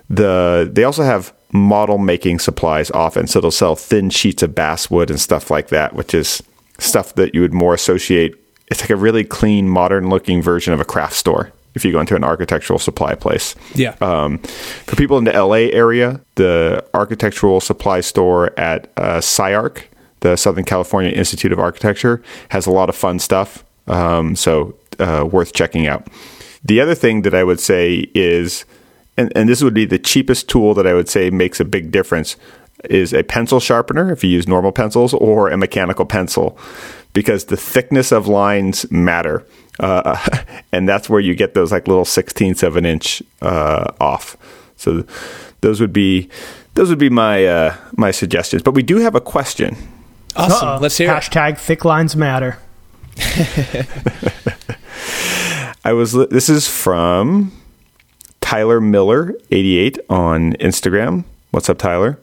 The 0.09 0.69
they 0.69 0.83
also 0.83 1.03
have 1.03 1.33
model 1.53 1.99
making 1.99 2.39
supplies 2.39 2.91
often, 2.91 3.25
so 3.27 3.39
they'll 3.39 3.49
sell 3.49 3.77
thin 3.77 4.09
sheets 4.09 4.43
of 4.43 4.53
basswood 4.53 5.09
and 5.09 5.21
stuff 5.21 5.49
like 5.49 5.69
that, 5.69 5.95
which 5.95 6.13
is 6.13 6.43
stuff 6.79 7.15
that 7.15 7.33
you 7.33 7.39
would 7.39 7.53
more 7.53 7.73
associate. 7.73 8.35
It's 8.69 8.81
like 8.81 8.89
a 8.89 8.97
really 8.97 9.23
clean, 9.23 9.69
modern 9.69 10.09
looking 10.09 10.41
version 10.41 10.73
of 10.73 10.81
a 10.81 10.85
craft 10.85 11.15
store 11.15 11.53
if 11.75 11.85
you 11.85 11.93
go 11.93 12.01
into 12.01 12.15
an 12.15 12.25
architectural 12.25 12.79
supply 12.79 13.15
place. 13.15 13.55
Yeah. 13.73 13.95
Um, 14.01 14.39
for 14.39 14.97
people 14.97 15.17
in 15.17 15.23
the 15.23 15.31
LA 15.31 15.69
area, 15.71 16.19
the 16.35 16.83
architectural 16.93 17.61
supply 17.61 18.01
store 18.01 18.51
at 18.59 18.91
uh, 18.97 19.17
SCI-Arc 19.19 19.87
the 20.21 20.35
Southern 20.35 20.63
California 20.63 21.11
Institute 21.11 21.51
of 21.51 21.59
Architecture 21.59 22.21
has 22.49 22.65
a 22.65 22.71
lot 22.71 22.89
of 22.89 22.95
fun 22.95 23.19
stuff. 23.19 23.63
Um, 23.87 24.35
so 24.35 24.75
uh, 24.99 25.27
worth 25.29 25.53
checking 25.53 25.87
out. 25.87 26.07
The 26.63 26.81
other 26.81 26.95
thing 26.95 27.21
that 27.21 27.33
I 27.33 27.43
would 27.43 27.59
say 27.59 28.09
is, 28.13 28.65
and, 29.17 29.31
and 29.35 29.47
this 29.47 29.63
would 29.63 29.73
be 29.73 29.85
the 29.85 29.99
cheapest 29.99 30.49
tool 30.49 30.73
that 30.73 30.87
I 30.87 30.93
would 30.93 31.07
say 31.07 31.29
makes 31.29 31.59
a 31.59 31.65
big 31.65 31.91
difference, 31.91 32.35
is 32.89 33.13
a 33.13 33.23
pencil 33.23 33.59
sharpener 33.59 34.11
if 34.11 34.23
you 34.23 34.29
use 34.29 34.47
normal 34.47 34.71
pencils 34.71 35.13
or 35.13 35.49
a 35.49 35.57
mechanical 35.57 36.05
pencil, 36.05 36.57
because 37.13 37.45
the 37.45 37.57
thickness 37.57 38.11
of 38.11 38.27
lines 38.27 38.89
matter. 38.91 39.45
Uh, 39.79 40.17
and 40.71 40.87
that's 40.87 41.09
where 41.09 41.19
you 41.19 41.35
get 41.35 41.53
those 41.53 41.71
like 41.71 41.87
little 41.87 42.05
sixteenths 42.05 42.63
of 42.63 42.75
an 42.75 42.85
inch 42.85 43.23
uh, 43.41 43.91
off. 43.99 44.35
So 44.75 45.05
those 45.61 45.79
would 45.79 45.93
be 45.93 46.29
those 46.75 46.89
would 46.89 46.99
be 46.99 47.09
my 47.09 47.45
uh, 47.45 47.75
my 47.95 48.11
suggestions. 48.11 48.61
But 48.61 48.73
we 48.73 48.83
do 48.83 48.97
have 48.97 49.15
a 49.15 49.21
question 49.21 49.75
Awesome. 50.37 50.67
Uh-oh. 50.67 50.79
Let's 50.81 50.97
hear 50.97 51.09
Hashtag 51.09 51.53
it. 51.53 51.59
thick 51.59 51.83
lines 51.85 52.15
matter. 52.15 52.57
I 55.83 55.93
was. 55.93 56.13
This 56.13 56.49
is 56.49 56.67
from 56.67 57.51
Tyler 58.41 58.79
Miller, 58.81 59.33
eighty-eight 59.51 59.99
on 60.09 60.53
Instagram. 60.53 61.23
What's 61.51 61.69
up, 61.69 61.77
Tyler? 61.77 62.19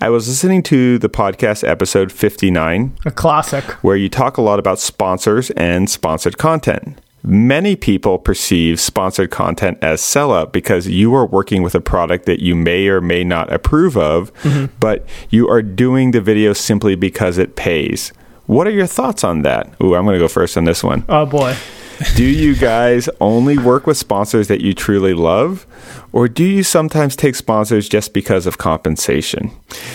I 0.00 0.08
was 0.08 0.26
listening 0.28 0.62
to 0.64 0.98
the 0.98 1.08
podcast 1.08 1.66
episode 1.68 2.10
59, 2.10 2.96
a 3.04 3.10
classic, 3.12 3.62
where 3.84 3.94
you 3.96 4.08
talk 4.08 4.36
a 4.36 4.42
lot 4.42 4.58
about 4.58 4.80
sponsors 4.80 5.50
and 5.50 5.88
sponsored 5.88 6.38
content. 6.38 6.98
Many 7.24 7.76
people 7.76 8.18
perceive 8.18 8.80
sponsored 8.80 9.30
content 9.30 9.78
as 9.80 10.00
sellout 10.00 10.50
because 10.50 10.88
you 10.88 11.14
are 11.14 11.24
working 11.24 11.62
with 11.62 11.74
a 11.74 11.80
product 11.80 12.26
that 12.26 12.40
you 12.40 12.56
may 12.56 12.88
or 12.88 13.00
may 13.00 13.22
not 13.22 13.52
approve 13.52 13.96
of, 13.96 14.34
mm-hmm. 14.42 14.74
but 14.80 15.06
you 15.30 15.48
are 15.48 15.62
doing 15.62 16.10
the 16.10 16.20
video 16.20 16.52
simply 16.52 16.96
because 16.96 17.38
it 17.38 17.54
pays. 17.54 18.12
What 18.46 18.66
are 18.66 18.72
your 18.72 18.88
thoughts 18.88 19.22
on 19.22 19.42
that? 19.42 19.72
Ooh, 19.80 19.94
I'm 19.94 20.04
going 20.04 20.14
to 20.14 20.18
go 20.18 20.26
first 20.26 20.56
on 20.56 20.64
this 20.64 20.82
one. 20.82 21.04
Oh 21.08 21.24
boy. 21.24 21.56
do 22.16 22.24
you 22.24 22.56
guys 22.56 23.08
only 23.20 23.56
work 23.56 23.86
with 23.86 23.96
sponsors 23.96 24.48
that 24.48 24.60
you 24.60 24.74
truly 24.74 25.14
love? 25.14 25.64
Or 26.12 26.26
do 26.26 26.44
you 26.44 26.64
sometimes 26.64 27.14
take 27.14 27.36
sponsors 27.36 27.88
just 27.88 28.12
because 28.12 28.46
of 28.46 28.58
compensation? 28.58 29.52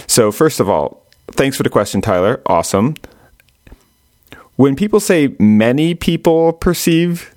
So, 0.08 0.32
first 0.32 0.62
of 0.62 0.70
all, 0.70 1.06
thanks 1.32 1.58
for 1.58 1.64
the 1.64 1.70
question, 1.70 2.02
Tyler. 2.02 2.42
Awesome 2.46 2.96
when 4.58 4.76
people 4.76 5.00
say 5.00 5.36
many 5.40 5.96
people 5.96 6.54
perceive, 6.54 7.34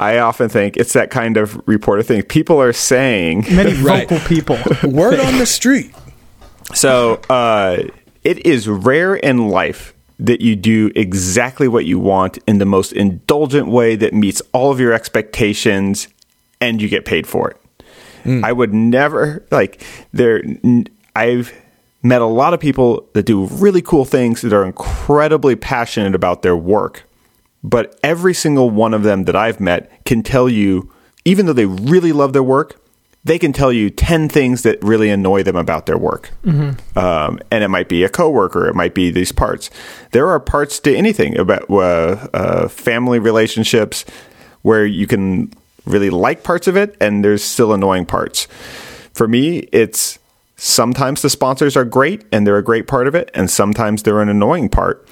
I 0.00 0.18
often 0.18 0.48
think 0.48 0.76
it's 0.76 0.94
that 0.94 1.10
kind 1.10 1.36
of 1.36 1.60
reporter 1.66 2.02
thing. 2.02 2.22
People 2.22 2.60
are 2.60 2.72
saying 2.72 3.44
Many 3.50 3.74
Right. 3.82 4.08
vocal 4.08 4.26
people. 4.26 4.56
Word 4.90 5.20
on 5.20 5.38
the 5.38 5.46
street. 5.46 5.94
So 6.74 7.20
uh, 7.28 7.82
it 8.24 8.44
is 8.46 8.66
rare 8.68 9.14
in 9.14 9.48
life 9.48 9.92
that 10.18 10.40
you 10.40 10.54
do 10.54 10.90
exactly 10.94 11.66
what 11.66 11.84
you 11.86 11.98
want 11.98 12.38
in 12.46 12.58
the 12.58 12.66
most 12.66 12.92
indulgent 12.92 13.68
way 13.68 13.96
that 13.96 14.12
meets 14.12 14.40
all 14.52 14.70
of 14.70 14.78
your 14.78 14.92
expectations 14.92 16.08
and 16.60 16.80
you 16.82 16.88
get 16.88 17.04
paid 17.04 17.26
for 17.26 17.50
it. 17.50 17.56
I 18.44 18.52
would 18.52 18.74
never 18.74 19.46
like 19.50 19.82
there. 20.12 20.42
I've 21.16 21.54
met 22.02 22.22
a 22.22 22.26
lot 22.26 22.54
of 22.54 22.60
people 22.60 23.08
that 23.12 23.24
do 23.24 23.46
really 23.46 23.82
cool 23.82 24.04
things 24.04 24.40
that 24.42 24.52
are 24.52 24.64
incredibly 24.64 25.56
passionate 25.56 26.14
about 26.14 26.42
their 26.42 26.56
work, 26.56 27.04
but 27.62 27.98
every 28.02 28.34
single 28.34 28.70
one 28.70 28.94
of 28.94 29.02
them 29.02 29.24
that 29.24 29.36
I've 29.36 29.60
met 29.60 30.04
can 30.04 30.22
tell 30.22 30.48
you, 30.48 30.90
even 31.24 31.46
though 31.46 31.52
they 31.52 31.66
really 31.66 32.12
love 32.12 32.32
their 32.32 32.42
work, 32.42 32.80
they 33.22 33.38
can 33.38 33.52
tell 33.52 33.70
you 33.70 33.90
10 33.90 34.30
things 34.30 34.62
that 34.62 34.82
really 34.82 35.10
annoy 35.10 35.42
them 35.42 35.56
about 35.56 35.84
their 35.84 35.98
work. 35.98 36.30
Um, 36.96 37.38
and 37.50 37.62
it 37.62 37.68
might 37.68 37.88
be 37.88 38.02
a 38.02 38.08
coworker, 38.08 38.66
it 38.66 38.74
might 38.74 38.94
be 38.94 39.10
these 39.10 39.30
parts. 39.30 39.68
There 40.12 40.28
are 40.28 40.40
parts 40.40 40.80
to 40.80 40.96
anything 40.96 41.36
about 41.38 41.68
uh, 41.68 42.28
uh, 42.32 42.68
family 42.68 43.18
relationships 43.18 44.06
where 44.62 44.86
you 44.86 45.06
can 45.06 45.52
really 45.84 46.08
like 46.08 46.44
parts 46.44 46.66
of 46.66 46.76
it 46.76 46.96
and 47.00 47.22
there's 47.22 47.44
still 47.44 47.74
annoying 47.74 48.06
parts. 48.06 48.46
For 49.12 49.28
me, 49.28 49.68
it's 49.70 50.18
sometimes 50.60 51.22
the 51.22 51.30
sponsors 51.30 51.74
are 51.74 51.86
great 51.86 52.22
and 52.30 52.46
they're 52.46 52.58
a 52.58 52.62
great 52.62 52.86
part 52.86 53.06
of 53.06 53.14
it, 53.14 53.30
and 53.32 53.50
sometimes 53.50 54.02
they're 54.02 54.20
an 54.20 54.28
annoying 54.28 54.68
part. 54.68 55.08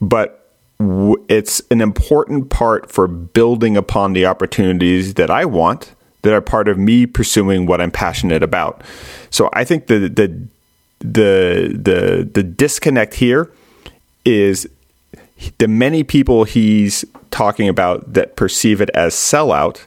But 0.00 0.48
w- 0.78 1.22
it's 1.28 1.60
an 1.72 1.80
important 1.80 2.50
part 2.50 2.90
for 2.90 3.08
building 3.08 3.76
upon 3.76 4.12
the 4.12 4.26
opportunities 4.26 5.14
that 5.14 5.28
I 5.28 5.44
want 5.44 5.96
that 6.22 6.32
are 6.32 6.40
part 6.40 6.68
of 6.68 6.78
me 6.78 7.04
pursuing 7.06 7.66
what 7.66 7.80
I'm 7.80 7.90
passionate 7.90 8.44
about. 8.44 8.84
So 9.30 9.50
I 9.52 9.64
think 9.64 9.88
the 9.88 10.08
the 10.08 10.28
the 11.00 11.76
the 11.76 12.30
the 12.32 12.42
disconnect 12.44 13.14
here 13.14 13.50
is 14.24 14.68
the 15.58 15.66
many 15.66 16.04
people 16.04 16.44
he's 16.44 17.04
talking 17.32 17.68
about 17.68 18.12
that 18.12 18.36
perceive 18.36 18.80
it 18.80 18.90
as 18.94 19.14
sellout 19.14 19.86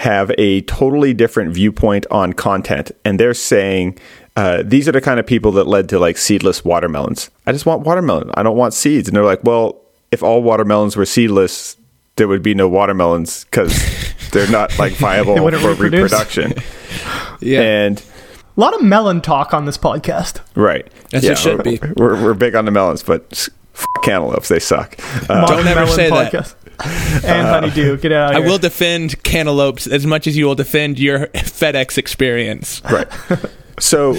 have 0.00 0.30
a 0.36 0.60
totally 0.62 1.14
different 1.14 1.54
viewpoint 1.54 2.06
on 2.10 2.32
content 2.34 2.90
and 3.04 3.18
they're 3.18 3.32
saying 3.34 3.98
uh, 4.36 4.62
these 4.62 4.86
are 4.86 4.92
the 4.92 5.00
kind 5.00 5.18
of 5.18 5.26
people 5.26 5.50
that 5.52 5.66
led 5.66 5.88
to 5.88 5.98
like 5.98 6.18
seedless 6.18 6.62
watermelons 6.64 7.30
i 7.46 7.52
just 7.52 7.64
want 7.64 7.80
watermelon 7.82 8.30
i 8.34 8.42
don't 8.42 8.58
want 8.58 8.74
seeds 8.74 9.08
and 9.08 9.16
they're 9.16 9.24
like 9.24 9.42
well 9.42 9.80
if 10.12 10.22
all 10.22 10.42
watermelons 10.42 10.96
were 10.96 11.06
seedless 11.06 11.76
there 12.16 12.28
would 12.28 12.42
be 12.42 12.54
no 12.54 12.68
watermelons 12.68 13.44
because 13.44 13.72
they're 14.32 14.50
not 14.50 14.78
like 14.78 14.92
viable 14.94 15.34
for 15.36 15.42
wouldn't 15.42 15.64
reproduce. 15.64 16.02
reproduction 16.12 16.52
Yeah. 17.40 17.60
and 17.62 18.02
A 18.56 18.60
lot 18.60 18.74
of 18.74 18.82
melon 18.82 19.20
talk 19.22 19.54
on 19.54 19.64
this 19.64 19.78
podcast. 19.78 20.40
right 20.54 20.86
As 21.14 21.24
it 21.24 21.38
should 21.38 21.62
be. 21.62 21.78
we're, 21.96 22.22
we're 22.22 22.34
big 22.34 22.54
on 22.54 22.66
the 22.66 22.70
melons 22.70 23.02
but 23.02 23.26
s- 23.32 23.48
f- 23.74 23.86
cantaloupes 24.02 24.48
they 24.48 24.58
suck 24.58 24.96
uh, 25.30 25.46
Don't 25.46 25.66
ever 25.66 25.80
melon 25.80 25.94
say 25.94 26.10
that. 26.10 26.54
Podcast. 26.78 27.24
and 27.24 27.46
honeydew, 27.46 27.96
get 27.98 28.12
out 28.12 28.34
I 28.34 28.38
of 28.38 28.44
here. 28.44 28.50
will 28.52 28.58
defend 28.58 29.22
cantaloupes 29.22 29.86
as 29.86 30.06
much 30.06 30.26
as 30.26 30.36
you 30.36 30.46
will 30.46 30.54
defend 30.54 30.98
your 30.98 31.26
FedEx 31.28 31.98
experience. 31.98 32.82
right. 32.84 33.08
So 33.78 34.16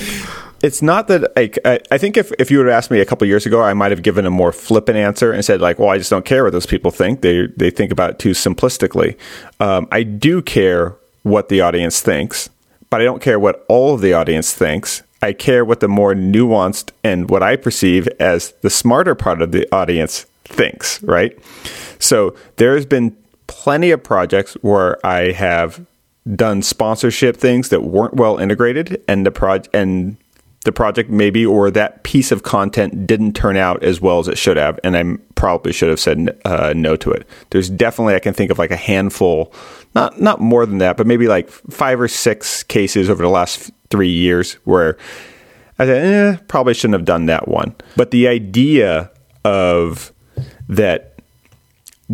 it's 0.64 0.82
not 0.82 1.08
that 1.08 1.36
like, 1.36 1.60
I, 1.66 1.80
I 1.92 1.98
think 1.98 2.18
if, 2.18 2.32
if 2.40 2.50
you 2.52 2.58
would 2.58 2.68
have 2.68 2.76
asked 2.76 2.92
me 2.92 3.00
a 3.00 3.06
couple 3.06 3.28
years 3.28 3.46
ago, 3.46 3.62
I 3.62 3.74
might 3.74 3.92
have 3.92 4.02
given 4.04 4.26
a 4.26 4.30
more 4.32 4.52
flippant 4.52 4.98
answer 4.98 5.32
and 5.32 5.44
said 5.44 5.62
like, 5.62 5.80
well, 5.80 5.90
I 5.90 5.98
just 5.98 6.10
don't 6.10 6.26
care 6.26 6.44
what 6.44 6.54
those 6.54 6.66
people 6.66 6.92
think. 6.92 7.22
They 7.22 7.48
they 7.56 7.70
think 7.70 7.92
about 7.92 8.12
it 8.12 8.20
too 8.20 8.32
simplistically. 8.32 9.18
Um, 9.60 9.88
I 9.92 10.04
do 10.04 10.42
care 10.42 10.96
what 11.24 11.50
the 11.50 11.62
audience 11.62 12.02
thinks, 12.02 12.50
but 12.90 13.02
I 13.02 13.04
don't 13.04 13.22
care 13.22 13.40
what 13.40 13.66
all 13.68 13.94
of 13.94 14.02
the 14.02 14.14
audience 14.14 14.54
thinks. 14.54 15.04
I 15.22 15.34
care 15.34 15.66
what 15.66 15.80
the 15.80 15.88
more 15.88 16.14
nuanced 16.14 16.92
and 17.04 17.30
what 17.30 17.42
I 17.42 17.56
perceive 17.56 18.08
as 18.20 18.52
the 18.62 18.70
smarter 18.70 19.16
part 19.16 19.42
of 19.42 19.52
the 19.52 19.68
audience 19.76 20.28
thinks, 20.46 21.02
right? 21.04 21.38
So 22.00 22.36
there 22.58 22.76
has 22.76 22.86
been 22.86 23.16
plenty 23.48 23.92
of 23.92 24.04
projects 24.04 24.54
where 24.62 25.04
I 25.06 25.32
have 25.32 25.86
done 26.36 26.62
sponsorship 26.62 27.38
things 27.38 27.70
that 27.70 27.84
weren't 27.84 28.16
well 28.16 28.38
integrated 28.38 29.02
and 29.08 29.26
the 29.26 29.32
project 29.32 29.74
and 29.74 30.18
the 30.66 30.74
project 30.74 31.10
maybe 31.10 31.46
or 31.46 31.72
that 31.72 32.04
piece 32.04 32.30
of 32.34 32.44
content 32.44 33.08
didn't 33.08 33.34
turn 33.34 33.56
out 33.56 33.82
as 33.84 34.02
well 34.02 34.20
as 34.20 34.28
it 34.28 34.38
should 34.38 34.58
have 34.58 34.78
and 34.84 34.98
I 34.98 35.16
probably 35.36 35.72
should 35.72 35.88
have 35.88 36.00
said 36.00 36.38
uh, 36.44 36.74
no 36.76 36.98
to 36.98 37.12
it. 37.12 37.26
There's 37.52 37.70
definitely 37.70 38.16
I 38.16 38.20
can 38.20 38.34
think 38.34 38.52
of 38.52 38.60
like 38.60 38.72
a 38.72 38.76
handful 38.76 39.54
not 39.96 40.20
not 40.20 40.42
more 40.42 40.66
than 40.66 40.80
that 40.80 40.98
but 40.98 41.08
maybe 41.08 41.30
like 41.30 41.50
5 41.50 42.02
or 42.02 42.08
6 42.10 42.64
cases 42.64 43.10
over 43.10 43.24
the 43.24 43.30
last 43.30 43.72
3 43.90 44.10
years 44.10 44.54
where 44.66 44.98
I 45.80 45.86
said, 45.86 46.06
eh, 46.06 46.38
probably 46.48 46.74
shouldn't 46.74 46.96
have 46.96 47.06
done 47.06 47.28
that 47.28 47.48
one. 47.48 47.76
But 47.96 48.12
the 48.12 48.28
idea 48.28 49.12
of 49.46 50.12
that 50.68 51.07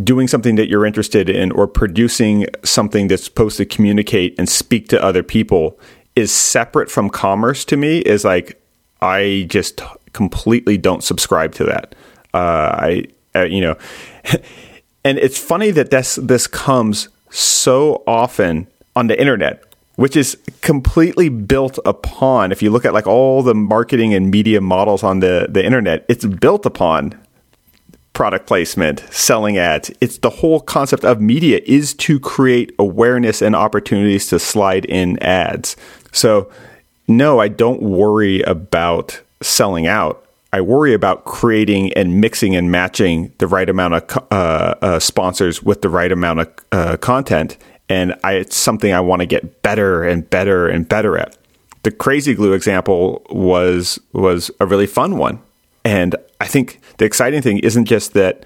doing 0.01 0.27
something 0.27 0.55
that 0.55 0.69
you're 0.69 0.85
interested 0.85 1.29
in 1.29 1.51
or 1.51 1.67
producing 1.67 2.47
something 2.63 3.07
that's 3.07 3.23
supposed 3.23 3.57
to 3.57 3.65
communicate 3.65 4.33
and 4.39 4.49
speak 4.49 4.87
to 4.89 5.03
other 5.03 5.21
people 5.21 5.79
is 6.15 6.31
separate 6.31 6.89
from 6.89 7.09
commerce 7.09 7.65
to 7.65 7.77
me 7.77 7.99
is 7.99 8.25
like 8.25 8.59
I 9.01 9.45
just 9.49 9.81
completely 10.13 10.77
don't 10.77 11.03
subscribe 11.03 11.53
to 11.55 11.65
that. 11.65 11.95
Uh, 12.33 12.37
I 12.37 13.05
uh, 13.35 13.43
you 13.43 13.61
know, 13.61 13.77
and 15.03 15.17
it's 15.17 15.37
funny 15.37 15.71
that 15.71 15.91
this 15.91 16.15
this 16.15 16.47
comes 16.47 17.09
so 17.29 18.03
often 18.07 18.67
on 18.95 19.07
the 19.07 19.19
internet 19.19 19.63
which 19.95 20.15
is 20.15 20.37
completely 20.61 21.29
built 21.29 21.77
upon 21.85 22.51
if 22.51 22.61
you 22.61 22.69
look 22.69 22.85
at 22.85 22.93
like 22.93 23.07
all 23.07 23.43
the 23.43 23.55
marketing 23.55 24.13
and 24.13 24.31
media 24.31 24.61
models 24.61 25.03
on 25.03 25.19
the 25.19 25.47
the 25.49 25.63
internet 25.63 26.05
it's 26.07 26.25
built 26.25 26.65
upon 26.65 27.19
product 28.13 28.45
placement, 28.45 29.03
selling 29.11 29.57
ads. 29.57 29.91
It's 29.99 30.19
the 30.19 30.29
whole 30.29 30.59
concept 30.59 31.03
of 31.03 31.19
media 31.19 31.59
is 31.65 31.93
to 31.95 32.19
create 32.19 32.73
awareness 32.79 33.41
and 33.41 33.55
opportunities 33.55 34.27
to 34.27 34.39
slide 34.39 34.85
in 34.85 35.17
ads. 35.19 35.75
So, 36.11 36.51
no, 37.07 37.39
I 37.39 37.47
don't 37.47 37.81
worry 37.81 38.41
about 38.41 39.19
selling 39.41 39.87
out. 39.87 40.25
I 40.53 40.61
worry 40.61 40.93
about 40.93 41.25
creating 41.25 41.91
and 41.93 42.21
mixing 42.21 42.55
and 42.55 42.71
matching 42.71 43.33
the 43.39 43.47
right 43.47 43.67
amount 43.67 43.95
of 43.95 44.27
uh, 44.31 44.75
uh, 44.81 44.99
sponsors 44.99 45.63
with 45.63 45.81
the 45.81 45.89
right 45.89 46.11
amount 46.11 46.41
of 46.41 46.53
uh, 46.71 46.97
content. 46.97 47.57
And 47.89 48.15
I, 48.23 48.33
it's 48.33 48.55
something 48.55 48.93
I 48.93 48.99
want 48.99 49.21
to 49.21 49.25
get 49.25 49.63
better 49.63 50.03
and 50.03 50.29
better 50.29 50.69
and 50.69 50.87
better 50.87 51.17
at. 51.17 51.35
The 51.81 51.91
Krazy 51.91 52.35
Glue 52.35 52.53
example 52.53 53.25
was 53.29 53.99
was 54.13 54.51
a 54.59 54.65
really 54.67 54.87
fun 54.87 55.17
one. 55.17 55.41
And 55.83 56.15
I 56.39 56.45
think 56.45 56.79
the 56.97 57.05
exciting 57.05 57.41
thing 57.41 57.59
isn't 57.59 57.85
just 57.85 58.13
that 58.13 58.45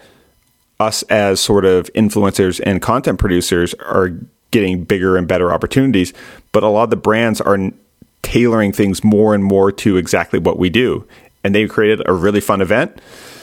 us 0.80 1.04
as 1.04 1.40
sort 1.40 1.66
of 1.66 1.92
influencers 1.94 2.62
and 2.64 2.82
content 2.82 3.20
producers 3.20 3.74
are 3.76 4.12
getting 4.52 4.84
bigger 4.84 5.18
and 5.18 5.28
better 5.28 5.52
opportunities, 5.52 6.14
but 6.52 6.64
a 6.64 6.68
lot 6.68 6.84
of 6.84 6.90
the 6.90 6.96
brands 6.96 7.42
are 7.42 7.58
tailoring 8.22 8.72
things 8.72 9.04
more 9.04 9.34
and 9.34 9.44
more 9.44 9.72
to 9.72 9.98
exactly 9.98 10.40
what 10.40 10.60
we 10.60 10.70
do. 10.70 11.08
And 11.44 11.54
they 11.54 11.68
created 11.68 12.08
a 12.08 12.14
really 12.14 12.42
fun 12.42 12.62
event. 12.62 13.00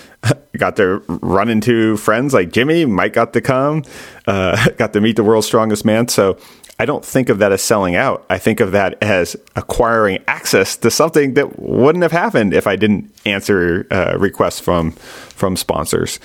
got 0.57 0.77
to 0.77 1.03
run 1.09 1.49
into 1.49 1.97
friends 1.97 2.35
like 2.35 2.53
Jimmy. 2.53 2.85
Mike 2.85 3.13
got 3.13 3.33
to 3.33 3.41
come. 3.41 3.83
Uh, 4.27 4.71
got 4.77 4.93
to 4.93 5.01
meet 5.01 5.17
the 5.17 5.25
world's 5.25 5.47
strongest 5.47 5.85
man. 5.85 6.09
So 6.09 6.39
I 6.79 6.87
don't 6.87 7.05
think 7.05 7.29
of 7.29 7.39
that 7.39 7.53
as 7.53 7.63
selling 7.63 7.95
out. 7.95 8.27
I 8.29 8.39
think 8.39 8.61
of 8.61 8.73
that 8.73 8.99
as 9.03 9.37
acquiring 9.55 10.25
access 10.27 10.77
to 10.79 10.91
something 10.91 11.35
that 11.35 11.59
wouldn't 11.59 12.03
have 12.03 12.13
happened 12.13 12.53
if 12.53 12.67
I 12.67 12.77
didn't 12.77 13.15
answer 13.25 13.87
uh, 13.91 14.17
requests 14.19 14.61
from 14.61 14.93
from 14.93 15.57
sponsors. 15.57 16.19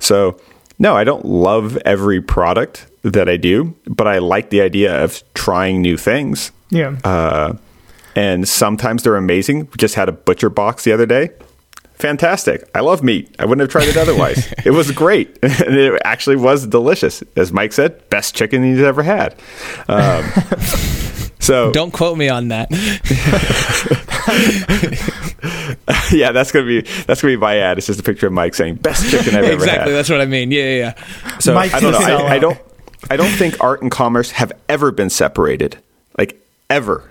So 0.00 0.40
no, 0.78 0.96
I 0.96 1.04
don't 1.04 1.24
love 1.24 1.76
every 1.84 2.20
product 2.20 2.86
that 3.02 3.28
I 3.28 3.36
do, 3.36 3.74
but 3.86 4.08
I 4.08 4.18
like 4.18 4.50
the 4.50 4.60
idea 4.60 5.04
of 5.04 5.22
trying 5.34 5.80
new 5.80 5.96
things. 5.96 6.50
Yeah. 6.70 6.96
Uh, 7.04 7.54
and 8.16 8.48
sometimes 8.48 9.02
they're 9.02 9.16
amazing. 9.16 9.60
We 9.60 9.76
just 9.76 9.94
had 9.94 10.08
a 10.08 10.12
ButcherBox 10.12 10.82
the 10.82 10.92
other 10.92 11.06
day. 11.06 11.30
Fantastic. 11.94 12.68
I 12.74 12.80
love 12.80 13.02
meat. 13.02 13.34
I 13.38 13.44
wouldn't 13.46 13.60
have 13.60 13.70
tried 13.70 13.88
it 13.88 13.96
otherwise. 13.96 14.52
it 14.64 14.72
was 14.72 14.90
great. 14.90 15.38
and 15.42 15.76
it 15.76 16.00
actually 16.04 16.36
was 16.36 16.66
delicious. 16.66 17.22
As 17.36 17.52
Mike 17.52 17.72
said, 17.72 18.08
best 18.10 18.34
chicken 18.34 18.64
he's 18.64 18.80
ever 18.80 19.02
had. 19.02 19.34
Um, 19.88 20.24
so 21.38 21.72
Don't 21.72 21.92
quote 21.92 22.18
me 22.18 22.28
on 22.28 22.48
that. 22.48 22.68
yeah, 26.12 26.32
that's 26.32 26.50
gonna 26.50 26.66
be 26.66 26.80
that's 27.06 27.22
gonna 27.22 27.34
be 27.34 27.36
my 27.36 27.58
ad. 27.58 27.78
It's 27.78 27.86
just 27.86 28.00
a 28.00 28.02
picture 28.02 28.26
of 28.26 28.32
Mike 28.32 28.54
saying 28.54 28.76
best 28.76 29.08
chicken 29.10 29.36
I've 29.36 29.44
ever 29.44 29.54
exactly. 29.54 29.92
had. 29.92 29.98
That's 29.98 30.10
what 30.10 30.20
I 30.20 30.26
mean. 30.26 30.50
Yeah, 30.50 30.64
yeah, 30.64 30.76
yeah. 30.76 31.38
So 31.38 31.54
Mike's 31.54 31.74
I 31.74 31.80
don't 31.80 31.92
know. 31.92 31.98
I, 31.98 32.34
I 32.34 32.38
don't. 32.38 32.58
I 33.10 33.16
don't 33.16 33.30
think 33.30 33.62
art 33.62 33.82
and 33.82 33.90
commerce 33.90 34.30
have 34.32 34.52
ever 34.68 34.90
been 34.90 35.10
separated, 35.10 35.78
like 36.18 36.40
ever. 36.70 37.10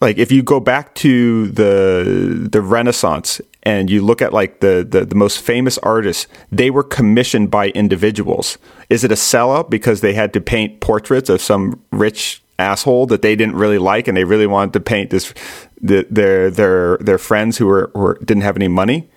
Like 0.00 0.18
if 0.18 0.32
you 0.32 0.42
go 0.42 0.60
back 0.60 0.94
to 0.96 1.48
the 1.48 2.48
the 2.50 2.60
Renaissance 2.60 3.40
and 3.64 3.90
you 3.90 4.04
look 4.04 4.20
at 4.20 4.32
like 4.32 4.60
the, 4.60 4.86
the 4.88 5.04
the 5.04 5.14
most 5.14 5.40
famous 5.40 5.78
artists, 5.78 6.26
they 6.52 6.70
were 6.70 6.82
commissioned 6.82 7.50
by 7.50 7.68
individuals. 7.68 8.58
Is 8.90 9.04
it 9.04 9.10
a 9.10 9.16
sellout 9.16 9.70
because 9.70 10.00
they 10.00 10.12
had 10.12 10.32
to 10.34 10.40
paint 10.40 10.80
portraits 10.80 11.28
of 11.28 11.40
some 11.40 11.80
rich 11.90 12.42
asshole 12.58 13.06
that 13.06 13.22
they 13.22 13.34
didn't 13.34 13.56
really 13.56 13.78
like, 13.78 14.06
and 14.06 14.16
they 14.16 14.24
really 14.24 14.46
wanted 14.46 14.72
to 14.74 14.80
paint 14.80 15.10
this 15.10 15.32
the, 15.80 16.06
their 16.10 16.50
their 16.50 16.98
their 16.98 17.18
friends 17.18 17.58
who 17.58 17.66
were, 17.66 18.18
didn't 18.24 18.42
have 18.42 18.56
any 18.56 18.68
money? 18.68 19.08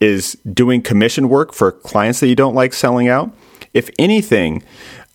Is 0.00 0.36
doing 0.52 0.82
commission 0.82 1.28
work 1.28 1.52
for 1.52 1.72
clients 1.72 2.20
that 2.20 2.28
you 2.28 2.34
don't 2.34 2.54
like 2.54 2.72
selling 2.72 3.08
out? 3.08 3.32
If 3.72 3.90
anything, 3.98 4.62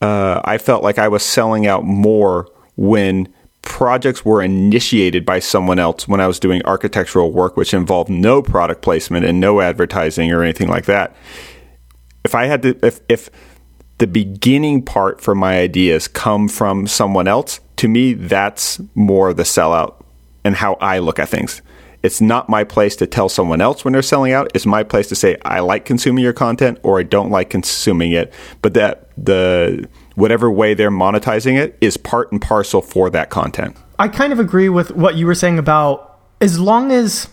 uh, 0.01 0.41
I 0.43 0.57
felt 0.57 0.84
like 0.84 0.97
I 0.97 1.07
was 1.07 1.24
selling 1.24 1.68
out 1.68 1.84
more 1.86 2.49
when 2.76 3.34
projects 3.62 4.26
were 4.26 4.41
initiated 4.41 5.26
by 5.26 5.39
someone 5.39 5.80
else 5.80 6.07
when 6.07 6.20
I 6.20 6.28
was 6.28 6.39
doing 6.39 6.62
architectural 6.66 7.32
work, 7.32 7.57
which 7.57 7.74
involved 7.74 8.10
no 8.10 8.41
product 8.41 8.82
placement 8.82 9.26
and 9.26 9.39
no 9.39 9.62
advertising 9.62 10.32
or 10.32 10.43
anything 10.43 10.68
like 10.68 10.86
that. 10.86 11.16
If 12.24 12.36
I 12.36 12.45
had 12.45 12.62
to, 12.64 12.78
if, 12.86 13.01
if 13.07 13.30
the 13.97 14.07
beginning 14.07 14.84
part 14.84 15.22
for 15.22 15.36
my 15.36 15.60
ideas 15.60 16.07
come 16.07 16.47
from 16.47 16.88
someone 16.88 17.28
else, 17.28 17.60
to 17.78 17.88
me, 17.88 18.14
that's 18.14 18.82
more 18.95 19.34
the 19.34 19.43
sellout 19.43 20.03
and 20.43 20.55
how 20.55 20.74
I 20.76 20.99
look 20.99 21.20
at 21.20 21.30
things. 21.30 21.62
It's 22.01 22.22
not 22.22 22.47
my 22.47 22.64
place 22.64 22.95
to 22.97 23.07
tell 23.07 23.28
someone 23.28 23.60
else 23.60 23.84
when 23.84 23.91
they're 23.91 24.01
selling 24.01 24.32
out. 24.32 24.51
It's 24.55 24.66
my 24.66 24.84
place 24.84 25.07
to 25.10 25.16
say 25.16 25.38
I 25.43 25.60
like 25.60 25.84
consuming 25.84 26.24
your 26.24 26.34
content 26.34 26.80
or 26.82 26.99
I 26.99 27.03
don't 27.03 27.30
like 27.30 27.49
consuming 27.49 28.14
it. 28.14 28.34
But 28.62 28.74
that 28.76 29.10
the 29.18 29.88
whatever 30.20 30.52
way 30.52 30.74
they're 30.74 30.92
monetizing 30.92 31.58
it 31.58 31.78
is 31.82 31.98
part 31.98 32.32
and 32.32 32.42
parcel 32.42 32.82
for 32.82 33.10
that 33.10 33.30
content. 33.30 33.76
I 33.98 34.08
kind 34.08 34.34
of 34.34 34.40
agree 34.40 34.70
with 34.70 34.92
what 34.92 35.16
you 35.16 35.26
were 35.26 35.36
saying 35.36 35.60
about 35.60 36.20
as 36.42 36.60
long 36.60 36.92
as 36.92 37.30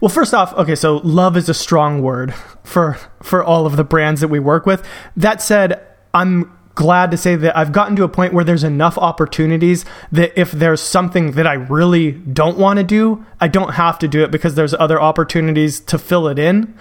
well 0.00 0.08
first 0.08 0.32
off 0.32 0.52
okay 0.52 0.76
so 0.76 0.98
love 0.98 1.36
is 1.36 1.48
a 1.48 1.54
strong 1.54 2.00
word 2.00 2.32
for 2.64 2.96
for 3.20 3.42
all 3.42 3.66
of 3.66 3.74
the 3.76 3.82
brands 3.82 4.20
that 4.20 4.28
we 4.28 4.38
work 4.38 4.66
with 4.66 4.86
that 5.16 5.42
said 5.42 5.84
i'm 6.12 6.56
glad 6.74 7.10
to 7.10 7.16
say 7.16 7.36
that 7.36 7.56
I've 7.56 7.72
gotten 7.72 7.96
to 7.96 8.04
a 8.04 8.08
point 8.08 8.32
where 8.32 8.44
there's 8.44 8.64
enough 8.64 8.98
opportunities 8.98 9.84
that 10.10 10.38
if 10.38 10.50
there's 10.50 10.80
something 10.80 11.32
that 11.32 11.46
I 11.46 11.54
really 11.54 12.12
don't 12.12 12.58
want 12.58 12.78
to 12.78 12.82
do, 12.82 13.24
I 13.40 13.48
don't 13.48 13.74
have 13.74 13.98
to 14.00 14.08
do 14.08 14.24
it 14.24 14.30
because 14.30 14.54
there's 14.54 14.74
other 14.74 15.00
opportunities 15.00 15.78
to 15.80 15.98
fill 15.98 16.26
it 16.26 16.38
in. 16.38 16.74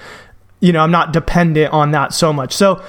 You 0.59 0.71
know, 0.71 0.81
I'm 0.81 0.91
not 0.91 1.13
dependent 1.13 1.71
on 1.73 1.91
that 1.91 2.13
so 2.13 2.33
much. 2.33 2.53
So, 2.53 2.83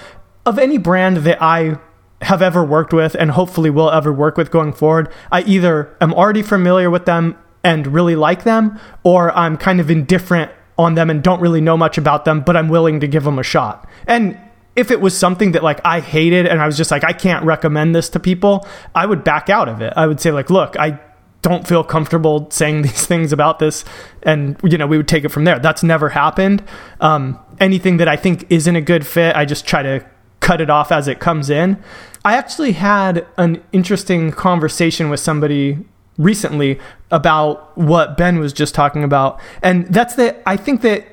of 0.47 0.59
any 0.59 0.79
brand 0.79 1.19
that 1.19 1.43
I 1.43 1.79
have 2.23 2.43
ever 2.43 2.65
worked 2.65 2.93
with 2.93 3.15
and 3.15 3.33
hopefully 3.33 3.71
will 3.71 3.91
ever 3.91 4.12
work 4.12 4.37
with 4.37 4.51
going 4.51 4.73
forward, 4.73 5.12
I 5.31 5.43
either 5.43 5.97
am 6.01 6.15
already 6.15 6.43
familiar 6.43 6.91
with 6.91 7.05
them 7.05 7.37
and 7.62 7.87
really 7.87 8.17
like 8.17 8.45
them, 8.45 8.79
or 9.03 9.31
I'm 9.37 9.57
kind 9.57 9.81
of 9.81 9.91
indifferent 9.91 10.51
on 10.77 10.95
them 10.95 11.11
and 11.11 11.23
don't 11.23 11.41
really 11.41 11.61
know 11.61 11.77
much 11.77 11.99
about 11.99 12.25
them, 12.25 12.41
but 12.41 12.57
I'm 12.57 12.69
willing 12.69 13.01
to 13.01 13.09
give 13.09 13.25
them 13.25 13.39
a 13.39 13.43
shot. 13.43 13.89
And 14.07 14.39
if 14.77 14.91
it 14.91 15.01
was 15.01 15.17
something 15.17 15.53
that 15.53 15.62
like 15.62 15.81
I 15.85 16.01
hated 16.01 16.47
and 16.47 16.61
I 16.61 16.67
was 16.67 16.77
just 16.77 16.91
like 16.91 17.05
I 17.05 17.12
can't 17.12 17.45
recommend 17.45 17.95
this 17.95 18.09
to 18.11 18.21
people, 18.21 18.67
I 18.95 19.07
would 19.07 19.25
back 19.25 19.49
out 19.49 19.69
of 19.69 19.81
it. 19.81 19.93
I 19.97 20.07
would 20.07 20.21
say 20.21 20.31
like, 20.31 20.51
look, 20.51 20.77
I 20.79 21.01
don't 21.43 21.69
feel 21.69 21.85
comfortable 21.85 22.51
saying 22.51 22.83
these 22.83 23.07
things 23.07 23.33
about 23.33 23.59
this 23.59 23.85
and 24.23 24.59
you 24.65 24.79
know 24.79 24.87
we 24.87 24.97
would 24.97 25.07
take 25.07 25.25
it 25.25 25.29
from 25.29 25.45
there 25.45 25.59
that's 25.59 25.83
never 25.83 26.09
happened 26.09 26.65
um, 27.01 27.39
anything 27.61 27.99
that 27.99 28.09
i 28.09 28.17
think 28.17 28.47
isn't 28.49 28.77
a 28.77 28.81
good 28.81 29.07
fit 29.07 29.37
i 29.37 29.45
just 29.45 29.67
try 29.67 29.83
to 29.83 30.05
cut 30.45 30.61
it 30.61 30.70
off 30.70 30.92
as 30.92 31.09
it 31.09 31.18
comes 31.20 31.51
in 31.51 31.82
i 32.24 32.36
actually 32.36 32.72
had 32.72 33.26
an 33.36 33.62
interesting 33.72 34.30
conversation 34.30 35.09
with 35.11 35.20
somebody 35.20 35.78
recently 36.18 36.78
about 37.11 37.76
what 37.76 38.16
ben 38.16 38.38
was 38.38 38.53
just 38.53 38.74
talking 38.74 39.03
about 39.03 39.40
and 39.62 39.86
that's 39.86 40.14
that 40.14 40.42
i 40.47 40.57
think 40.57 40.80
that 40.82 41.07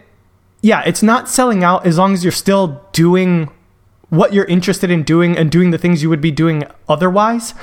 yeah, 0.62 0.84
it's 0.86 1.02
not 1.02 1.28
selling 1.28 1.64
out 1.64 1.86
as 1.86 1.98
long 1.98 2.14
as 2.14 2.24
you're 2.24 2.32
still 2.32 2.82
doing 2.94 3.50
what 4.10 4.34
you're 4.34 4.46
interested 4.46 4.92
in 4.92 5.04
doing 5.04 5.38
and 5.38 5.52
doing 5.52 5.72
the 5.72 5.78
things 5.78 6.04
you 6.04 6.10
would 6.10 6.22
be 6.22 6.32
doing 6.32 6.64
otherwise. 6.88 7.54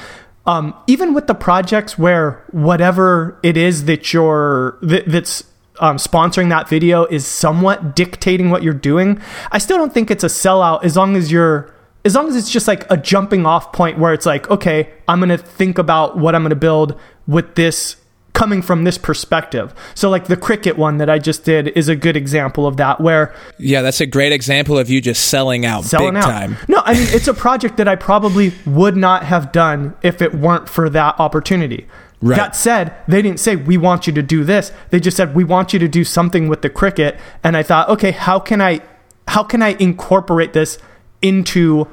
Um, 0.46 0.74
even 0.86 1.14
with 1.14 1.26
the 1.26 1.34
projects 1.34 1.98
where 1.98 2.44
whatever 2.50 3.38
it 3.42 3.56
is 3.56 3.84
that 3.84 4.12
you're 4.12 4.78
that, 4.82 5.06
that's 5.06 5.44
um, 5.80 5.96
sponsoring 5.96 6.48
that 6.50 6.68
video 6.68 7.04
is 7.06 7.26
somewhat 7.26 7.94
dictating 7.96 8.50
what 8.50 8.62
you're 8.62 8.74
doing, 8.74 9.20
I 9.52 9.58
still 9.58 9.76
don't 9.76 9.92
think 9.92 10.10
it's 10.10 10.24
a 10.24 10.28
sellout 10.28 10.84
as 10.84 10.96
long 10.96 11.16
as 11.16 11.30
you're 11.32 11.74
as 12.04 12.14
long 12.14 12.28
as 12.28 12.36
it's 12.36 12.50
just 12.50 12.68
like 12.68 12.90
a 12.90 12.96
jumping 12.96 13.44
off 13.44 13.72
point 13.72 13.98
where 13.98 14.14
it's 14.14 14.24
like, 14.24 14.48
okay, 14.50 14.88
I'm 15.08 15.20
gonna 15.20 15.36
think 15.36 15.78
about 15.78 16.16
what 16.16 16.34
I'm 16.34 16.42
gonna 16.42 16.54
build 16.54 16.98
with 17.26 17.54
this 17.54 17.96
coming 18.34 18.62
from 18.62 18.84
this 18.84 18.96
perspective. 18.96 19.74
So 19.96 20.08
like 20.08 20.26
the 20.26 20.36
Cricut 20.36 20.76
one 20.76 20.98
that 20.98 21.10
I 21.10 21.18
just 21.18 21.44
did 21.44 21.68
is 21.68 21.88
a 21.88 21.96
good 21.96 22.16
example 22.16 22.68
of 22.68 22.76
that 22.76 23.00
where 23.00 23.34
Yeah, 23.58 23.82
that's 23.82 24.00
a 24.00 24.06
great 24.06 24.32
example 24.32 24.78
of 24.78 24.88
you 24.88 25.00
just 25.00 25.26
selling 25.26 25.66
out 25.66 25.84
selling 25.84 26.14
big 26.14 26.22
out. 26.22 26.30
time. 26.30 26.56
No, 26.68 26.80
I 26.84 26.94
mean 26.94 27.08
it's 27.10 27.26
a 27.26 27.34
project 27.34 27.78
that 27.78 27.88
I 27.88 27.96
probably 27.96 28.52
would 28.64 28.96
not 28.96 29.24
have 29.24 29.50
done 29.50 29.96
if 30.02 30.22
it 30.22 30.34
weren't 30.34 30.68
for 30.68 30.88
that 30.88 31.18
opportunity. 31.18 31.88
Right. 32.20 32.36
That 32.36 32.56
said, 32.56 32.94
they 33.06 33.22
didn't 33.22 33.38
say 33.38 33.54
we 33.54 33.76
want 33.76 34.06
you 34.08 34.12
to 34.12 34.22
do 34.22 34.42
this. 34.42 34.72
They 34.90 34.98
just 34.98 35.16
said 35.16 35.36
we 35.36 35.44
want 35.44 35.72
you 35.72 35.78
to 35.78 35.88
do 35.88 36.02
something 36.02 36.48
with 36.48 36.62
the 36.62 36.70
Cricut. 36.70 37.16
and 37.44 37.56
I 37.56 37.62
thought, 37.62 37.88
"Okay, 37.88 38.10
how 38.10 38.40
can 38.40 38.60
I 38.60 38.80
how 39.28 39.42
can 39.42 39.62
I 39.62 39.76
incorporate 39.78 40.52
this 40.52 40.78
into 41.22 41.86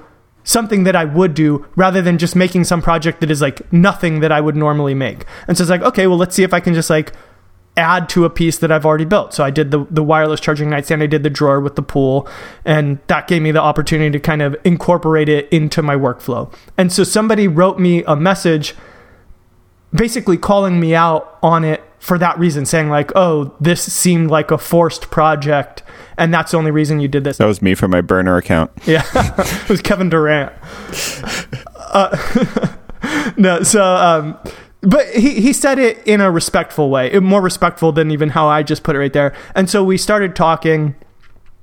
something 0.43 0.83
that 0.83 0.95
I 0.95 1.05
would 1.05 1.33
do 1.33 1.65
rather 1.75 2.01
than 2.01 2.17
just 2.17 2.35
making 2.35 2.63
some 2.63 2.81
project 2.81 3.19
that 3.19 3.31
is 3.31 3.41
like 3.41 3.71
nothing 3.73 4.21
that 4.21 4.31
I 4.31 4.39
would 4.39 4.55
normally 4.55 4.93
make. 4.93 5.25
And 5.47 5.57
so 5.57 5.63
it's 5.63 5.71
like, 5.71 5.81
okay, 5.81 6.07
well, 6.07 6.17
let's 6.17 6.35
see 6.35 6.43
if 6.43 6.53
I 6.53 6.59
can 6.59 6.73
just 6.73 6.89
like 6.89 7.11
add 7.75 8.07
to 8.07 8.23
a 8.23 8.29
piece 8.29 8.57
that 8.59 8.71
I've 8.71 8.85
already 8.85 9.05
built. 9.05 9.33
So 9.33 9.43
I 9.43 9.49
did 9.49 9.71
the 9.71 9.85
the 9.89 10.03
wireless 10.03 10.39
charging 10.39 10.69
nightstand, 10.69 11.03
I 11.03 11.07
did 11.07 11.23
the 11.23 11.29
drawer 11.29 11.59
with 11.59 11.75
the 11.75 11.81
pool, 11.81 12.27
and 12.63 12.99
that 13.07 13.27
gave 13.27 13.41
me 13.41 13.51
the 13.51 13.61
opportunity 13.61 14.11
to 14.11 14.19
kind 14.19 14.41
of 14.41 14.55
incorporate 14.63 15.27
it 15.27 15.49
into 15.49 15.81
my 15.81 15.95
workflow. 15.95 16.53
And 16.77 16.93
so 16.93 17.03
somebody 17.03 17.47
wrote 17.47 17.79
me 17.79 18.03
a 18.05 18.15
message 18.15 18.75
basically 19.95 20.37
calling 20.37 20.79
me 20.79 20.93
out 20.93 21.37
on 21.41 21.63
it 21.63 21.83
for 21.99 22.17
that 22.17 22.37
reason, 22.37 22.65
saying 22.65 22.89
like, 22.89 23.11
"Oh, 23.15 23.55
this 23.59 23.81
seemed 23.81 24.29
like 24.29 24.51
a 24.51 24.57
forced 24.57 25.09
project." 25.09 25.83
and 26.17 26.33
that's 26.33 26.51
the 26.51 26.57
only 26.57 26.71
reason 26.71 26.99
you 26.99 27.07
did 27.07 27.23
this. 27.23 27.37
That 27.37 27.45
was 27.45 27.61
me 27.61 27.75
for 27.75 27.87
my 27.87 28.01
burner 28.01 28.37
account. 28.37 28.71
Yeah, 28.85 29.03
it 29.15 29.69
was 29.69 29.81
Kevin 29.81 30.09
Durant. 30.09 30.53
Uh, 31.77 32.73
no, 33.37 33.63
so 33.63 33.83
um, 33.83 34.37
but 34.81 35.07
he 35.07 35.41
he 35.41 35.53
said 35.53 35.79
it 35.79 36.05
in 36.05 36.21
a 36.21 36.29
respectful 36.29 36.89
way, 36.89 37.17
more 37.19 37.41
respectful 37.41 37.91
than 37.91 38.11
even 38.11 38.29
how 38.29 38.47
I 38.47 38.61
just 38.63 38.83
put 38.83 38.95
it 38.95 38.99
right 38.99 39.11
there. 39.11 39.33
And 39.55 39.69
so 39.69 39.83
we 39.83 39.97
started 39.97 40.35
talking 40.35 40.95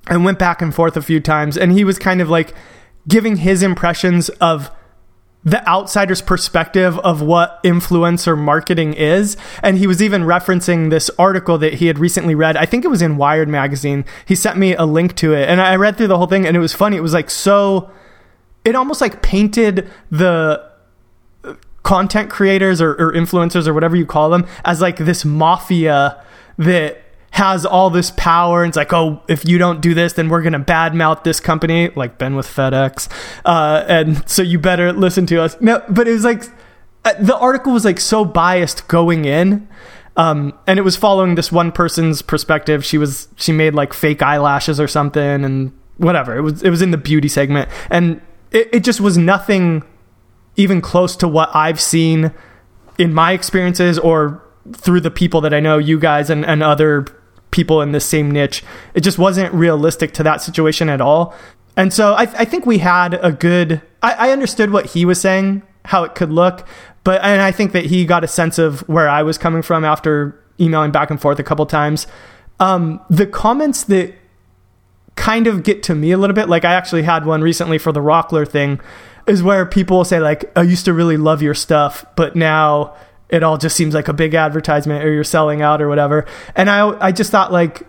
and 0.08 0.24
went 0.24 0.38
back 0.38 0.60
and 0.60 0.74
forth 0.74 0.96
a 0.96 1.02
few 1.02 1.20
times, 1.20 1.56
and 1.56 1.72
he 1.72 1.84
was 1.84 1.98
kind 1.98 2.20
of 2.20 2.28
like 2.28 2.54
giving 3.06 3.36
his 3.36 3.62
impressions 3.62 4.28
of 4.40 4.70
the 5.44 5.66
outsider's 5.68 6.22
perspective 6.22 6.98
of 7.00 7.20
what 7.20 7.62
influencer 7.64 8.38
marketing 8.38 8.94
is. 8.94 9.36
And 9.62 9.76
he 9.76 9.86
was 9.86 10.02
even 10.02 10.22
referencing 10.22 10.90
this 10.90 11.10
article 11.18 11.58
that 11.58 11.74
he 11.74 11.86
had 11.86 11.98
recently 11.98 12.34
read. 12.34 12.56
I 12.56 12.66
think 12.66 12.84
it 12.84 12.88
was 12.88 13.02
in 13.02 13.16
Wired 13.16 13.48
magazine. 13.48 14.04
He 14.24 14.34
sent 14.34 14.56
me 14.56 14.74
a 14.74 14.84
link 14.84 15.16
to 15.16 15.34
it 15.34 15.48
and 15.48 15.60
I 15.60 15.74
read 15.76 15.96
through 15.96 16.08
the 16.08 16.16
whole 16.16 16.28
thing 16.28 16.46
and 16.46 16.56
it 16.56 16.60
was 16.60 16.72
funny. 16.72 16.96
It 16.96 17.02
was 17.02 17.12
like 17.12 17.28
so, 17.28 17.90
it 18.64 18.76
almost 18.76 19.00
like 19.00 19.22
painted 19.22 19.90
the 20.10 20.70
content 21.82 22.30
creators 22.30 22.80
or, 22.80 22.92
or 22.92 23.12
influencers 23.12 23.66
or 23.66 23.74
whatever 23.74 23.96
you 23.96 24.06
call 24.06 24.30
them 24.30 24.46
as 24.64 24.80
like 24.80 24.98
this 24.98 25.24
mafia 25.24 26.22
that 26.56 27.02
has 27.32 27.66
all 27.66 27.90
this 27.90 28.10
power 28.12 28.62
and 28.62 28.70
it's 28.70 28.76
like, 28.76 28.92
oh, 28.92 29.22
if 29.26 29.46
you 29.46 29.58
don't 29.58 29.80
do 29.80 29.94
this, 29.94 30.12
then 30.12 30.28
we're 30.28 30.42
gonna 30.42 30.60
badmouth 30.60 31.24
this 31.24 31.40
company, 31.40 31.90
like 31.96 32.18
Ben 32.18 32.36
with 32.36 32.46
FedEx, 32.46 33.08
uh, 33.44 33.84
and 33.88 34.28
so 34.28 34.42
you 34.42 34.58
better 34.58 34.92
listen 34.92 35.26
to 35.26 35.40
us. 35.42 35.56
No, 35.60 35.82
but 35.88 36.06
it 36.06 36.12
was 36.12 36.24
like 36.24 36.44
uh, 37.04 37.14
the 37.18 37.36
article 37.36 37.72
was 37.72 37.84
like 37.84 38.00
so 38.00 38.24
biased 38.24 38.86
going 38.88 39.24
in. 39.24 39.68
Um, 40.14 40.52
and 40.66 40.78
it 40.78 40.82
was 40.82 40.94
following 40.94 41.36
this 41.36 41.50
one 41.50 41.72
person's 41.72 42.20
perspective. 42.20 42.84
She 42.84 42.98
was 42.98 43.28
she 43.36 43.50
made 43.50 43.74
like 43.74 43.94
fake 43.94 44.20
eyelashes 44.20 44.78
or 44.78 44.86
something, 44.86 45.42
and 45.42 45.72
whatever. 45.96 46.36
It 46.36 46.42
was 46.42 46.62
it 46.62 46.68
was 46.68 46.82
in 46.82 46.90
the 46.90 46.98
beauty 46.98 47.28
segment, 47.28 47.70
and 47.90 48.20
it, 48.50 48.68
it 48.72 48.84
just 48.84 49.00
was 49.00 49.16
nothing 49.16 49.84
even 50.56 50.82
close 50.82 51.16
to 51.16 51.28
what 51.28 51.48
I've 51.54 51.80
seen 51.80 52.32
in 52.98 53.14
my 53.14 53.32
experiences 53.32 53.98
or 53.98 54.42
through 54.72 55.00
the 55.00 55.10
people 55.10 55.40
that 55.40 55.54
I 55.54 55.60
know, 55.60 55.78
you 55.78 55.98
guys 55.98 56.30
and, 56.30 56.44
and 56.44 56.62
other 56.62 57.06
people 57.52 57.80
in 57.80 57.92
the 57.92 58.00
same 58.00 58.30
niche. 58.30 58.64
It 58.94 59.02
just 59.02 59.18
wasn't 59.18 59.54
realistic 59.54 60.12
to 60.14 60.24
that 60.24 60.42
situation 60.42 60.88
at 60.88 61.00
all. 61.00 61.32
And 61.76 61.92
so 61.92 62.14
I, 62.14 62.22
I 62.22 62.44
think 62.44 62.66
we 62.66 62.78
had 62.78 63.14
a 63.22 63.30
good, 63.30 63.80
I, 64.02 64.28
I 64.28 64.30
understood 64.30 64.72
what 64.72 64.86
he 64.86 65.04
was 65.04 65.20
saying, 65.20 65.62
how 65.84 66.02
it 66.02 66.16
could 66.16 66.32
look, 66.32 66.66
but, 67.04 67.22
and 67.22 67.40
I 67.40 67.52
think 67.52 67.72
that 67.72 67.86
he 67.86 68.04
got 68.04 68.24
a 68.24 68.28
sense 68.28 68.58
of 68.58 68.80
where 68.88 69.08
I 69.08 69.22
was 69.22 69.38
coming 69.38 69.62
from 69.62 69.84
after 69.84 70.38
emailing 70.60 70.90
back 70.92 71.10
and 71.10 71.20
forth 71.20 71.38
a 71.38 71.42
couple 71.42 71.64
times. 71.66 72.06
Um, 72.60 73.00
the 73.08 73.26
comments 73.26 73.84
that 73.84 74.14
kind 75.16 75.46
of 75.46 75.62
get 75.62 75.82
to 75.84 75.94
me 75.94 76.12
a 76.12 76.18
little 76.18 76.34
bit, 76.34 76.48
like 76.48 76.64
I 76.64 76.74
actually 76.74 77.02
had 77.02 77.26
one 77.26 77.42
recently 77.42 77.78
for 77.78 77.92
the 77.92 78.00
Rockler 78.00 78.46
thing, 78.46 78.80
is 79.26 79.42
where 79.42 79.64
people 79.66 80.04
say 80.04 80.20
like, 80.20 80.50
I 80.56 80.62
used 80.62 80.84
to 80.84 80.92
really 80.92 81.16
love 81.16 81.42
your 81.42 81.54
stuff, 81.54 82.04
but 82.16 82.36
now 82.36 82.94
it 83.32 83.42
all 83.42 83.56
just 83.56 83.74
seems 83.74 83.94
like 83.94 84.08
a 84.08 84.12
big 84.12 84.34
advertisement 84.34 85.04
or 85.04 85.12
you're 85.12 85.24
selling 85.24 85.62
out 85.62 85.80
or 85.80 85.88
whatever. 85.88 86.26
And 86.54 86.70
I 86.70 86.96
I 87.00 87.10
just 87.10 87.32
thought 87.32 87.50
like 87.50 87.82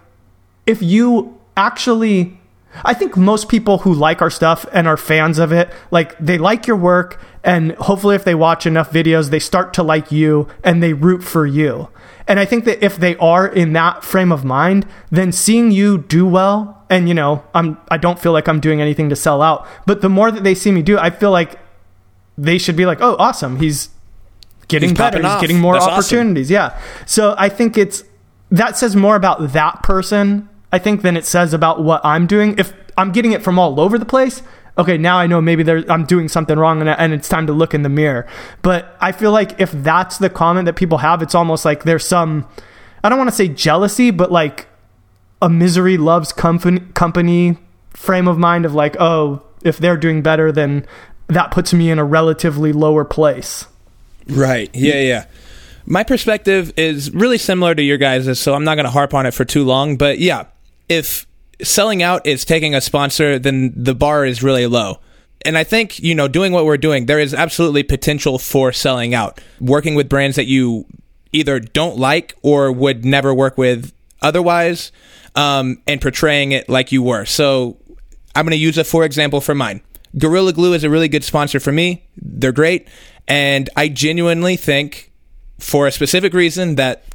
if 0.66 0.82
you 0.82 1.38
actually 1.56 2.39
I 2.84 2.96
think 2.96 3.16
most 3.16 3.50
people 3.50 3.80
who 3.80 3.94
like 3.94 4.22
our 4.24 4.32
stuff 4.32 4.66
and 4.74 4.88
are 4.88 4.98
fans 4.98 5.38
of 5.38 5.52
it, 5.52 5.70
like 5.91 6.18
they 6.18 6.39
like 6.39 6.66
your 6.66 6.78
work 6.78 7.22
and 7.44 7.74
hopefully 7.74 8.16
if 8.16 8.24
they 8.24 8.34
watch 8.34 8.66
enough 8.66 8.89
videos, 8.89 9.30
they 9.30 9.39
start 9.39 9.74
to 9.76 9.84
like 9.84 10.12
you 10.12 10.48
and 10.64 10.82
they 10.82 10.94
root 10.94 11.24
for 11.24 11.46
you. 11.46 11.89
And 12.26 12.39
I 12.39 12.46
think 12.46 12.64
that 12.64 12.84
if 12.84 12.96
they 12.96 13.18
are 13.18 13.46
in 13.46 13.74
that 13.74 14.04
frame 14.04 14.32
of 14.32 14.46
mind, 14.46 14.88
then 15.12 15.34
seeing 15.34 15.72
you 15.72 15.98
do 15.98 16.26
well 16.26 16.84
and 16.89 17.10
you 17.10 17.14
know, 17.14 17.44
I'm 17.54 17.78
I 17.91 17.98
don't 17.98 18.18
feel 18.18 18.32
like 18.32 18.48
I'm 18.48 18.62
doing 18.62 18.80
anything 18.80 19.10
to 19.10 19.16
sell 19.18 19.41
out, 19.41 19.68
but 19.86 20.00
the 20.00 20.10
more 20.10 20.32
that 20.32 20.46
they 20.46 20.56
see 20.56 20.72
me 20.72 20.82
do, 20.82 20.98
I 20.98 21.10
feel 21.10 21.32
like 21.32 21.60
they 22.38 22.58
should 22.58 22.76
be 22.76 22.86
like, 22.86 23.00
"Oh, 23.02 23.16
awesome. 23.20 23.58
He's 23.58 23.89
getting 24.68 24.89
He's 24.89 24.97
better. 24.97 25.22
He's 25.22 25.41
getting 25.41 25.59
more 25.59 25.74
That's 25.74 25.86
awesome. 25.86 25.99
opportunities." 25.99 26.49
Yeah. 26.49 26.78
So 27.05 27.36
I 27.38 27.49
think 27.49 27.78
it's 27.78 28.03
that 28.51 28.78
says 28.78 28.95
more 28.95 29.16
about 29.16 29.53
that 29.53 29.82
person, 29.84 30.47
I 30.72 30.80
think, 30.80 31.01
than 31.01 31.18
it 31.18 31.26
says 31.26 31.53
about 31.53 31.84
what 31.84 32.01
I'm 32.05 32.28
doing. 32.28 32.55
If 32.57 32.74
I'm 32.97 33.11
getting 33.11 33.32
it 33.32 33.41
from 33.41 33.57
all 33.57 33.80
over 33.80 33.97
the 33.97 34.05
place, 34.05 34.43
okay, 34.78 34.97
now 34.97 35.18
I 35.18 35.28
know 35.28 35.41
maybe 35.41 35.64
there, 35.64 35.84
I'm 35.89 36.05
doing 36.05 36.28
something 36.28 36.57
wrong 36.57 36.80
and, 36.82 36.89
and 36.89 37.14
it's 37.14 37.30
time 37.30 37.47
to 37.47 37.53
look 37.53 37.74
in 37.74 37.84
the 37.84 37.89
mirror. 37.89 38.28
But 38.61 38.95
I 38.99 39.11
feel 39.11 39.32
like 39.32 39.59
if 39.59 39.72
that's 39.72 40.18
the 40.18 40.30
comment 40.30 40.66
that 40.66 40.76
people 40.76 40.99
have, 40.99 41.22
it's 41.22 41.36
almost 41.36 41.66
like 41.66 41.84
there's 41.84 42.05
some, 42.05 42.47
I 43.03 43.09
don't 43.09 43.18
want 43.18 43.30
to 43.30 43.36
say 43.36 43.47
jealousy, 43.47 44.11
but 44.11 44.32
like 44.32 44.68
a 45.41 45.49
misery 45.49 45.97
loves 45.97 46.32
company, 46.32 46.80
company 46.93 47.57
frame 47.91 48.28
of 48.28 48.38
mind 48.38 48.66
of 48.66 48.74
like, 48.74 48.95
oh, 48.99 49.43
if 49.64 49.78
they're 49.78 49.97
doing 49.97 50.22
better, 50.22 50.51
then 50.51 50.86
that 51.28 51.51
puts 51.51 51.74
me 51.74 51.89
in 51.89 51.99
a 51.99 52.05
relatively 52.05 52.74
lower 52.74 53.05
place. 53.05 53.66
Right. 54.28 54.69
Yeah, 54.74 55.01
yeah. 55.01 55.26
My 55.86 56.03
perspective 56.03 56.74
is 56.78 57.11
really 57.11 57.38
similar 57.38 57.76
to 57.76 57.82
your 57.82 57.97
guys', 57.97 58.39
so 58.39 58.53
I'm 58.53 58.63
not 58.63 58.76
going 58.76 58.86
to 58.86 58.91
harp 58.91 59.13
on 59.13 59.26
it 59.26 59.34
for 59.34 59.45
too 59.45 59.63
long. 59.63 59.97
But 59.97 60.19
yeah, 60.19 60.45
if 60.88 61.28
selling 61.61 62.01
out 62.01 62.26
is 62.26 62.45
taking 62.45 62.76
a 62.76 62.82
sponsor, 62.82 63.38
then 63.38 63.74
the 63.76 63.95
bar 63.95 64.26
is 64.26 64.41
really 64.41 64.65
low. 64.67 64.99
And 65.45 65.57
I 65.57 65.65
think, 65.65 65.99
you 65.99 66.15
know, 66.15 66.30
doing 66.30 66.53
what 66.53 66.65
we're 66.65 66.78
doing, 66.78 67.05
there 67.05 67.19
is 67.19 67.34
absolutely 67.34 67.84
potential 67.84 68.39
for 68.39 68.71
selling 68.71 69.13
out. 69.13 69.41
Working 69.59 69.95
with 69.95 70.07
brands 70.07 70.38
that 70.38 70.45
you 70.45 70.86
either 71.34 71.59
don't 71.59 71.97
like 71.97 72.36
or 72.41 72.71
would 72.71 73.03
never 73.03 73.34
work 73.34 73.57
with 73.57 73.91
otherwise, 74.21 74.91
um, 75.36 75.82
and 75.86 75.99
portraying 75.99 76.53
it 76.53 76.69
like 76.69 76.91
you 76.93 77.03
were. 77.03 77.26
So 77.26 77.78
I'm 78.36 78.45
going 78.45 78.51
to 78.51 78.57
use 78.57 78.78
a 78.78 78.84
for 78.84 79.03
example 79.03 79.41
for 79.41 79.53
mine. 79.53 79.82
Gorilla 80.17 80.53
Glue 80.53 80.74
is 80.74 80.84
a 80.84 80.89
really 80.89 81.07
good 81.07 81.24
sponsor 81.24 81.59
for 81.59 81.71
me. 81.71 82.05
They're 82.15 82.51
great. 82.51 82.88
And 83.28 83.69
I 83.76 83.88
genuinely 83.88 84.55
think, 84.55 85.11
for 85.59 85.88
a 85.88 85.91
specific 85.91 86.34
reason, 86.34 86.76
that 86.76 87.05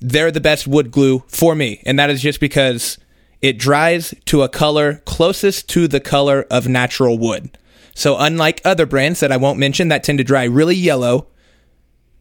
they're 0.00 0.30
the 0.30 0.40
best 0.40 0.66
wood 0.66 0.90
glue 0.90 1.24
for 1.26 1.54
me. 1.54 1.82
And 1.86 1.98
that 1.98 2.10
is 2.10 2.22
just 2.22 2.40
because 2.40 2.98
it 3.42 3.58
dries 3.58 4.14
to 4.26 4.42
a 4.42 4.48
color 4.48 5.02
closest 5.04 5.68
to 5.70 5.88
the 5.88 6.00
color 6.00 6.46
of 6.50 6.68
natural 6.68 7.18
wood. 7.18 7.56
So, 7.94 8.16
unlike 8.18 8.60
other 8.64 8.86
brands 8.86 9.20
that 9.20 9.32
I 9.32 9.38
won't 9.38 9.58
mention 9.58 9.88
that 9.88 10.04
tend 10.04 10.18
to 10.18 10.24
dry 10.24 10.44
really 10.44 10.74
yellow, 10.76 11.28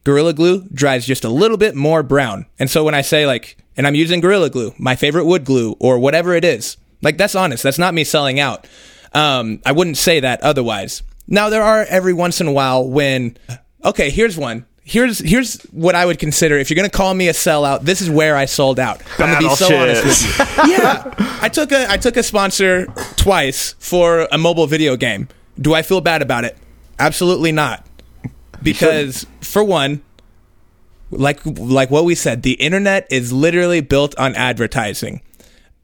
Gorilla 0.05 0.33
Glue 0.33 0.67
dries 0.71 1.05
just 1.05 1.25
a 1.25 1.29
little 1.29 1.57
bit 1.57 1.75
more 1.75 2.03
brown. 2.03 2.45
And 2.59 2.69
so 2.69 2.83
when 2.83 2.93
I 2.93 3.01
say 3.01 3.25
like, 3.25 3.57
and 3.75 3.85
I'm 3.85 3.95
using 3.95 4.21
Gorilla 4.21 4.49
Glue, 4.49 4.73
my 4.77 4.95
favorite 4.95 5.25
wood 5.25 5.43
glue, 5.43 5.75
or 5.79 5.99
whatever 5.99 6.33
it 6.33 6.45
is, 6.45 6.77
like 7.01 7.17
that's 7.17 7.35
honest. 7.35 7.63
That's 7.63 7.79
not 7.79 7.93
me 7.93 8.03
selling 8.03 8.39
out. 8.39 8.67
Um, 9.13 9.61
I 9.65 9.71
wouldn't 9.71 9.97
say 9.97 10.19
that 10.19 10.41
otherwise. 10.41 11.01
Now 11.27 11.49
there 11.49 11.63
are 11.63 11.85
every 11.89 12.13
once 12.13 12.41
in 12.41 12.47
a 12.47 12.51
while 12.51 12.87
when, 12.87 13.37
okay, 13.83 14.09
here's 14.09 14.37
one. 14.37 14.65
Here's 14.87 15.17
here's 15.17 15.63
what 15.71 15.95
I 15.95 16.05
would 16.05 16.19
consider 16.19 16.59
if 16.59 16.69
you're 16.69 16.75
gonna 16.75 16.89
call 16.89 17.11
me 17.15 17.27
a 17.27 17.33
sellout. 17.33 17.81
This 17.81 18.01
is 18.01 18.09
where 18.09 18.35
I 18.37 18.45
sold 18.45 18.79
out. 18.79 19.01
I'm 19.17 19.33
gonna 19.33 19.39
be 19.39 19.55
so 19.55 19.75
honest 19.75 20.03
with 20.03 20.47
you. 20.67 20.73
Yeah, 20.73 21.11
I 21.41 21.49
took 21.49 21.71
a 21.71 21.89
I 21.89 21.97
took 21.97 22.17
a 22.17 22.21
sponsor 22.21 22.85
twice 23.15 23.73
for 23.79 24.27
a 24.31 24.37
mobile 24.37 24.67
video 24.67 24.95
game. 24.95 25.27
Do 25.59 25.73
I 25.73 25.81
feel 25.81 26.01
bad 26.01 26.21
about 26.21 26.45
it? 26.45 26.55
Absolutely 26.99 27.51
not. 27.51 27.83
Because 28.61 29.25
for 29.41 29.63
one, 29.63 30.03
like 31.09 31.39
like 31.45 31.89
what 31.89 32.05
we 32.05 32.13
said, 32.13 32.43
the 32.43 32.53
internet 32.53 33.07
is 33.09 33.33
literally 33.33 33.81
built 33.81 34.15
on 34.19 34.35
advertising. 34.35 35.21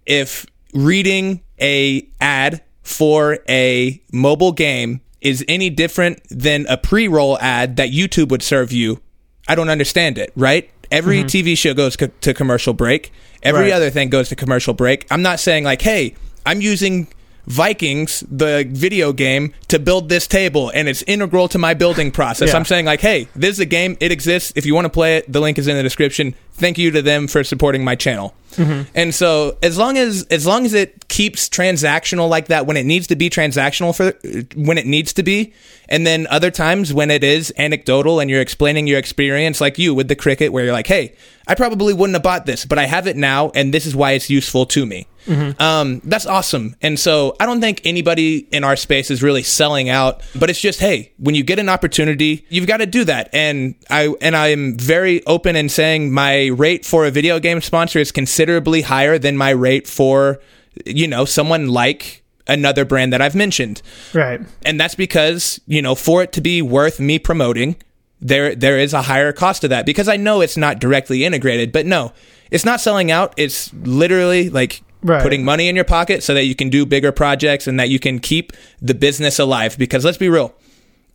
If 0.05 0.45
reading 0.75 1.41
a 1.59 2.07
ad 2.19 2.61
for 2.83 3.39
a 3.49 3.99
mobile 4.11 4.51
game 4.51 5.01
is 5.21 5.45
any 5.47 5.69
different 5.69 6.19
than 6.29 6.65
a 6.67 6.77
pre-roll 6.77 7.37
ad 7.39 7.75
that 7.77 7.89
YouTube 7.89 8.29
would 8.29 8.41
serve 8.41 8.71
you, 8.71 8.99
I 9.47 9.55
don't 9.55 9.69
understand 9.69 10.17
it, 10.17 10.31
right? 10.35 10.69
Every 10.91 11.19
mm-hmm. 11.23 11.27
TV 11.27 11.57
show 11.57 11.73
goes 11.73 11.95
co- 11.95 12.07
to 12.07 12.33
commercial 12.33 12.73
break. 12.73 13.11
Every 13.43 13.65
Right. 13.65 13.73
other 13.73 13.89
thing 13.89 14.09
goes 14.09 14.29
to 14.29 14.35
commercial 14.35 14.73
break. 14.73 15.05
I'm 15.09 15.21
not 15.21 15.39
saying 15.39 15.63
like, 15.63 15.81
"Hey, 15.81 16.15
I'm 16.45 16.61
using 16.61 17.07
Vikings, 17.45 18.23
the 18.29 18.65
video 18.69 19.13
game, 19.13 19.53
to 19.67 19.79
build 19.79 20.09
this 20.09 20.27
table, 20.27 20.71
and 20.73 20.87
it's 20.87 21.01
integral 21.03 21.47
to 21.49 21.57
my 21.57 21.73
building 21.73 22.11
process. 22.11 22.49
Yeah. 22.49 22.57
I'm 22.57 22.65
saying 22.65 22.85
like, 22.85 23.01
hey, 23.01 23.27
this 23.35 23.51
is 23.51 23.59
a 23.59 23.65
game. 23.65 23.97
It 23.99 24.11
exists. 24.11 24.53
If 24.55 24.65
you 24.65 24.75
want 24.75 24.85
to 24.85 24.89
play 24.89 25.17
it, 25.17 25.31
the 25.31 25.39
link 25.39 25.57
is 25.57 25.67
in 25.67 25.75
the 25.75 25.83
description. 25.83 26.35
Thank 26.53 26.77
you 26.77 26.91
to 26.91 27.01
them 27.01 27.27
for 27.27 27.43
supporting 27.43 27.83
my 27.83 27.95
channel. 27.95 28.35
Mm-hmm. 28.51 28.89
And 28.93 29.15
so 29.15 29.57
as 29.63 29.77
long 29.77 29.97
as 29.97 30.23
as 30.29 30.45
long 30.45 30.65
as 30.65 30.73
it 30.73 31.07
keeps 31.07 31.47
transactional 31.47 32.29
like 32.29 32.47
that 32.47 32.65
when 32.65 32.75
it 32.75 32.85
needs 32.85 33.07
to 33.07 33.15
be 33.15 33.29
transactional 33.29 33.95
for 33.95 34.11
when 34.55 34.77
it 34.77 34.85
needs 34.85 35.13
to 35.13 35.23
be, 35.23 35.53
and 35.87 36.05
then 36.05 36.27
other 36.27 36.51
times 36.51 36.93
when 36.93 37.09
it 37.09 37.23
is 37.23 37.53
anecdotal 37.57 38.19
and 38.19 38.29
you're 38.29 38.41
explaining 38.41 38.87
your 38.87 38.99
experience, 38.99 39.61
like 39.61 39.77
you 39.79 39.93
with 39.93 40.09
the 40.09 40.15
Cricut, 40.15 40.49
where 40.49 40.65
you're 40.65 40.73
like, 40.73 40.87
hey, 40.87 41.15
I 41.47 41.55
probably 41.55 41.93
wouldn't 41.93 42.15
have 42.15 42.23
bought 42.23 42.45
this, 42.45 42.65
but 42.65 42.77
I 42.77 42.85
have 42.85 43.07
it 43.07 43.15
now, 43.15 43.51
and 43.55 43.73
this 43.73 43.85
is 43.85 43.95
why 43.95 44.11
it's 44.11 44.29
useful 44.29 44.65
to 44.67 44.85
me. 44.85 45.07
Um, 45.27 46.01
that's 46.03 46.25
awesome. 46.25 46.75
And 46.81 46.99
so 46.99 47.35
I 47.39 47.45
don't 47.45 47.61
think 47.61 47.81
anybody 47.85 48.47
in 48.51 48.63
our 48.63 48.75
space 48.75 49.11
is 49.11 49.21
really 49.23 49.43
selling 49.43 49.89
out, 49.89 50.21
but 50.37 50.49
it's 50.49 50.59
just, 50.59 50.79
hey, 50.79 51.11
when 51.17 51.35
you 51.35 51.43
get 51.43 51.59
an 51.59 51.69
opportunity, 51.69 52.45
you've 52.49 52.67
got 52.67 52.77
to 52.77 52.85
do 52.85 53.03
that. 53.05 53.29
And 53.33 53.75
I 53.89 54.13
and 54.21 54.35
I 54.35 54.47
am 54.47 54.77
very 54.77 55.25
open 55.25 55.55
in 55.55 55.69
saying 55.69 56.11
my 56.11 56.47
rate 56.47 56.85
for 56.85 57.05
a 57.05 57.11
video 57.11 57.39
game 57.39 57.61
sponsor 57.61 57.99
is 57.99 58.11
considerably 58.11 58.81
higher 58.81 59.17
than 59.17 59.37
my 59.37 59.51
rate 59.51 59.87
for, 59.87 60.39
you 60.85 61.07
know, 61.07 61.25
someone 61.25 61.67
like 61.69 62.23
another 62.47 62.83
brand 62.83 63.13
that 63.13 63.21
I've 63.21 63.35
mentioned 63.35 63.81
Right. 64.13 64.41
and 64.65 64.79
that's 64.79 64.95
because 64.95 65.61
you 65.67 65.81
know 65.81 65.93
for 65.95 66.23
it 66.23 66.31
to 66.33 66.41
be 66.41 66.61
worth 66.61 66.99
me 66.99 67.19
promoting 67.19 67.75
there 68.19 68.55
there 68.55 68.79
is 68.79 68.93
a 68.93 69.03
higher 69.03 69.31
cost 69.31 69.61
to 69.61 69.67
that 69.67 69.85
because 69.85 70.07
i 70.09 70.17
know 70.17 70.41
it's 70.41 70.57
not 70.57 70.79
directly 70.79 71.23
integrated 71.23 71.71
but 71.71 71.85
no 71.85 72.11
it's 72.49 72.65
not 72.65 72.81
selling 72.81 73.11
out 73.11 73.33
it's 73.37 73.71
literally 73.75 74.49
like 74.49 74.81
Right. 75.03 75.23
putting 75.23 75.43
money 75.43 75.67
in 75.67 75.75
your 75.75 75.85
pocket 75.85 76.21
so 76.23 76.33
that 76.35 76.43
you 76.45 76.53
can 76.55 76.69
do 76.69 76.85
bigger 76.85 77.11
projects 77.11 77.65
and 77.65 77.79
that 77.79 77.89
you 77.89 77.97
can 77.99 78.19
keep 78.19 78.53
the 78.81 78.93
business 78.93 79.39
alive 79.39 79.75
because 79.77 80.05
let's 80.05 80.17
be 80.17 80.29
real 80.29 80.53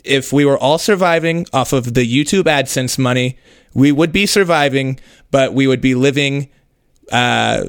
if 0.03 0.33
we 0.33 0.45
were 0.45 0.59
all 0.59 0.79
surviving 0.79 1.47
off 1.53 1.73
of 1.73 1.95
the 1.95 2.03
youtube 2.05 2.45
adsense 2.45 2.99
money 2.99 3.39
we 3.75 3.93
would 3.93 4.11
be 4.11 4.27
surviving 4.27 4.99
but 5.31 5.55
we 5.55 5.67
would 5.69 5.81
be 5.81 5.95
living 5.95 6.49
uh, 7.13 7.65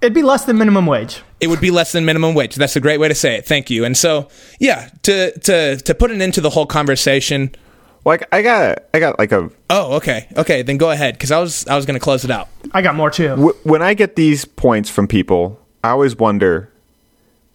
It'd 0.00 0.14
be 0.14 0.22
less 0.22 0.44
than 0.44 0.56
minimum 0.58 0.86
wage. 0.86 1.22
it 1.40 1.48
would 1.48 1.60
be 1.60 1.70
less 1.70 1.92
than 1.92 2.04
minimum 2.04 2.34
wage. 2.34 2.54
That's 2.54 2.76
a 2.76 2.80
great 2.80 3.00
way 3.00 3.08
to 3.08 3.14
say 3.14 3.36
it. 3.36 3.46
Thank 3.46 3.70
you. 3.70 3.84
And 3.84 3.96
so, 3.96 4.28
yeah, 4.60 4.90
to 5.02 5.36
to 5.40 5.76
to 5.76 5.94
put 5.94 6.10
an 6.10 6.20
end 6.22 6.34
to 6.34 6.40
the 6.40 6.50
whole 6.50 6.66
conversation. 6.66 7.50
Like 8.06 8.26
I 8.32 8.40
got 8.40 8.84
I 8.94 9.00
got 9.00 9.18
like 9.18 9.32
a 9.32 9.50
Oh, 9.68 9.96
okay, 9.96 10.28
okay. 10.36 10.62
Then 10.62 10.76
go 10.78 10.90
ahead, 10.92 11.14
because 11.14 11.32
I 11.32 11.40
was 11.40 11.66
I 11.66 11.74
was 11.76 11.84
going 11.86 11.98
to 11.98 12.00
close 12.02 12.24
it 12.24 12.30
out. 12.30 12.48
I 12.72 12.80
got 12.80 12.94
more 12.94 13.10
too. 13.10 13.28
w- 13.30 13.56
when 13.64 13.82
I 13.82 13.94
get 13.94 14.14
these 14.16 14.44
points 14.44 14.88
from 14.88 15.08
people, 15.08 15.60
I 15.82 15.90
always 15.90 16.16
wonder 16.16 16.70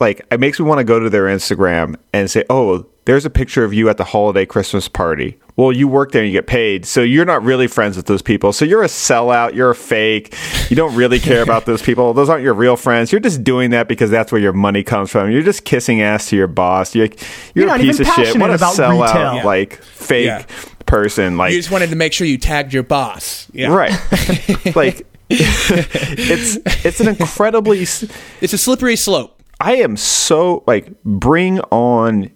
like 0.01 0.25
it 0.29 0.39
makes 0.41 0.59
me 0.59 0.65
want 0.65 0.79
to 0.79 0.83
go 0.83 0.99
to 0.99 1.09
their 1.09 1.23
Instagram 1.23 1.95
and 2.11 2.29
say, 2.29 2.43
"Oh, 2.49 2.85
there's 3.05 3.25
a 3.25 3.29
picture 3.29 3.63
of 3.63 3.73
you 3.73 3.89
at 3.89 3.97
the 3.97 4.03
holiday 4.05 4.45
Christmas 4.45 4.87
party." 4.87 5.37
Well, 5.57 5.73
you 5.73 5.87
work 5.87 6.11
there 6.13 6.23
and 6.23 6.31
you 6.31 6.35
get 6.37 6.47
paid, 6.47 6.85
so 6.85 7.01
you're 7.01 7.25
not 7.25 7.43
really 7.43 7.67
friends 7.67 7.97
with 7.97 8.05
those 8.07 8.21
people. 8.21 8.51
So 8.53 8.63
you're 8.65 8.83
a 8.83 8.87
sellout, 8.87 9.53
you're 9.53 9.69
a 9.71 9.75
fake. 9.75 10.33
You 10.69 10.75
don't 10.77 10.95
really 10.95 11.19
care 11.19 11.43
about 11.43 11.65
those 11.65 11.81
people. 11.81 12.13
Those 12.13 12.29
aren't 12.29 12.43
your 12.43 12.53
real 12.53 12.77
friends. 12.77 13.11
You're 13.11 13.19
just 13.21 13.43
doing 13.43 13.71
that 13.71 13.87
because 13.89 14.09
that's 14.09 14.31
where 14.31 14.41
your 14.41 14.53
money 14.53 14.81
comes 14.81 15.11
from. 15.11 15.29
You're 15.29 15.41
just 15.43 15.65
kissing 15.65 16.01
ass 16.01 16.29
to 16.29 16.37
your 16.37 16.47
boss. 16.47 16.95
You're, 16.95 17.07
you're, 17.07 17.15
You're 17.53 17.65
a 17.65 17.67
not 17.67 17.79
piece 17.81 17.95
even 17.99 18.07
of 18.07 18.13
shit. 18.15 18.25
passionate 18.25 18.41
What 18.41 18.49
a 18.51 18.55
about 18.55 18.75
sellout, 18.75 19.07
retail. 19.07 19.35
Yeah. 19.35 19.43
like 19.43 19.81
fake 19.83 20.25
Yeah. 20.27 20.45
person. 20.85 21.37
Like 21.37 21.51
You 21.51 21.59
just 21.59 21.69
wanted 21.69 21.89
to 21.91 21.95
make 21.97 22.13
sure 22.13 22.25
you 22.25 22.37
tagged 22.37 22.73
your 22.73 22.83
boss. 22.83 23.47
Yeah, 23.53 23.67
right, 23.75 23.91
like 24.75 25.05
it's 25.29 26.57
it's 26.85 26.99
an 27.01 27.09
incredibly. 27.09 27.81
It's 27.81 28.53
a 28.53 28.57
slippery 28.57 28.95
slope. 28.95 29.41
I 29.59 29.75
am 29.75 29.95
so 29.97 30.63
like 30.65 30.91
bring 31.03 31.59
on 31.71 32.31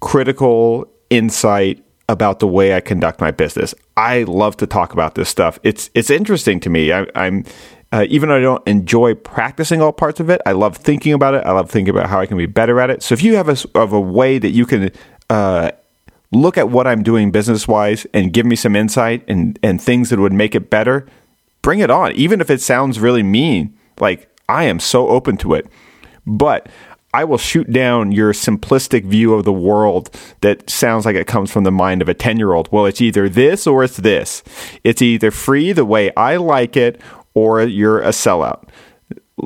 critical 0.00 0.90
insight 1.10 1.82
about 2.08 2.38
the 2.38 2.46
way 2.46 2.74
I 2.74 2.80
conduct 2.80 3.20
my 3.20 3.30
business. 3.30 3.74
I 3.96 4.22
love 4.24 4.56
to 4.58 4.66
talk 4.66 4.92
about 4.92 5.14
this 5.14 5.28
stuff. 5.28 5.58
It's 5.62 5.90
it's 5.94 6.10
interesting 6.10 6.60
to 6.60 6.70
me. 6.70 6.92
I, 6.92 7.06
I'm 7.14 7.44
uh, 7.92 8.04
even 8.08 8.28
though 8.28 8.36
I 8.36 8.40
don't 8.40 8.66
enjoy 8.66 9.14
practicing 9.14 9.80
all 9.80 9.92
parts 9.92 10.20
of 10.20 10.28
it, 10.28 10.40
I 10.44 10.52
love 10.52 10.76
thinking 10.76 11.12
about 11.12 11.34
it. 11.34 11.44
I 11.44 11.52
love 11.52 11.70
thinking 11.70 11.94
about 11.94 12.08
how 12.08 12.20
I 12.20 12.26
can 12.26 12.36
be 12.36 12.46
better 12.46 12.80
at 12.80 12.90
it. 12.90 13.02
So 13.02 13.12
if 13.14 13.22
you 13.22 13.36
have 13.36 13.48
a 13.48 13.56
of 13.78 13.92
a 13.92 14.00
way 14.00 14.38
that 14.38 14.50
you 14.50 14.66
can 14.66 14.90
uh, 15.30 15.70
look 16.32 16.58
at 16.58 16.68
what 16.68 16.86
I'm 16.86 17.02
doing 17.02 17.30
business 17.30 17.66
wise 17.66 18.06
and 18.12 18.32
give 18.32 18.46
me 18.46 18.56
some 18.56 18.76
insight 18.76 19.24
and 19.28 19.58
and 19.62 19.80
things 19.80 20.10
that 20.10 20.18
would 20.18 20.32
make 20.32 20.54
it 20.54 20.70
better, 20.70 21.06
bring 21.62 21.80
it 21.80 21.90
on. 21.90 22.12
Even 22.12 22.40
if 22.40 22.50
it 22.50 22.60
sounds 22.60 23.00
really 23.00 23.22
mean, 23.22 23.76
like 23.98 24.28
I 24.48 24.64
am 24.64 24.78
so 24.80 25.08
open 25.08 25.36
to 25.38 25.54
it. 25.54 25.66
But 26.26 26.68
I 27.14 27.24
will 27.24 27.38
shoot 27.38 27.70
down 27.72 28.12
your 28.12 28.32
simplistic 28.32 29.04
view 29.04 29.32
of 29.34 29.44
the 29.44 29.52
world 29.52 30.10
that 30.42 30.68
sounds 30.68 31.06
like 31.06 31.16
it 31.16 31.26
comes 31.26 31.50
from 31.50 31.64
the 31.64 31.70
mind 31.70 32.02
of 32.02 32.08
a 32.08 32.14
10 32.14 32.36
year 32.36 32.52
old. 32.52 32.70
Well, 32.70 32.86
it's 32.86 33.00
either 33.00 33.28
this 33.28 33.66
or 33.66 33.84
it's 33.84 33.96
this. 33.96 34.42
It's 34.84 35.00
either 35.00 35.30
free 35.30 35.72
the 35.72 35.84
way 35.84 36.12
I 36.16 36.36
like 36.36 36.76
it 36.76 37.00
or 37.34 37.62
you're 37.62 38.00
a 38.00 38.08
sellout. 38.08 38.68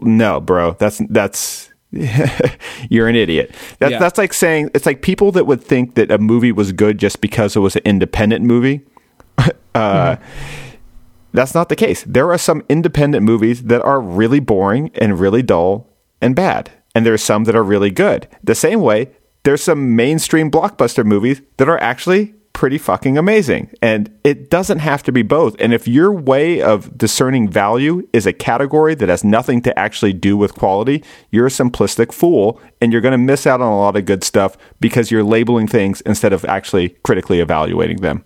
No, 0.02 0.40
bro, 0.40 0.76
that's, 0.78 1.00
that's, 1.10 1.72
you're 1.92 3.08
an 3.08 3.16
idiot. 3.16 3.54
That, 3.78 3.92
Yeah. 3.92 3.98
That's 3.98 4.18
like 4.18 4.32
saying, 4.32 4.70
it's 4.74 4.86
like 4.86 5.02
people 5.02 5.32
that 5.32 5.46
would 5.46 5.62
think 5.62 5.94
that 5.94 6.10
a 6.10 6.18
movie 6.18 6.52
was 6.52 6.72
good 6.72 6.98
just 6.98 7.20
because 7.20 7.54
it 7.56 7.60
was 7.60 7.76
an 7.76 7.82
independent 7.84 8.44
movie. 8.44 8.82
uh, 9.74 10.16
That's 11.32 11.54
not 11.54 11.68
the 11.68 11.76
case. 11.76 12.04
There 12.06 12.30
are 12.32 12.38
some 12.38 12.64
independent 12.68 13.24
movies 13.24 13.64
that 13.64 13.82
are 13.82 14.00
really 14.00 14.40
boring 14.40 14.90
and 14.96 15.20
really 15.20 15.42
dull 15.42 15.86
and 16.20 16.34
bad. 16.34 16.70
And 16.94 17.06
there's 17.06 17.22
some 17.22 17.44
that 17.44 17.56
are 17.56 17.62
really 17.62 17.90
good. 17.90 18.28
The 18.42 18.54
same 18.54 18.80
way, 18.80 19.10
there's 19.42 19.62
some 19.62 19.96
mainstream 19.96 20.50
blockbuster 20.50 21.04
movies 21.04 21.40
that 21.56 21.68
are 21.68 21.80
actually 21.82 22.34
pretty 22.52 22.78
fucking 22.78 23.16
amazing. 23.16 23.70
And 23.80 24.10
it 24.24 24.50
doesn't 24.50 24.80
have 24.80 25.02
to 25.04 25.12
be 25.12 25.22
both. 25.22 25.56
And 25.60 25.72
if 25.72 25.88
your 25.88 26.12
way 26.12 26.60
of 26.60 26.98
discerning 26.98 27.48
value 27.48 28.06
is 28.12 28.26
a 28.26 28.32
category 28.32 28.94
that 28.96 29.08
has 29.08 29.24
nothing 29.24 29.62
to 29.62 29.78
actually 29.78 30.12
do 30.12 30.36
with 30.36 30.54
quality, 30.54 31.02
you're 31.30 31.46
a 31.46 31.50
simplistic 31.50 32.12
fool 32.12 32.60
and 32.80 32.92
you're 32.92 33.00
going 33.00 33.12
to 33.12 33.18
miss 33.18 33.46
out 33.46 33.60
on 33.60 33.72
a 33.72 33.78
lot 33.78 33.96
of 33.96 34.04
good 34.04 34.24
stuff 34.24 34.58
because 34.80 35.10
you're 35.10 35.24
labeling 35.24 35.68
things 35.68 36.00
instead 36.02 36.32
of 36.32 36.44
actually 36.44 36.90
critically 37.02 37.40
evaluating 37.40 37.98
them. 37.98 38.24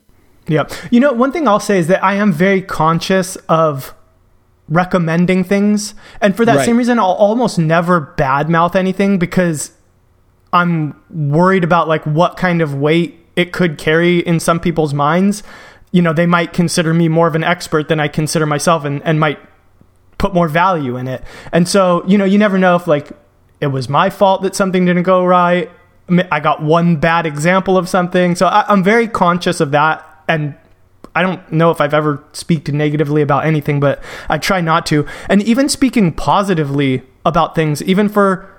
Yeah. 0.49 0.69
You 0.91 1.01
know, 1.01 1.13
one 1.13 1.31
thing 1.31 1.47
I'll 1.47 1.61
say 1.61 1.79
is 1.79 1.87
that 1.87 2.03
I 2.03 2.15
am 2.15 2.33
very 2.33 2.61
conscious 2.61 3.37
of 3.49 3.95
recommending 4.69 5.45
things. 5.45 5.95
And 6.21 6.37
for 6.37 6.45
that 6.45 6.57
Right. 6.57 6.65
same 6.65 6.77
reason, 6.79 6.99
I'll 6.99 7.07
almost 7.07 7.59
never 7.59 8.15
badmouth 8.17 8.75
anything 8.75 9.19
because 9.19 9.73
I'm 10.53 10.95
worried 11.11 11.65
about 11.65 11.89
like 11.89 12.05
what 12.05 12.37
kind 12.37 12.63
of 12.63 12.75
weight 12.75 13.19
it 13.37 13.53
could 13.53 13.77
carry 13.79 14.21
in 14.21 14.41
some 14.41 14.61
people's 14.61 14.95
minds. 14.95 15.43
You 15.91 16.01
know, 16.03 16.13
they 16.13 16.27
might 16.27 16.53
consider 16.53 16.95
me 16.95 17.09
more 17.09 17.27
of 17.27 17.35
an 17.35 17.45
expert 17.45 17.89
than 17.89 18.01
I 18.01 18.09
consider 18.09 18.47
myself 18.47 18.85
and, 18.85 19.03
and 19.05 19.21
might 19.21 19.39
put 20.19 20.33
more 20.33 20.49
value 20.49 20.97
in 20.97 21.09
it. 21.09 21.23
And 21.53 21.69
so, 21.69 22.03
you 22.07 22.17
know, 22.17 22.25
you 22.25 22.39
never 22.39 22.57
know 22.59 22.77
if 22.77 22.87
like 22.87 23.11
it 23.61 23.67
was 23.69 23.89
my 23.89 24.11
fault 24.11 24.43
that 24.43 24.55
something 24.55 24.85
didn't 24.85 25.03
go 25.03 25.25
right. 25.25 25.71
I 26.31 26.41
got 26.41 26.63
one 26.63 26.97
bad 26.97 27.27
example 27.27 27.77
of 27.77 27.89
something. 27.89 28.35
So 28.35 28.47
I, 28.47 28.65
I'm 28.69 28.83
very 28.85 29.09
conscious 29.09 29.61
of 29.61 29.71
that. 29.73 30.05
And 30.29 30.55
I 31.15 31.23
don't 31.23 31.53
know 31.53 31.71
if 31.71 31.81
I've 31.81 31.95
ever 31.95 32.23
speaked 32.33 32.73
negatively 32.73 33.23
about 33.23 33.47
anything, 33.47 33.81
but 33.81 34.03
I 34.29 34.39
try 34.39 34.61
not 34.61 34.85
to. 34.87 35.07
And 35.29 35.43
even 35.43 35.69
speaking 35.69 36.13
positively 36.13 37.03
about 37.25 37.55
things, 37.55 37.83
even 37.83 38.09
for, 38.09 38.51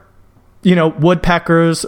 you 0.64 0.76
know, 0.76 0.88
woodpeckers, 0.88 1.86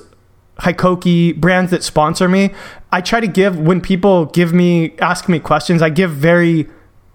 Hikoki, 0.59 1.35
brands 1.35 1.71
that 1.71 1.83
sponsor 1.83 2.27
me, 2.27 2.53
I 2.91 3.01
try 3.01 3.19
to 3.19 3.27
give, 3.27 3.57
when 3.59 3.79
people 3.79 4.25
give 4.25 4.53
me, 4.53 4.97
ask 4.97 5.29
me 5.29 5.39
questions, 5.39 5.81
I 5.81 5.89
give 5.89 6.11
very 6.11 6.67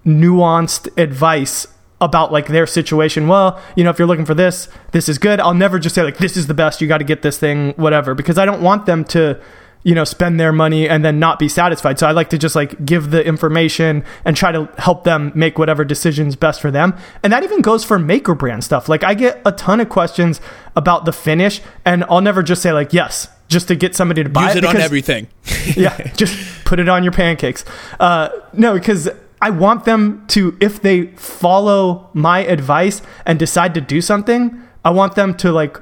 nuanced 0.07 0.89
advice 0.97 1.67
about 2.01 2.33
like 2.33 2.49
their 2.49 2.67
situation. 2.67 3.29
Well, 3.29 3.61
you 3.77 3.85
know, 3.85 3.91
if 3.91 3.99
you're 3.99 4.09
looking 4.09 4.25
for 4.25 4.35
this, 4.35 4.69
this 4.91 5.09
is 5.09 5.19
good. 5.19 5.41
I'll 5.41 5.55
never 5.55 5.79
just 5.79 5.95
say 5.95 6.03
like 6.03 6.19
this 6.19 6.37
is 6.37 6.47
the 6.49 6.55
best, 6.55 6.81
you 6.81 6.89
got 6.89 6.99
to 6.99 7.05
get 7.05 7.23
this 7.23 7.39
thing, 7.39 7.73
whatever, 7.77 8.15
because 8.15 8.39
I 8.39 8.45
don't 8.45 8.63
want 8.63 8.87
them 8.87 9.05
to, 9.07 9.41
you 9.85 9.95
know, 9.95 10.05
spend 10.05 10.39
their 10.39 10.53
money 10.53 10.89
and 10.89 11.05
then 11.05 11.19
not 11.19 11.39
be 11.39 11.49
satisfied. 11.49 11.99
So 11.99 12.07
I 12.07 12.13
like 12.13 12.31
to 12.31 12.39
just 12.39 12.55
like 12.55 12.85
give 12.87 13.11
the 13.11 13.25
information 13.25 14.05
and 14.25 14.37
try 14.37 14.53
to 14.53 14.69
help 14.79 15.05
them 15.05 15.33
make 15.35 15.59
whatever 15.59 15.85
decisions 15.85 16.37
best 16.37 16.61
for 16.61 16.71
them. 16.71 16.95
And 17.23 17.33
that 17.33 17.43
even 17.43 17.63
goes 17.63 17.85
for 17.85 17.99
maker 17.99 18.35
brand 18.35 18.63
stuff. 18.63 18.89
Like 18.89 19.03
I 19.03 19.15
get 19.15 19.41
a 19.45 19.53
ton 19.53 19.81
of 19.81 19.89
questions 19.89 20.41
about 20.77 21.05
the 21.05 21.13
finish 21.13 21.61
and 21.85 22.05
I'll 22.05 22.21
never 22.21 22.43
just 22.43 22.63
say 22.63 22.73
like 22.73 22.93
yes, 22.93 23.29
just 23.49 23.69
to 23.69 23.75
get 23.75 23.95
somebody 23.97 24.23
to 24.23 24.29
buy 24.31 24.49
Use 24.49 24.57
it 24.57 24.65
on 24.65 24.73
because- 24.73 24.85
everything. 24.85 25.27
yeah, 25.77 26.13
just 26.15 26.65
put 26.65 26.79
it 26.79 26.89
on 26.89 27.03
your 27.03 27.13
pancakes. 27.13 27.65
Uh, 27.99 28.29
no, 28.53 28.75
because 28.75 29.09
I 29.41 29.51
want 29.51 29.85
them 29.85 30.25
to, 30.29 30.57
if 30.61 30.81
they 30.81 31.07
follow 31.17 32.09
my 32.13 32.39
advice 32.45 33.03
and 33.27 33.39
decide 33.39 33.75
to 33.75 33.81
do 33.81 34.01
something, 34.01 34.63
I 34.85 34.91
want 34.91 35.17
them 35.17 35.35
to 35.39 35.51
like 35.51 35.81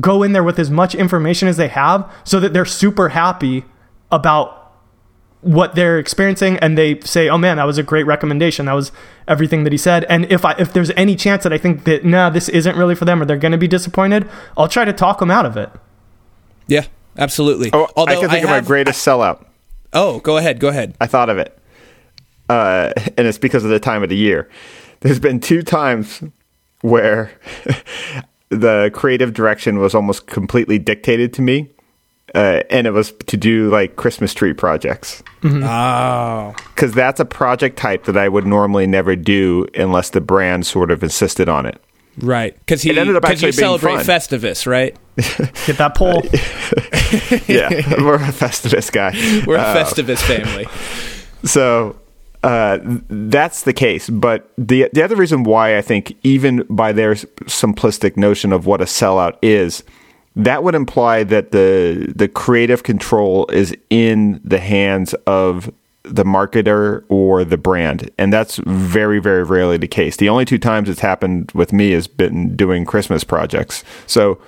go 0.00 0.22
in 0.22 0.32
there 0.32 0.42
with 0.44 0.58
as 0.58 0.70
much 0.70 0.94
information 0.94 1.48
as 1.48 1.56
they 1.56 1.68
have 1.68 2.10
so 2.24 2.38
that 2.40 2.52
they're 2.52 2.64
super 2.64 3.10
happy 3.10 3.64
about 4.10 4.54
what 5.40 5.74
they're 5.76 5.98
experiencing 5.98 6.58
and 6.58 6.76
they 6.76 6.98
say 7.00 7.28
oh 7.28 7.38
man 7.38 7.56
that 7.58 7.64
was 7.64 7.78
a 7.78 7.82
great 7.82 8.02
recommendation 8.04 8.66
that 8.66 8.72
was 8.72 8.90
everything 9.28 9.62
that 9.64 9.72
he 9.72 9.78
said 9.78 10.04
and 10.04 10.24
if 10.32 10.44
i 10.44 10.52
if 10.58 10.72
there's 10.72 10.90
any 10.90 11.14
chance 11.14 11.44
that 11.44 11.52
i 11.52 11.58
think 11.58 11.84
that 11.84 12.04
nah 12.04 12.28
this 12.28 12.48
isn't 12.48 12.76
really 12.76 12.94
for 12.96 13.04
them 13.04 13.22
or 13.22 13.24
they're 13.24 13.36
going 13.36 13.52
to 13.52 13.58
be 13.58 13.68
disappointed 13.68 14.28
i'll 14.56 14.66
try 14.68 14.84
to 14.84 14.92
talk 14.92 15.20
them 15.20 15.30
out 15.30 15.46
of 15.46 15.56
it 15.56 15.70
Yeah, 16.66 16.86
absolutely. 17.16 17.70
Oh, 17.72 17.88
Although 17.96 18.12
I 18.12 18.20
can 18.20 18.30
think 18.30 18.44
of 18.44 18.50
my 18.50 18.56
have- 18.56 18.66
greatest 18.66 19.06
sellout. 19.06 19.46
Oh, 19.92 20.18
go 20.20 20.36
ahead. 20.36 20.58
Go 20.60 20.68
ahead. 20.68 20.94
I 21.00 21.06
thought 21.06 21.30
of 21.30 21.38
it. 21.38 21.56
Uh, 22.50 22.92
and 23.16 23.26
it's 23.26 23.38
because 23.38 23.64
of 23.64 23.70
the 23.70 23.80
time 23.80 24.02
of 24.02 24.08
the 24.10 24.16
year. 24.16 24.48
There's 25.00 25.18
been 25.20 25.40
two 25.40 25.62
times 25.62 26.22
where 26.82 27.30
the 28.50 28.90
creative 28.94 29.32
direction 29.34 29.78
was 29.78 29.94
almost 29.94 30.26
completely 30.26 30.78
dictated 30.78 31.32
to 31.34 31.42
me. 31.42 31.70
Uh, 32.34 32.60
and 32.68 32.86
it 32.86 32.90
was 32.90 33.12
to 33.26 33.38
do 33.38 33.70
like 33.70 33.96
Christmas 33.96 34.34
tree 34.34 34.52
projects. 34.52 35.22
Oh, 35.42 36.54
Because 36.74 36.92
that's 36.92 37.20
a 37.20 37.24
project 37.24 37.78
type 37.78 38.04
that 38.04 38.18
I 38.18 38.28
would 38.28 38.46
normally 38.46 38.86
never 38.86 39.16
do 39.16 39.66
unless 39.74 40.10
the 40.10 40.20
brand 40.20 40.66
sort 40.66 40.90
of 40.90 41.02
insisted 41.02 41.48
on 41.48 41.64
it. 41.64 41.80
right. 42.18 42.54
Because 42.58 42.82
he 42.82 42.90
It 42.90 42.98
ended 42.98 43.16
up 43.16 43.22
because 43.22 43.40
you 43.40 43.48
actually 43.48 43.62
being 43.62 43.78
celebrate 43.78 44.04
fun. 44.04 44.16
Festivus, 44.40 44.66
right? 44.66 44.94
get 45.66 45.78
that 45.78 45.94
pole 45.94 46.20
Yeah, 47.48 47.70
we're 48.04 48.16
a 48.16 48.18
Festivus 48.32 48.92
guy. 48.92 49.12
We're 49.46 49.56
a 49.56 49.64
Festivus 49.74 50.18
family. 50.22 50.66
So 51.44 51.96
uh, 52.48 52.78
that's 53.10 53.62
the 53.64 53.74
case. 53.74 54.08
But 54.08 54.50
the 54.56 54.88
the 54.94 55.02
other 55.02 55.16
reason 55.16 55.42
why 55.44 55.76
I 55.76 55.82
think, 55.82 56.16
even 56.22 56.64
by 56.70 56.92
their 56.92 57.14
simplistic 57.14 58.16
notion 58.16 58.54
of 58.54 58.64
what 58.64 58.80
a 58.80 58.84
sellout 58.84 59.36
is, 59.42 59.84
that 60.34 60.64
would 60.64 60.74
imply 60.74 61.24
that 61.24 61.52
the 61.52 62.10
the 62.16 62.26
creative 62.26 62.84
control 62.84 63.46
is 63.48 63.76
in 63.90 64.40
the 64.42 64.60
hands 64.60 65.12
of 65.26 65.70
the 66.04 66.24
marketer 66.24 67.04
or 67.10 67.44
the 67.44 67.58
brand, 67.58 68.10
and 68.16 68.32
that's 68.32 68.56
very 68.64 69.18
very 69.18 69.42
rarely 69.42 69.76
the 69.76 69.86
case. 69.86 70.16
The 70.16 70.30
only 70.30 70.46
two 70.46 70.58
times 70.58 70.88
it's 70.88 71.00
happened 71.00 71.52
with 71.52 71.70
me 71.70 71.90
has 71.90 72.06
been 72.06 72.56
doing 72.56 72.86
Christmas 72.86 73.24
projects. 73.24 73.84
So, 74.06 74.40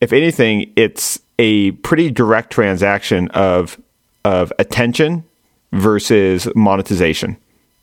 if 0.00 0.12
anything, 0.12 0.72
it's 0.76 1.18
a 1.40 1.72
pretty 1.72 2.12
direct 2.12 2.52
transaction 2.52 3.26
of 3.30 3.76
of 4.24 4.52
attention 4.60 5.24
versus 5.72 6.48
monetization. 6.54 7.36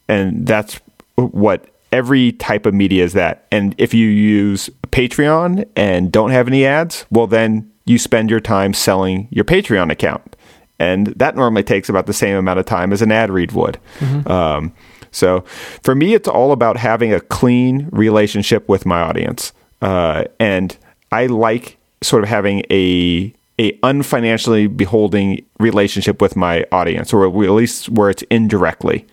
And 0.08 0.46
that's 0.48 0.80
what 1.16 1.66
every 1.92 2.34
type 2.34 2.66
of 2.66 2.74
media 2.74 3.04
is 3.04 3.14
that. 3.14 3.46
And 3.52 3.76
if 3.78 3.94
you 3.94 4.08
use 4.08 4.70
Patreon 4.88 5.66
and 5.76 6.12
don't 6.12 6.32
have 6.32 6.48
any 6.48 6.66
ads, 6.66 7.06
well, 7.10 7.28
then 7.28 7.72
you 7.86 7.98
spend 7.98 8.30
your 8.30 8.40
time 8.40 8.74
selling 8.74 9.28
your 9.32 9.46
Patreon 9.46 9.92
account. 9.92 10.36
And 10.80 11.08
that 11.08 11.36
normally 11.36 11.64
takes 11.64 11.90
about 11.90 12.06
the 12.06 12.14
same 12.14 12.36
amount 12.36 12.60
of 12.60 12.66
time 12.66 12.94
as 12.94 13.02
an 13.02 13.12
ad 13.12 13.32
read 13.32 13.52
would. 13.54 13.80
Um, 14.28 14.74
so 15.12 15.42
for 15.82 15.96
me, 15.96 16.14
it's 16.14 16.28
all 16.28 16.52
about 16.52 16.78
having 16.78 17.14
a 17.14 17.20
clean 17.20 17.88
relationship 17.92 18.68
with 18.70 18.86
my 18.86 19.00
audience. 19.00 19.54
Uh, 19.82 20.26
and 20.40 20.78
I 21.12 21.28
like 21.28 21.78
sort 22.04 22.24
of 22.24 22.30
having 22.30 22.64
a 22.70 23.34
a 23.60 23.72
unfinancially 23.80 24.76
beholding 24.76 25.44
relationship 25.60 26.22
with 26.22 26.36
my 26.36 26.66
audience, 26.72 27.14
or 27.14 27.26
at 27.26 27.34
least 27.34 27.90
where 27.90 28.10
it's 28.10 28.24
indirectly. 28.24 29.06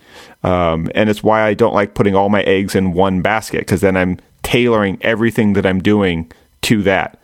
Um, 0.43 0.91
and 0.93 1.09
it's 1.09 1.23
why 1.23 1.43
I 1.43 1.55
don't 1.55 1.73
like 1.73 1.95
putting 1.95 2.15
all 2.15 2.29
my 2.29 2.43
eggs 2.43 2.75
in 2.75 2.93
one 2.93 3.21
basket 3.21 3.59
because 3.59 3.81
then 3.81 3.97
I'm 3.97 4.19
tailoring 4.43 4.99
everything 5.01 5.53
that 5.53 5.65
I'm 5.65 5.81
doing 5.81 6.31
to 6.63 6.83
that. 6.83 7.19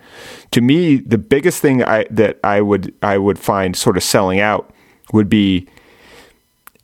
To 0.52 0.62
me, 0.62 0.98
the 0.98 1.18
biggest 1.18 1.62
thing 1.62 1.84
I, 1.84 2.06
that 2.10 2.40
I 2.44 2.62
would 2.62 2.94
I 3.04 3.18
would 3.18 3.40
find 3.40 3.76
sort 3.76 3.98
of 3.98 4.04
selling 4.04 4.40
out 4.40 4.74
would 5.14 5.30
be 5.30 5.68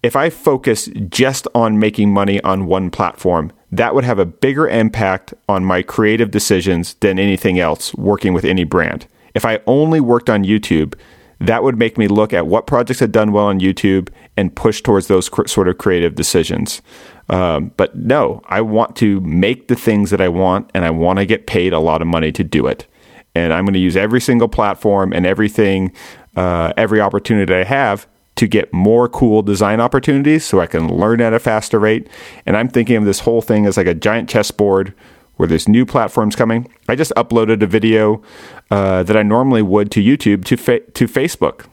if 0.04 0.16
I 0.16 0.30
focus 0.30 0.90
just 1.10 1.48
on 1.56 1.80
making 1.80 2.14
money 2.14 2.42
on 2.44 2.68
one 2.68 2.92
platform, 2.92 3.52
that 3.72 3.96
would 3.96 4.04
have 4.04 4.20
a 4.20 4.26
bigger 4.26 4.68
impact 4.68 5.34
on 5.50 5.66
my 5.66 5.82
creative 5.82 6.32
decisions 6.32 6.94
than 6.96 7.20
anything 7.20 7.60
else 7.60 7.94
working 7.96 8.34
with 8.34 8.46
any 8.46 8.64
brand. 8.64 9.08
If 9.38 9.46
I 9.46 9.60
only 9.68 10.00
worked 10.02 10.32
on 10.32 10.44
YouTube, 10.44 10.96
that 11.40 11.62
would 11.62 11.78
make 11.78 11.96
me 11.96 12.08
look 12.08 12.34
at 12.34 12.48
what 12.48 12.66
projects 12.66 13.00
had 13.00 13.12
done 13.12 13.32
well 13.32 13.46
on 13.46 13.60
YouTube 13.60 14.10
and 14.36 14.56
push 14.56 14.82
towards 14.82 15.06
those 15.06 15.30
cr- 15.30 15.46
sort 15.46 15.68
of 15.68 15.78
creative 15.78 16.16
decisions. 16.16 16.82
Um, 17.30 17.72
but 17.78 17.96
no, 17.96 18.42
I 18.46 18.62
want 18.62 18.96
to 18.96 19.22
make 19.22 19.68
the 19.68 19.76
things 19.76 20.10
that 20.10 20.22
I 20.22 20.28
want 20.28 20.72
and 20.74 20.84
I 20.84 20.90
want 20.90 21.20
to 21.20 21.26
get 21.28 21.46
paid 21.46 21.72
a 21.72 21.78
lot 21.78 22.02
of 22.02 22.08
money 22.08 22.32
to 22.32 22.44
do 22.44 22.66
it. 22.66 22.88
And 23.36 23.54
I'm 23.54 23.64
going 23.64 23.76
to 23.76 23.80
use 23.80 23.96
every 23.96 24.22
single 24.22 24.48
platform 24.48 25.14
and 25.14 25.24
everything, 25.28 25.92
uh, 26.36 26.74
every 26.76 27.00
opportunity 27.00 27.54
I 27.54 27.64
have 27.64 28.08
to 28.38 28.48
get 28.48 28.74
more 28.74 29.08
cool 29.08 29.44
design 29.44 29.80
opportunities 29.80 30.46
so 30.46 30.60
I 30.62 30.66
can 30.66 30.92
learn 30.92 31.22
at 31.22 31.34
a 31.34 31.40
faster 31.40 31.78
rate. 31.78 32.10
And 32.48 32.58
I'm 32.58 32.70
thinking 32.70 32.96
of 32.96 33.06
this 33.06 33.20
whole 33.20 33.44
thing 33.44 33.68
as 33.68 33.78
like 33.78 33.86
a 33.86 33.94
giant 33.94 34.30
chessboard 34.30 34.96
where 35.38 35.48
there's 35.48 35.68
new 35.68 35.86
platforms 35.86 36.36
coming. 36.36 36.68
I 36.90 36.96
just 36.96 37.12
uploaded 37.16 37.62
a 37.64 37.68
video 37.68 38.22
uh, 38.70 39.04
that 39.04 39.16
I 39.16 39.24
normally 39.24 39.62
would 39.62 39.90
to 39.92 40.04
YouTube 40.04 40.44
to 40.46 40.58
fa- 40.58 40.82
to 40.82 41.08
Facebook. 41.08 41.66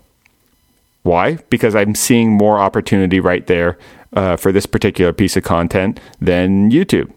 Why? 1.02 1.34
Because 1.50 1.74
I'm 1.74 1.94
seeing 1.94 2.30
more 2.32 2.58
opportunity 2.58 3.20
right 3.20 3.46
there 3.46 3.76
uh, 4.14 4.36
for 4.36 4.52
this 4.52 4.64
particular 4.64 5.12
piece 5.12 5.36
of 5.36 5.42
content 5.44 6.00
than 6.20 6.70
YouTube. 6.70 7.12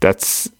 That's, 0.00 0.50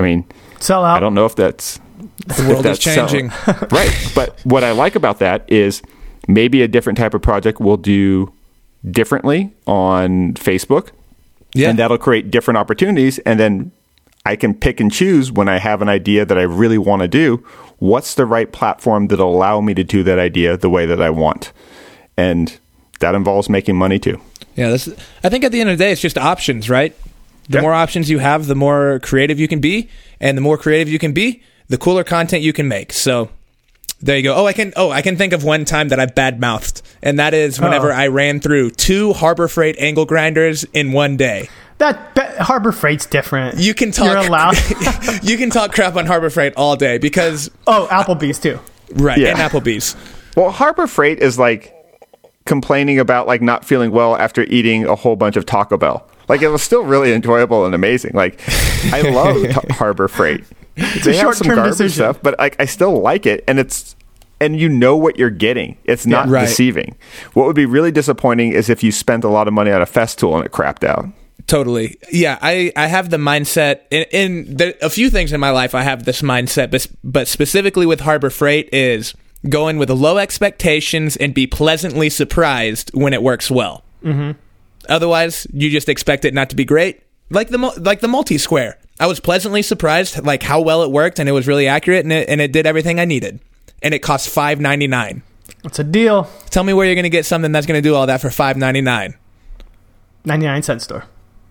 I 0.00 0.02
mean, 0.04 0.24
Sell 0.60 0.84
out. 0.84 0.96
I 0.96 1.00
don't 1.00 1.14
know 1.14 1.26
if 1.26 1.36
that's 1.36 1.78
The 2.26 2.44
world 2.48 2.64
is 2.66 2.78
that's 2.78 2.84
so- 2.84 2.94
changing. 2.94 3.28
right. 3.70 4.12
But 4.14 4.38
what 4.44 4.64
I 4.64 4.72
like 4.72 4.96
about 4.96 5.18
that 5.20 5.44
is 5.50 5.82
maybe 6.26 6.62
a 6.62 6.68
different 6.68 6.98
type 6.98 7.14
of 7.14 7.22
project 7.22 7.60
will 7.60 7.76
do 7.76 8.32
differently 8.90 9.52
on 9.66 10.34
Facebook. 10.34 10.90
Yeah. 11.54 11.70
And 11.70 11.78
that'll 11.78 11.98
create 11.98 12.30
different 12.30 12.58
opportunities. 12.58 13.18
And 13.20 13.38
then 13.38 13.72
I 14.28 14.36
can 14.36 14.52
pick 14.54 14.78
and 14.80 14.92
choose 14.92 15.32
when 15.32 15.48
I 15.48 15.58
have 15.58 15.80
an 15.80 15.88
idea 15.88 16.24
that 16.26 16.36
I 16.36 16.42
really 16.42 16.76
want 16.76 17.00
to 17.02 17.08
do. 17.08 17.42
What's 17.78 18.14
the 18.14 18.26
right 18.26 18.50
platform 18.52 19.06
that'll 19.08 19.34
allow 19.34 19.60
me 19.62 19.72
to 19.74 19.82
do 19.84 20.02
that 20.02 20.18
idea 20.18 20.56
the 20.56 20.68
way 20.68 20.84
that 20.84 21.00
I 21.00 21.08
want? 21.10 21.52
And 22.16 22.56
that 23.00 23.14
involves 23.14 23.48
making 23.48 23.76
money 23.76 23.98
too. 23.98 24.20
Yeah, 24.54 24.68
this. 24.70 24.88
I 25.24 25.28
think 25.30 25.44
at 25.44 25.52
the 25.52 25.60
end 25.60 25.70
of 25.70 25.78
the 25.78 25.84
day, 25.84 25.92
it's 25.92 26.00
just 26.02 26.18
options, 26.18 26.68
right? 26.68 26.94
The 27.48 27.58
Yeah. 27.58 27.62
more 27.62 27.72
options 27.72 28.10
you 28.10 28.18
have, 28.18 28.46
the 28.48 28.54
more 28.54 28.98
creative 29.02 29.40
you 29.40 29.48
can 29.48 29.60
be, 29.60 29.88
and 30.20 30.36
the 30.36 30.42
more 30.42 30.58
creative 30.58 30.88
you 30.90 30.98
can 30.98 31.12
be, 31.12 31.40
the 31.68 31.78
cooler 31.78 32.04
content 32.04 32.42
you 32.42 32.52
can 32.52 32.68
make. 32.68 32.92
So 32.92 33.30
there 34.02 34.16
you 34.18 34.22
go. 34.24 34.34
Oh, 34.34 34.46
I 34.46 34.52
can. 34.52 34.72
Oh, 34.76 34.90
I 34.90 35.00
can 35.00 35.16
think 35.16 35.32
of 35.32 35.42
one 35.42 35.64
time 35.64 35.88
that 35.88 35.98
I 36.00 36.06
bad 36.06 36.38
mouthed, 36.38 36.82
and 37.02 37.18
that 37.18 37.32
is 37.34 37.58
whenever 37.60 37.90
Oh. 37.92 37.96
I 37.96 38.08
ran 38.08 38.40
through 38.40 38.72
two 38.72 39.12
Harbor 39.14 39.48
Freight 39.48 39.76
angle 39.78 40.04
grinders 40.04 40.64
in 40.74 40.92
one 40.92 41.16
day. 41.16 41.48
That, 41.78 42.14
that 42.16 42.38
Harbor 42.38 42.72
Freight's 42.72 43.06
different. 43.06 43.58
You 43.58 43.74
can 43.74 43.90
talk. 43.92 44.06
You're 44.06 44.16
allowed. 44.28 44.56
you 45.22 45.36
can 45.36 45.50
talk 45.50 45.72
crap 45.72 45.96
on 45.96 46.06
Harbor 46.06 46.30
Freight 46.30 46.54
all 46.56 46.76
day 46.76 46.98
because 46.98 47.50
oh, 47.66 47.86
Applebee's 47.90 48.38
too. 48.38 48.58
right 48.94 49.18
Yeah. 49.18 49.30
and 49.30 49.38
Applebee's. 49.38 49.96
Well, 50.36 50.50
Harbor 50.50 50.86
Freight 50.86 51.18
is 51.20 51.38
like 51.38 51.74
complaining 52.46 52.98
about 52.98 53.26
like 53.26 53.42
not 53.42 53.64
feeling 53.64 53.90
well 53.90 54.16
after 54.16 54.42
eating 54.44 54.86
a 54.86 54.94
whole 54.94 55.16
bunch 55.16 55.36
of 55.36 55.44
Taco 55.46 55.76
Bell. 55.76 56.08
Like 56.28 56.42
it 56.42 56.48
was 56.48 56.62
still 56.62 56.82
really 56.84 57.12
enjoyable 57.12 57.64
and 57.64 57.74
amazing. 57.74 58.12
Like 58.14 58.40
I 58.92 59.00
love 59.10 59.48
Ta- 59.50 59.74
Harbor 59.74 60.08
Freight. 60.08 60.44
They 60.76 60.82
a 60.82 60.86
have 60.86 61.02
some 61.04 61.16
short-term 61.18 61.56
garbage 61.56 61.72
decision. 61.72 61.90
stuff, 62.04 62.18
but 62.22 62.38
like 62.38 62.54
I 62.60 62.64
still 62.66 63.00
like 63.00 63.26
it, 63.26 63.42
and 63.48 63.58
it's 63.58 63.96
and 64.40 64.58
you 64.60 64.68
know 64.68 64.96
what 64.96 65.18
you're 65.18 65.30
getting. 65.30 65.76
It's 65.84 66.06
not 66.06 66.28
Right. 66.28 66.42
deceiving. 66.42 66.96
What 67.32 67.46
would 67.46 67.56
be 67.56 67.66
really 67.66 67.90
disappointing 67.90 68.52
is 68.52 68.68
if 68.70 68.84
you 68.84 68.92
spent 68.92 69.24
a 69.24 69.28
lot 69.28 69.48
of 69.48 69.54
money 69.54 69.72
on 69.72 69.82
a 69.82 69.86
Festool 69.86 70.36
and 70.36 70.44
it 70.46 70.52
crapped 70.52 70.84
out. 70.84 71.06
Totally. 71.48 71.96
Yeah, 72.12 72.38
I, 72.42 72.72
I 72.76 72.86
have 72.86 73.08
the 73.08 73.16
mindset 73.16 73.80
in, 73.90 74.04
in 74.12 74.56
there, 74.56 74.74
a 74.82 74.90
few 74.90 75.08
things 75.08 75.32
in 75.32 75.40
my 75.40 75.50
life. 75.50 75.74
I 75.74 75.82
have 75.82 76.04
this 76.04 76.20
mindset, 76.20 76.70
but, 76.70 76.86
but 77.02 77.26
specifically 77.26 77.86
with 77.86 78.00
Harbor 78.00 78.28
Freight 78.28 78.68
is 78.70 79.14
going 79.48 79.78
with 79.78 79.88
low 79.88 80.18
expectations 80.18 81.16
and 81.16 81.32
be 81.32 81.46
pleasantly 81.46 82.10
surprised 82.10 82.90
when 82.92 83.14
it 83.14 83.22
works 83.22 83.50
well. 83.50 83.82
Mm-hmm. 84.04 84.38
Otherwise, 84.90 85.46
you 85.50 85.70
just 85.70 85.88
expect 85.88 86.26
it 86.26 86.34
not 86.34 86.50
to 86.50 86.56
be 86.56 86.66
great. 86.66 87.02
Like 87.30 87.48
the 87.48 87.58
like 87.58 88.00
the 88.00 88.08
multi 88.08 88.36
square, 88.36 88.78
I 89.00 89.06
was 89.06 89.18
pleasantly 89.18 89.62
surprised 89.62 90.22
like 90.24 90.42
how 90.42 90.60
well 90.60 90.82
it 90.82 90.90
worked 90.90 91.18
and 91.18 91.28
it 91.28 91.32
was 91.32 91.46
really 91.46 91.66
accurate 91.66 92.04
and 92.04 92.12
it, 92.12 92.28
and 92.28 92.40
it 92.40 92.52
did 92.52 92.66
everything 92.66 93.00
I 93.00 93.04
needed. 93.04 93.40
And 93.82 93.94
it 93.94 94.00
cost 94.00 94.28
five 94.28 94.60
ninety 94.60 94.86
nine. 94.86 95.22
It's 95.64 95.78
a 95.78 95.84
deal. 95.84 96.28
Tell 96.50 96.64
me 96.64 96.72
where 96.74 96.86
you're 96.86 96.94
going 96.94 97.04
to 97.04 97.10
get 97.10 97.26
something 97.26 97.52
that's 97.52 97.66
going 97.66 97.82
to 97.82 97.86
do 97.86 97.94
all 97.94 98.06
that 98.06 98.20
for 98.20 98.30
five 98.30 98.56
ninety 98.56 98.80
nine. 98.80 99.14
99 100.24 100.62
cent 100.62 100.82
store. 100.82 101.04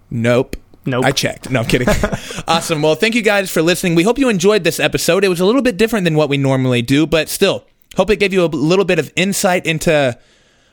Nope. 0.09 0.55
Nope. 0.85 1.03
I 1.03 1.11
checked. 1.11 1.49
No, 1.49 1.59
I'm 1.59 1.65
kidding. 1.65 1.87
awesome. 2.47 2.81
Well, 2.81 2.95
thank 2.95 3.13
you 3.13 3.21
guys 3.21 3.51
for 3.51 3.61
listening. 3.61 3.95
We 3.95 4.03
hope 4.03 4.17
you 4.17 4.29
enjoyed 4.29 4.63
this 4.63 4.79
episode. 4.79 5.25
It 5.25 5.27
was 5.27 5.41
a 5.41 5.45
little 5.45 5.61
bit 5.61 5.75
different 5.75 6.05
than 6.05 6.15
what 6.15 6.29
we 6.29 6.37
normally 6.37 6.81
do, 6.81 7.05
but 7.05 7.27
still, 7.27 7.65
hope 7.97 8.09
it 8.09 8.17
gave 8.17 8.31
you 8.31 8.45
a 8.45 8.47
little 8.47 8.85
bit 8.85 8.97
of 8.97 9.11
insight 9.17 9.65
into 9.65 10.17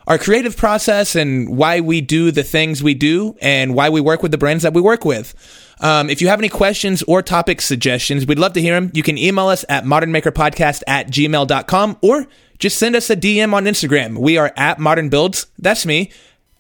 our 0.07 0.18
creative 0.18 0.57
process 0.57 1.16
and 1.16 1.57
why 1.57 1.80
we 1.80 2.01
do 2.01 2.30
the 2.30 2.43
things 2.43 2.82
we 2.82 2.95
do 2.95 3.37
and 3.41 3.74
why 3.74 3.89
we 3.89 4.01
work 4.01 4.22
with 4.22 4.30
the 4.30 4.39
brands 4.39 4.62
that 4.62 4.72
we 4.74 4.80
work 4.80 5.05
with. 5.05 5.35
Um, 5.80 6.09
if 6.11 6.20
you 6.22 6.28
have 6.28 6.39
any 6.39 6.49
questions 6.49 7.03
or 7.05 7.22
topic 7.22 7.61
suggestions, 7.61 8.26
we'd 8.26 8.39
love 8.39 8.53
to 8.53 8.61
hear 8.61 8.80
them. 8.80 8.91
You 8.95 9.03
can 9.03 9.18
email 9.18 9.49
us 9.49 9.64
at 9.68 9.85
modernmakerpodcast 9.85 10.82
at 10.87 11.09
gmail.com 11.09 11.99
or 12.03 12.26
just 12.59 12.78
send 12.78 12.95
us 12.95 13.11
a 13.11 13.16
DM 13.16 13.53
on 13.53 13.64
Instagram. 13.64 14.18
We 14.18 14.39
are 14.39 14.53
at 14.57 14.78
Modern 14.78 15.09
Builds. 15.09 15.47
That's 15.59 15.85
me. 15.85 16.12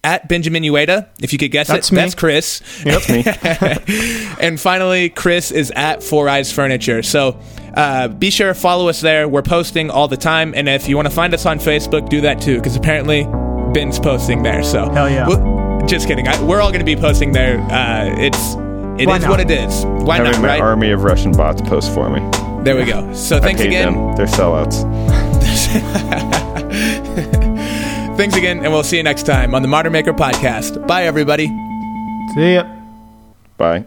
At 0.04 0.28
Benjamin 0.28 0.62
Uyeda. 0.62 1.08
If 1.20 1.32
you 1.32 1.38
could 1.38 1.50
guess 1.50 1.66
That's 1.68 1.88
it, 1.90 1.94
me. 1.94 2.00
that's 2.02 2.14
Chris. 2.14 2.60
That's 2.84 3.08
me. 3.08 3.24
And 4.40 4.60
finally, 4.60 5.08
Chris 5.08 5.50
is 5.50 5.70
at 5.74 6.02
Four 6.02 6.28
Eyes 6.28 6.52
Furniture. 6.52 7.02
So 7.02 7.40
uh, 7.74 8.08
be 8.08 8.28
sure 8.30 8.48
to 8.48 8.54
follow 8.54 8.88
us 8.88 9.00
there. 9.00 9.26
We're 9.28 9.42
posting 9.42 9.90
all 9.90 10.06
the 10.08 10.16
time. 10.18 10.52
And 10.54 10.68
if 10.68 10.88
you 10.88 10.96
want 10.96 11.08
to 11.08 11.14
find 11.14 11.32
us 11.32 11.46
on 11.46 11.58
Facebook, 11.58 12.08
do 12.10 12.20
that 12.22 12.40
too, 12.42 12.56
because 12.56 12.76
apparently 12.76 13.24
Ben's 13.72 13.98
posting 13.98 14.42
there. 14.42 14.62
So 14.62 14.90
Hell 14.90 15.08
yeah. 15.08 15.26
Well, 15.26 15.86
just 15.86 16.06
kidding. 16.06 16.28
I, 16.28 16.42
we're 16.42 16.60
all 16.60 16.70
going 16.70 16.80
to 16.80 16.84
be 16.84 16.96
posting 16.96 17.32
there. 17.32 17.58
Uh, 17.60 18.14
it's 18.18 18.54
it 19.00 19.08
Why 19.08 19.16
is 19.16 19.22
not? 19.22 19.30
what 19.30 19.40
it 19.40 19.50
is. 19.50 19.84
Why 19.86 20.16
Having 20.18 20.32
not? 20.32 20.40
my 20.42 20.48
Right 20.48 20.60
army 20.60 20.90
of 20.90 21.02
Russian 21.04 21.32
bots 21.32 21.62
post 21.62 21.92
for 21.94 22.10
me. 22.10 22.20
there 22.64 22.76
we 22.76 22.84
go. 22.84 23.12
So 23.14 23.38
I 23.38 23.40
thanks 23.40 23.60
paid 23.62 23.68
again. 23.68 23.92
them. 23.94 24.16
They're 24.16 24.26
sellouts. 24.26 24.84
Thanks 28.16 28.36
again, 28.36 28.60
and 28.64 28.72
we'll 28.72 28.84
see 28.84 28.96
you 28.96 29.02
next 29.02 29.24
time 29.24 29.54
on 29.54 29.62
the 29.62 29.68
Modern 29.68 29.92
Maker 29.92 30.12
Podcast. 30.12 30.86
Bye, 30.86 31.04
everybody. 31.04 31.48
See 32.34 32.54
ya. 32.54 32.64
Bye. 33.56 33.84